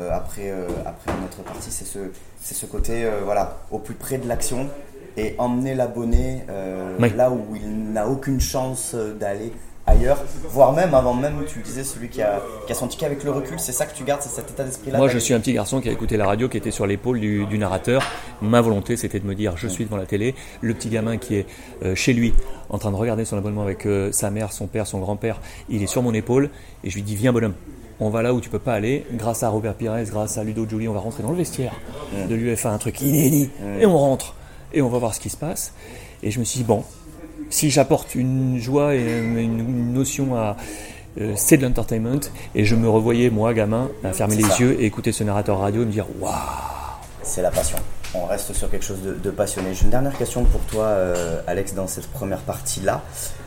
euh, 0.00 0.10
après, 0.10 0.50
euh, 0.50 0.66
après 0.84 1.12
notre 1.22 1.42
partie, 1.44 1.70
c'est 1.70 1.84
ce, 1.84 2.00
c'est 2.42 2.54
ce 2.54 2.66
côté 2.66 3.08
voilà, 3.24 3.56
au 3.70 3.78
plus 3.78 3.94
près 3.94 4.18
de 4.18 4.26
l'action 4.26 4.66
et 5.16 5.36
emmener 5.38 5.74
l'abonné 5.76 6.42
Oui. 6.98 7.12
là 7.16 7.30
où 7.30 7.54
il 7.54 7.92
n'a 7.92 8.08
aucune 8.08 8.40
chance 8.40 8.94
d'aller 8.94 9.52
ailleurs, 9.86 10.22
voire 10.50 10.72
même 10.72 10.94
avant 10.94 11.14
même, 11.14 11.44
tu 11.46 11.60
disais, 11.60 11.84
celui 11.84 12.08
qui 12.08 12.22
a, 12.22 12.40
qui 12.66 12.72
a 12.72 12.74
son 12.74 12.88
ticket 12.88 13.06
avec 13.06 13.24
le 13.24 13.30
recul, 13.30 13.58
c'est 13.58 13.72
ça 13.72 13.86
que 13.86 13.94
tu 13.94 14.04
gardes, 14.04 14.22
c'est 14.22 14.28
cet 14.28 14.50
état 14.50 14.64
d'esprit-là 14.64 14.98
Moi, 14.98 15.08
je 15.08 15.18
suis 15.18 15.34
un 15.34 15.40
petit 15.40 15.52
garçon 15.52 15.80
qui 15.80 15.88
a 15.88 15.92
écouté 15.92 16.16
la 16.16 16.26
radio, 16.26 16.48
qui 16.48 16.56
était 16.56 16.70
sur 16.70 16.86
l'épaule 16.86 17.20
du, 17.20 17.46
du 17.46 17.58
narrateur. 17.58 18.02
Ma 18.42 18.60
volonté, 18.60 18.96
c'était 18.96 19.20
de 19.20 19.26
me 19.26 19.34
dire, 19.34 19.56
je 19.56 19.68
suis 19.68 19.84
devant 19.84 19.96
la 19.96 20.06
télé. 20.06 20.34
Le 20.60 20.74
petit 20.74 20.88
gamin 20.88 21.16
qui 21.16 21.36
est 21.36 21.46
euh, 21.84 21.94
chez 21.94 22.12
lui, 22.12 22.34
en 22.68 22.78
train 22.78 22.90
de 22.90 22.96
regarder 22.96 23.24
son 23.24 23.38
abonnement 23.38 23.62
avec 23.62 23.86
euh, 23.86 24.10
sa 24.12 24.30
mère, 24.30 24.52
son 24.52 24.66
père, 24.66 24.86
son 24.86 24.98
grand-père, 24.98 25.40
il 25.68 25.82
est 25.82 25.86
sur 25.86 26.02
mon 26.02 26.14
épaule 26.14 26.50
et 26.84 26.90
je 26.90 26.94
lui 26.96 27.02
dis, 27.02 27.16
viens 27.16 27.32
bonhomme. 27.32 27.54
On 27.98 28.10
va 28.10 28.20
là 28.20 28.34
où 28.34 28.40
tu 28.42 28.50
peux 28.50 28.58
pas 28.58 28.74
aller. 28.74 29.06
Grâce 29.12 29.42
à 29.42 29.48
Robert 29.48 29.74
Pires, 29.74 29.96
grâce 30.04 30.36
à 30.36 30.44
Ludo 30.44 30.66
Giuli, 30.68 30.86
on 30.86 30.92
va 30.92 31.00
rentrer 31.00 31.22
dans 31.22 31.30
le 31.30 31.36
vestiaire 31.36 31.72
de 32.28 32.34
l'UFA, 32.34 32.70
un 32.70 32.76
truc 32.76 33.00
inédit. 33.00 33.48
Et 33.80 33.86
on 33.86 33.96
rentre 33.96 34.34
et 34.74 34.82
on 34.82 34.88
va 34.88 34.98
voir 34.98 35.14
ce 35.14 35.20
qui 35.20 35.30
se 35.30 35.36
passe. 35.38 35.72
Et 36.22 36.30
je 36.30 36.38
me 36.38 36.44
suis 36.44 36.58
dit, 36.58 36.64
bon, 36.64 36.84
si 37.50 37.70
j'apporte 37.70 38.14
une 38.14 38.58
joie 38.58 38.94
et 38.94 39.00
une, 39.20 39.92
notion 39.92 40.36
à. 40.36 40.56
euh, 41.20 41.32
c'est 41.36 41.56
de 41.56 41.64
l'entertainment. 41.66 42.20
Et 42.54 42.64
je 42.64 42.74
me 42.76 42.88
revoyais, 42.88 43.30
moi, 43.30 43.54
gamin, 43.54 43.88
à 44.04 44.12
fermer 44.12 44.36
les 44.36 44.42
ça. 44.42 44.56
yeux 44.58 44.80
et 44.80 44.84
écouter 44.84 45.12
ce 45.12 45.24
narrateur 45.24 45.58
radio 45.60 45.82
et 45.82 45.86
me 45.86 45.90
dire 45.92 46.06
Waouh 46.20 46.32
c'est 47.22 47.42
la 47.42 47.50
passion. 47.50 47.78
On 48.14 48.24
reste 48.26 48.52
sur 48.54 48.70
quelque 48.70 48.84
chose 48.84 49.02
de, 49.02 49.12
de 49.14 49.30
passionné. 49.30 49.74
J'ai 49.74 49.82
une 49.84 49.90
dernière 49.90 50.16
question 50.16 50.44
pour 50.44 50.60
toi, 50.62 50.84
euh, 50.84 51.40
Alex, 51.48 51.74
dans 51.74 51.88
cette 51.88 52.06
première 52.06 52.38
partie-là. 52.38 53.02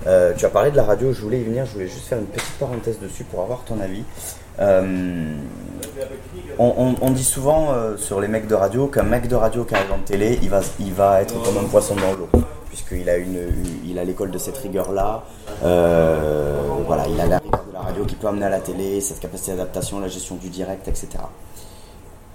Euh, 0.06 0.34
tu 0.38 0.46
as 0.46 0.50
parlé 0.50 0.70
de 0.70 0.76
la 0.76 0.84
radio, 0.84 1.14
je 1.14 1.22
voulais 1.22 1.40
y 1.40 1.44
venir, 1.44 1.66
je 1.66 1.72
voulais 1.74 1.88
juste 1.88 2.06
faire 2.08 2.18
une 2.20 2.26
petite 2.26 2.52
parenthèse 2.60 3.00
dessus 3.00 3.24
pour 3.24 3.42
avoir 3.42 3.64
ton 3.64 3.80
avis. 3.80 4.04
On, 6.60 6.74
on- 6.78 6.96
on 7.02 7.12
dit 7.12 7.24
souvent 7.24 7.74
sur 7.98 8.20
les 8.20 8.28
mecs 8.28 8.48
de 8.48 8.56
radio 8.56 8.88
qu'un 8.88 9.04
mec 9.04 9.28
de 9.30 9.36
radio 9.36 9.64
qui 9.64 9.76
arrive 9.76 9.92
en 9.94 10.00
télé, 10.00 10.38
il 10.42 10.50
va, 10.50 10.60
il 10.80 10.94
va 10.94 11.22
être 11.22 11.42
comme 11.44 11.58
un 11.58 11.68
poisson 11.68 11.96
dans 11.96 12.12
l'eau. 12.14 12.30
Puisqu'il 12.86 13.10
a, 13.10 13.18
une, 13.18 13.36
une- 13.36 13.90
il 13.90 14.00
a 14.00 14.04
l'école 14.06 14.32
de 14.32 14.38
cette 14.38 14.58
rigueur-là. 14.58 15.24
Euh, 15.64 16.62
voilà, 16.88 17.08
il 17.08 17.20
a 17.20 17.26
la 17.26 17.38
rigueur 17.40 17.64
de 17.68 17.74
la 17.74 17.80
radio 17.82 18.06
qui 18.06 18.16
peut 18.16 18.28
amener 18.28 18.46
à 18.46 18.50
la 18.50 18.60
télé, 18.60 19.02
cette 19.02 19.20
capacité 19.20 19.52
d'adaptation, 19.52 20.00
la 20.00 20.08
gestion 20.08 20.36
du 20.36 20.50
direct, 20.50 20.88
etc. 20.88 21.10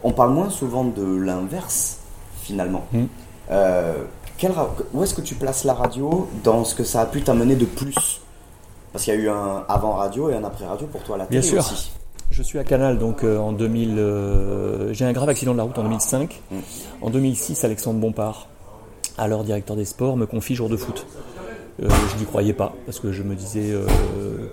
On 0.02 0.12
parle 0.12 0.30
moins 0.32 0.50
souvent 0.50 0.84
de 0.84 1.02
l'inverse, 1.16 1.98
finalement. 2.42 2.84
Mm. 2.92 3.04
Euh, 3.50 3.94
quel 4.36 4.52
où 4.92 5.02
est-ce 5.02 5.14
que 5.14 5.20
tu 5.22 5.34
places 5.34 5.64
la 5.64 5.74
radio 5.74 6.28
dans 6.42 6.64
ce 6.64 6.74
que 6.74 6.84
ça 6.84 7.00
a 7.02 7.06
pu 7.06 7.22
t'amener 7.22 7.56
de 7.56 7.64
plus? 7.64 8.20
Parce 8.92 9.04
qu'il 9.04 9.14
y 9.14 9.16
a 9.16 9.20
eu 9.20 9.28
un 9.28 9.64
avant 9.68 9.92
radio 9.94 10.30
et 10.30 10.34
un 10.34 10.44
après 10.44 10.66
radio 10.66 10.86
pour 10.86 11.02
toi 11.02 11.16
à 11.16 11.18
la 11.20 11.26
Bien 11.26 11.40
télé 11.40 11.52
sûr. 11.52 11.60
aussi. 11.60 11.90
Je 12.30 12.42
suis 12.42 12.58
à 12.58 12.64
Canal 12.64 12.98
donc 12.98 13.22
euh, 13.24 13.38
en 13.38 13.52
2000. 13.52 13.94
euh, 13.98 14.92
J'ai 14.92 15.04
un 15.04 15.12
grave 15.12 15.28
accident 15.28 15.52
de 15.52 15.58
la 15.58 15.62
route 15.64 15.78
en 15.78 15.84
2005. 15.84 16.40
Mm. 16.50 16.56
En 17.02 17.10
2006, 17.10 17.64
Alexandre 17.64 18.00
Bompard, 18.00 18.48
alors 19.18 19.44
directeur 19.44 19.76
des 19.76 19.84
sports, 19.84 20.16
me 20.16 20.26
confie 20.26 20.54
jour 20.54 20.68
de 20.68 20.76
foot. 20.76 21.06
Euh, 21.82 21.88
je 22.12 22.20
n'y 22.20 22.24
croyais 22.24 22.52
pas 22.52 22.72
parce 22.86 23.00
que 23.00 23.10
je 23.10 23.24
me 23.24 23.34
disais 23.34 23.72
euh, 23.72 23.84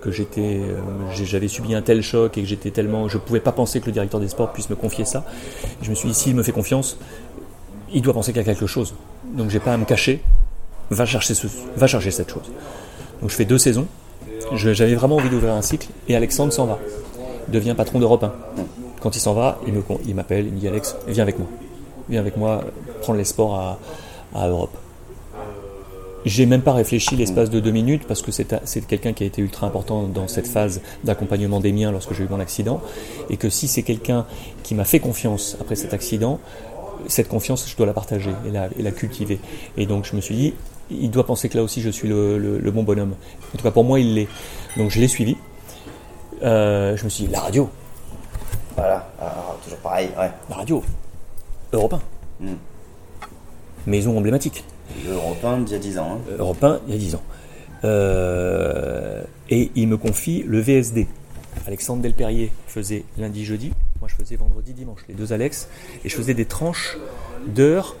que 0.02 0.10
euh, 0.38 0.82
j'avais 1.12 1.46
subi 1.46 1.72
un 1.74 1.82
tel 1.82 2.02
choc 2.02 2.36
et 2.36 2.42
que 2.42 2.48
j'étais 2.48 2.72
tellement, 2.72 3.08
je 3.08 3.16
pouvais 3.16 3.38
pas 3.40 3.52
penser 3.52 3.80
que 3.80 3.86
le 3.86 3.92
directeur 3.92 4.18
des 4.18 4.26
sports 4.26 4.52
puisse 4.52 4.68
me 4.70 4.74
confier 4.74 5.04
ça. 5.04 5.24
Je 5.82 5.90
me 5.90 5.94
suis 5.94 6.08
dit 6.08 6.14
s'il 6.14 6.34
me 6.34 6.42
fait 6.42 6.50
confiance, 6.52 6.96
il 7.92 8.02
doit 8.02 8.12
penser 8.12 8.32
qu'il 8.32 8.40
y 8.40 8.44
a 8.44 8.46
quelque 8.46 8.66
chose. 8.66 8.94
Donc 9.36 9.50
j'ai 9.50 9.60
pas 9.60 9.72
à 9.72 9.76
me 9.76 9.84
cacher. 9.84 10.20
Va 10.90 11.06
chercher 11.06 11.34
va 11.76 11.86
chercher 11.86 12.10
cette 12.10 12.30
chose. 12.30 12.50
Donc 13.20 13.30
je 13.30 13.36
fais 13.36 13.44
deux 13.44 13.58
saisons. 13.58 13.86
J'avais 14.54 14.94
vraiment 14.96 15.16
envie 15.16 15.30
d'ouvrir 15.30 15.52
un 15.54 15.62
cycle 15.62 15.88
et 16.08 16.16
Alexandre 16.16 16.52
s'en 16.52 16.66
va. 16.66 16.78
Devient 17.48 17.74
patron 17.76 18.00
d'Europe 18.00 18.24
1. 18.24 18.32
Quand 19.00 19.14
il 19.16 19.20
s'en 19.20 19.32
va, 19.32 19.58
il 19.66 19.80
con- 19.82 20.00
il 20.06 20.14
m'appelle, 20.14 20.46
il 20.46 20.52
me 20.52 20.58
dit 20.58 20.68
Alex, 20.68 20.96
viens 21.06 21.22
avec 21.22 21.38
moi. 21.38 21.48
Viens 22.08 22.20
avec 22.20 22.36
moi 22.36 22.64
prendre 23.00 23.18
les 23.18 23.24
sports 23.24 23.54
à, 23.54 23.78
à 24.34 24.48
Europe. 24.48 24.76
J'ai 26.24 26.46
même 26.46 26.62
pas 26.62 26.72
réfléchi 26.72 27.16
l'espace 27.16 27.50
de 27.50 27.58
deux 27.58 27.72
minutes 27.72 28.06
parce 28.06 28.22
que 28.22 28.30
c'est 28.30 28.86
quelqu'un 28.86 29.12
qui 29.12 29.24
a 29.24 29.26
été 29.26 29.42
ultra 29.42 29.66
important 29.66 30.04
dans 30.04 30.28
cette 30.28 30.46
phase 30.46 30.80
d'accompagnement 31.02 31.58
des 31.58 31.72
miens 31.72 31.90
lorsque 31.90 32.12
j'ai 32.14 32.22
eu 32.22 32.28
mon 32.28 32.38
accident 32.38 32.80
et 33.28 33.36
que 33.36 33.50
si 33.50 33.66
c'est 33.66 33.82
quelqu'un 33.82 34.24
qui 34.62 34.76
m'a 34.76 34.84
fait 34.84 35.00
confiance 35.00 35.56
après 35.60 35.74
cet 35.74 35.94
accident, 35.94 36.38
cette 37.08 37.26
confiance 37.26 37.68
je 37.68 37.76
dois 37.76 37.86
la 37.86 37.92
partager 37.92 38.30
et 38.46 38.52
la, 38.52 38.68
et 38.78 38.82
la 38.82 38.92
cultiver. 38.92 39.40
Et 39.76 39.86
donc 39.86 40.04
je 40.04 40.14
me 40.14 40.20
suis 40.20 40.36
dit, 40.36 40.54
il 40.92 41.10
doit 41.10 41.26
penser 41.26 41.48
que 41.48 41.56
là 41.56 41.64
aussi 41.64 41.80
je 41.82 41.90
suis 41.90 42.06
le, 42.08 42.38
le- 42.38 42.58
le 42.58 42.70
bon 42.70 42.84
bonhomme. 42.84 43.14
En 43.52 43.58
tout 43.58 43.64
cas 43.64 43.72
pour 43.72 43.82
moi 43.82 43.98
il 43.98 44.14
l'est. 44.14 44.28
Donc 44.76 44.90
je 44.92 45.00
l'ai 45.00 45.08
suivi. 45.08 45.36
Euh, 46.44 46.96
je 46.96 47.02
me 47.04 47.08
suis 47.08 47.24
dit, 47.24 47.32
la 47.32 47.40
radio, 47.40 47.68
Voilà, 48.76 49.08
alors, 49.20 49.58
toujours 49.64 49.78
pareil, 49.80 50.08
ouais. 50.16 50.30
la 50.48 50.54
radio, 50.56 50.84
Europe 51.72 51.94
1. 52.40 52.44
Mm. 52.46 52.56
Maison 53.86 54.16
emblématique. 54.16 54.64
L'Europe 55.06 55.44
1 55.44 55.60
d'il 55.60 55.72
y 55.72 55.76
a 55.76 55.78
10 55.78 55.98
ans. 55.98 56.12
hein. 56.12 56.34
Europe 56.38 56.62
1, 56.62 56.80
il 56.86 56.92
y 56.94 56.96
a 56.96 56.98
10 57.00 57.14
ans. 57.16 57.22
Euh, 57.84 59.22
et 59.50 59.70
il 59.74 59.88
me 59.88 59.96
confie 59.96 60.44
le 60.46 60.60
VSD. 60.60 61.08
Alexandre 61.66 62.02
Delperrier 62.02 62.52
faisait 62.66 63.04
lundi, 63.18 63.44
jeudi. 63.44 63.72
Moi, 64.00 64.08
je 64.08 64.14
faisais 64.22 64.36
vendredi, 64.36 64.72
dimanche. 64.72 65.00
Les 65.08 65.14
deux 65.14 65.32
Alex. 65.32 65.68
Et 66.04 66.08
je 66.08 66.16
faisais 66.16 66.34
des 66.34 66.44
tranches 66.44 66.96
d'heures 67.46 67.96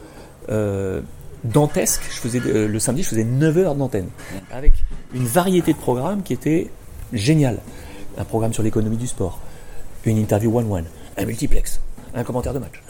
euh, 0.50 1.00
dantesques. 1.44 2.02
Je 2.10 2.16
faisais, 2.16 2.40
euh, 2.46 2.66
le 2.68 2.78
samedi, 2.78 3.02
je 3.02 3.08
faisais 3.08 3.24
9 3.24 3.58
heures 3.58 3.74
d'antenne. 3.74 4.08
Avec 4.52 4.72
une 5.14 5.26
variété 5.26 5.72
de 5.72 5.78
programmes 5.78 6.22
qui 6.22 6.32
était 6.32 6.68
géniale. 7.12 7.58
Un 8.18 8.24
programme 8.24 8.52
sur 8.52 8.62
l'économie 8.62 8.96
du 8.96 9.06
sport. 9.06 9.40
Une 10.04 10.18
interview 10.18 10.56
one-one. 10.56 10.84
Un 11.16 11.24
multiplex. 11.24 11.80
Un 12.14 12.24
commentaire 12.24 12.54
de 12.54 12.58
match. 12.58 12.82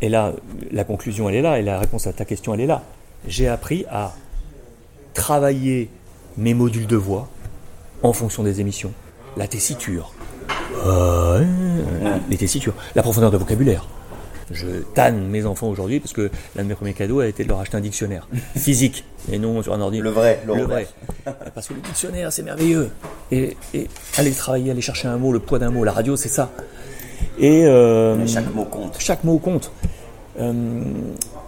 Et 0.00 0.08
là, 0.08 0.32
la 0.70 0.84
conclusion, 0.84 1.28
elle 1.28 1.36
est 1.36 1.42
là, 1.42 1.58
et 1.58 1.62
la 1.62 1.78
réponse 1.78 2.06
à 2.06 2.12
ta 2.12 2.24
question, 2.24 2.54
elle 2.54 2.60
est 2.60 2.66
là. 2.66 2.82
J'ai 3.26 3.48
appris 3.48 3.84
à 3.90 4.14
travailler 5.14 5.90
mes 6.36 6.54
modules 6.54 6.86
de 6.86 6.96
voix 6.96 7.28
en 8.02 8.12
fonction 8.12 8.44
des 8.44 8.60
émissions. 8.60 8.92
La 9.36 9.48
tessiture. 9.48 10.12
Euh, 10.86 11.44
les 12.30 12.36
tessitures. 12.36 12.74
La 12.94 13.02
profondeur 13.02 13.30
de 13.30 13.36
vocabulaire. 13.36 13.88
Je 14.50 14.66
tanne 14.94 15.28
mes 15.28 15.44
enfants 15.44 15.68
aujourd'hui 15.68 16.00
parce 16.00 16.14
que 16.14 16.30
l'un 16.56 16.62
de 16.62 16.68
mes 16.68 16.74
premiers 16.74 16.94
cadeaux 16.94 17.20
a 17.20 17.26
été 17.26 17.44
de 17.44 17.48
leur 17.48 17.60
acheter 17.60 17.76
un 17.76 17.80
dictionnaire 17.80 18.28
physique 18.56 19.04
et 19.30 19.38
non 19.38 19.62
sur 19.62 19.74
un 19.74 19.80
ordi. 19.80 19.98
Le 19.98 20.08
vrai, 20.08 20.40
le 20.46 20.54
le 20.54 20.62
vrai. 20.62 20.88
vrai. 21.24 21.34
Parce 21.54 21.68
que 21.68 21.74
le 21.74 21.80
dictionnaire, 21.80 22.32
c'est 22.32 22.42
merveilleux. 22.42 22.90
Et, 23.30 23.56
et 23.74 23.88
aller 24.16 24.32
travailler, 24.32 24.70
aller 24.70 24.80
chercher 24.80 25.08
un 25.08 25.18
mot, 25.18 25.32
le 25.32 25.40
poids 25.40 25.58
d'un 25.58 25.70
mot, 25.70 25.84
la 25.84 25.92
radio, 25.92 26.16
c'est 26.16 26.30
ça. 26.30 26.50
Et 27.38 27.64
euh, 27.66 28.16
Mais 28.16 28.26
chaque 28.26 28.54
mot 28.54 28.64
compte. 28.64 28.96
chaque 28.98 29.24
mot 29.24 29.38
compte. 29.38 29.72
Euh, 30.40 30.52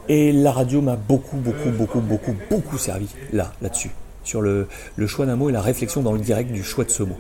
et 0.08 0.32
la 0.32 0.50
radio 0.52 0.80
m'a 0.80 0.96
beaucoup, 0.96 1.36
beaucoup, 1.36 1.70
beaucoup, 1.70 2.00
beaucoup, 2.00 2.34
beaucoup 2.50 2.78
servi 2.78 3.06
là, 3.32 3.52
là-dessus, 3.62 3.90
sur 4.24 4.40
le, 4.40 4.66
le 4.96 5.06
choix 5.06 5.26
d'un 5.26 5.36
mot 5.36 5.48
et 5.48 5.52
la 5.52 5.60
réflexion 5.60 6.02
dans 6.02 6.12
le 6.12 6.18
direct 6.18 6.50
du 6.50 6.64
choix 6.64 6.84
de 6.84 6.90
ce 6.90 7.04
mot 7.04 7.16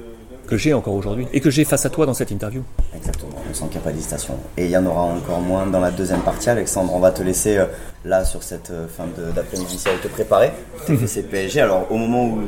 que 0.50 0.56
j'ai 0.56 0.74
encore 0.74 0.94
aujourd'hui 0.94 1.28
et 1.32 1.40
que 1.40 1.48
j'ai 1.48 1.64
face 1.64 1.86
à 1.86 1.90
toi 1.90 2.06
dans 2.06 2.14
cette 2.14 2.32
interview. 2.32 2.62
Exactement, 2.94 3.30
on 3.48 3.54
sent 3.54 3.64
qu'il 3.66 3.72
n'y 3.72 3.76
a 3.78 3.80
pas 3.82 3.92
d'hésitation. 3.92 4.34
Et 4.56 4.64
il 4.64 4.70
y 4.70 4.76
en 4.76 4.84
aura 4.84 5.02
encore 5.02 5.40
moins 5.40 5.64
dans 5.66 5.78
la 5.78 5.92
deuxième 5.92 6.22
partie, 6.22 6.50
Alexandre. 6.50 6.92
On 6.92 6.98
va 6.98 7.12
te 7.12 7.22
laisser 7.22 7.56
euh, 7.56 7.66
là 8.04 8.24
sur 8.24 8.42
cette 8.42 8.70
euh, 8.70 8.86
fin 8.88 9.04
de- 9.04 9.30
d'après-midi 9.32 9.76
si 9.78 9.88
elle 9.88 9.98
te 10.00 10.08
préparer. 10.08 10.52
TFC 10.86 11.22
PSG. 11.22 11.60
Alors 11.60 11.86
au 11.90 11.96
moment 11.96 12.24
où, 12.24 12.40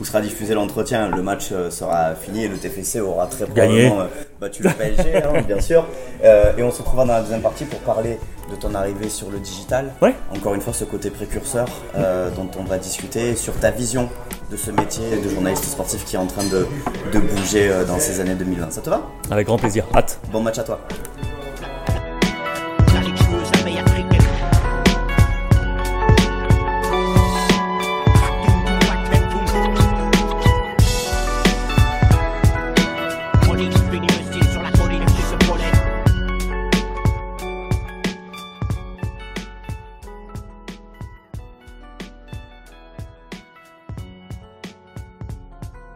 où 0.00 0.04
sera 0.04 0.20
diffusé 0.20 0.54
l'entretien, 0.54 1.08
le 1.08 1.22
match 1.22 1.50
euh, 1.52 1.70
sera 1.70 2.14
fini 2.14 2.44
et 2.44 2.48
le 2.48 2.56
TFC 2.56 3.00
aura 3.00 3.26
très 3.26 3.46
Gagné. 3.54 3.86
probablement 3.86 4.00
euh, 4.00 4.06
battu 4.40 4.62
le 4.64 4.70
PSG, 4.70 5.16
hein, 5.24 5.42
bien 5.46 5.60
sûr. 5.60 5.86
Euh, 6.24 6.52
et 6.56 6.62
on 6.62 6.70
se 6.72 6.78
retrouvera 6.78 7.04
dans 7.06 7.12
la 7.14 7.20
deuxième 7.20 7.40
partie 7.42 7.64
pour 7.66 7.78
parler 7.80 8.18
de 8.50 8.56
ton 8.56 8.74
arrivée 8.74 9.08
sur 9.08 9.30
le 9.30 9.38
digital. 9.38 9.92
Ouais. 10.02 10.14
Encore 10.36 10.54
une 10.54 10.60
fois, 10.60 10.72
ce 10.72 10.84
côté 10.84 11.10
précurseur 11.10 11.66
euh, 11.96 12.30
dont 12.30 12.48
on 12.58 12.64
va 12.64 12.78
discuter 12.78 13.36
sur 13.36 13.52
ta 13.54 13.70
vision 13.70 14.08
de 14.50 14.56
ce 14.56 14.70
métier 14.70 15.04
de 15.24 15.28
journaliste 15.28 15.64
sportif 15.64 16.04
qui 16.04 16.14
est 16.16 16.18
en 16.20 16.26
train 16.26 16.44
de, 16.44 16.66
de 17.12 17.18
bouger 17.18 17.68
dans 17.86 17.98
ces 17.98 18.20
années 18.20 18.34
2020. 18.36 18.70
Ça 18.72 18.80
te 18.80 18.90
va? 18.90 19.02
Avec 19.30 19.46
grand 19.46 19.58
plaisir. 19.58 19.84
Hâte. 19.94 20.20
Bon 20.32 20.40
match 20.40 20.58
à 20.58 20.62
toi. 20.64 20.78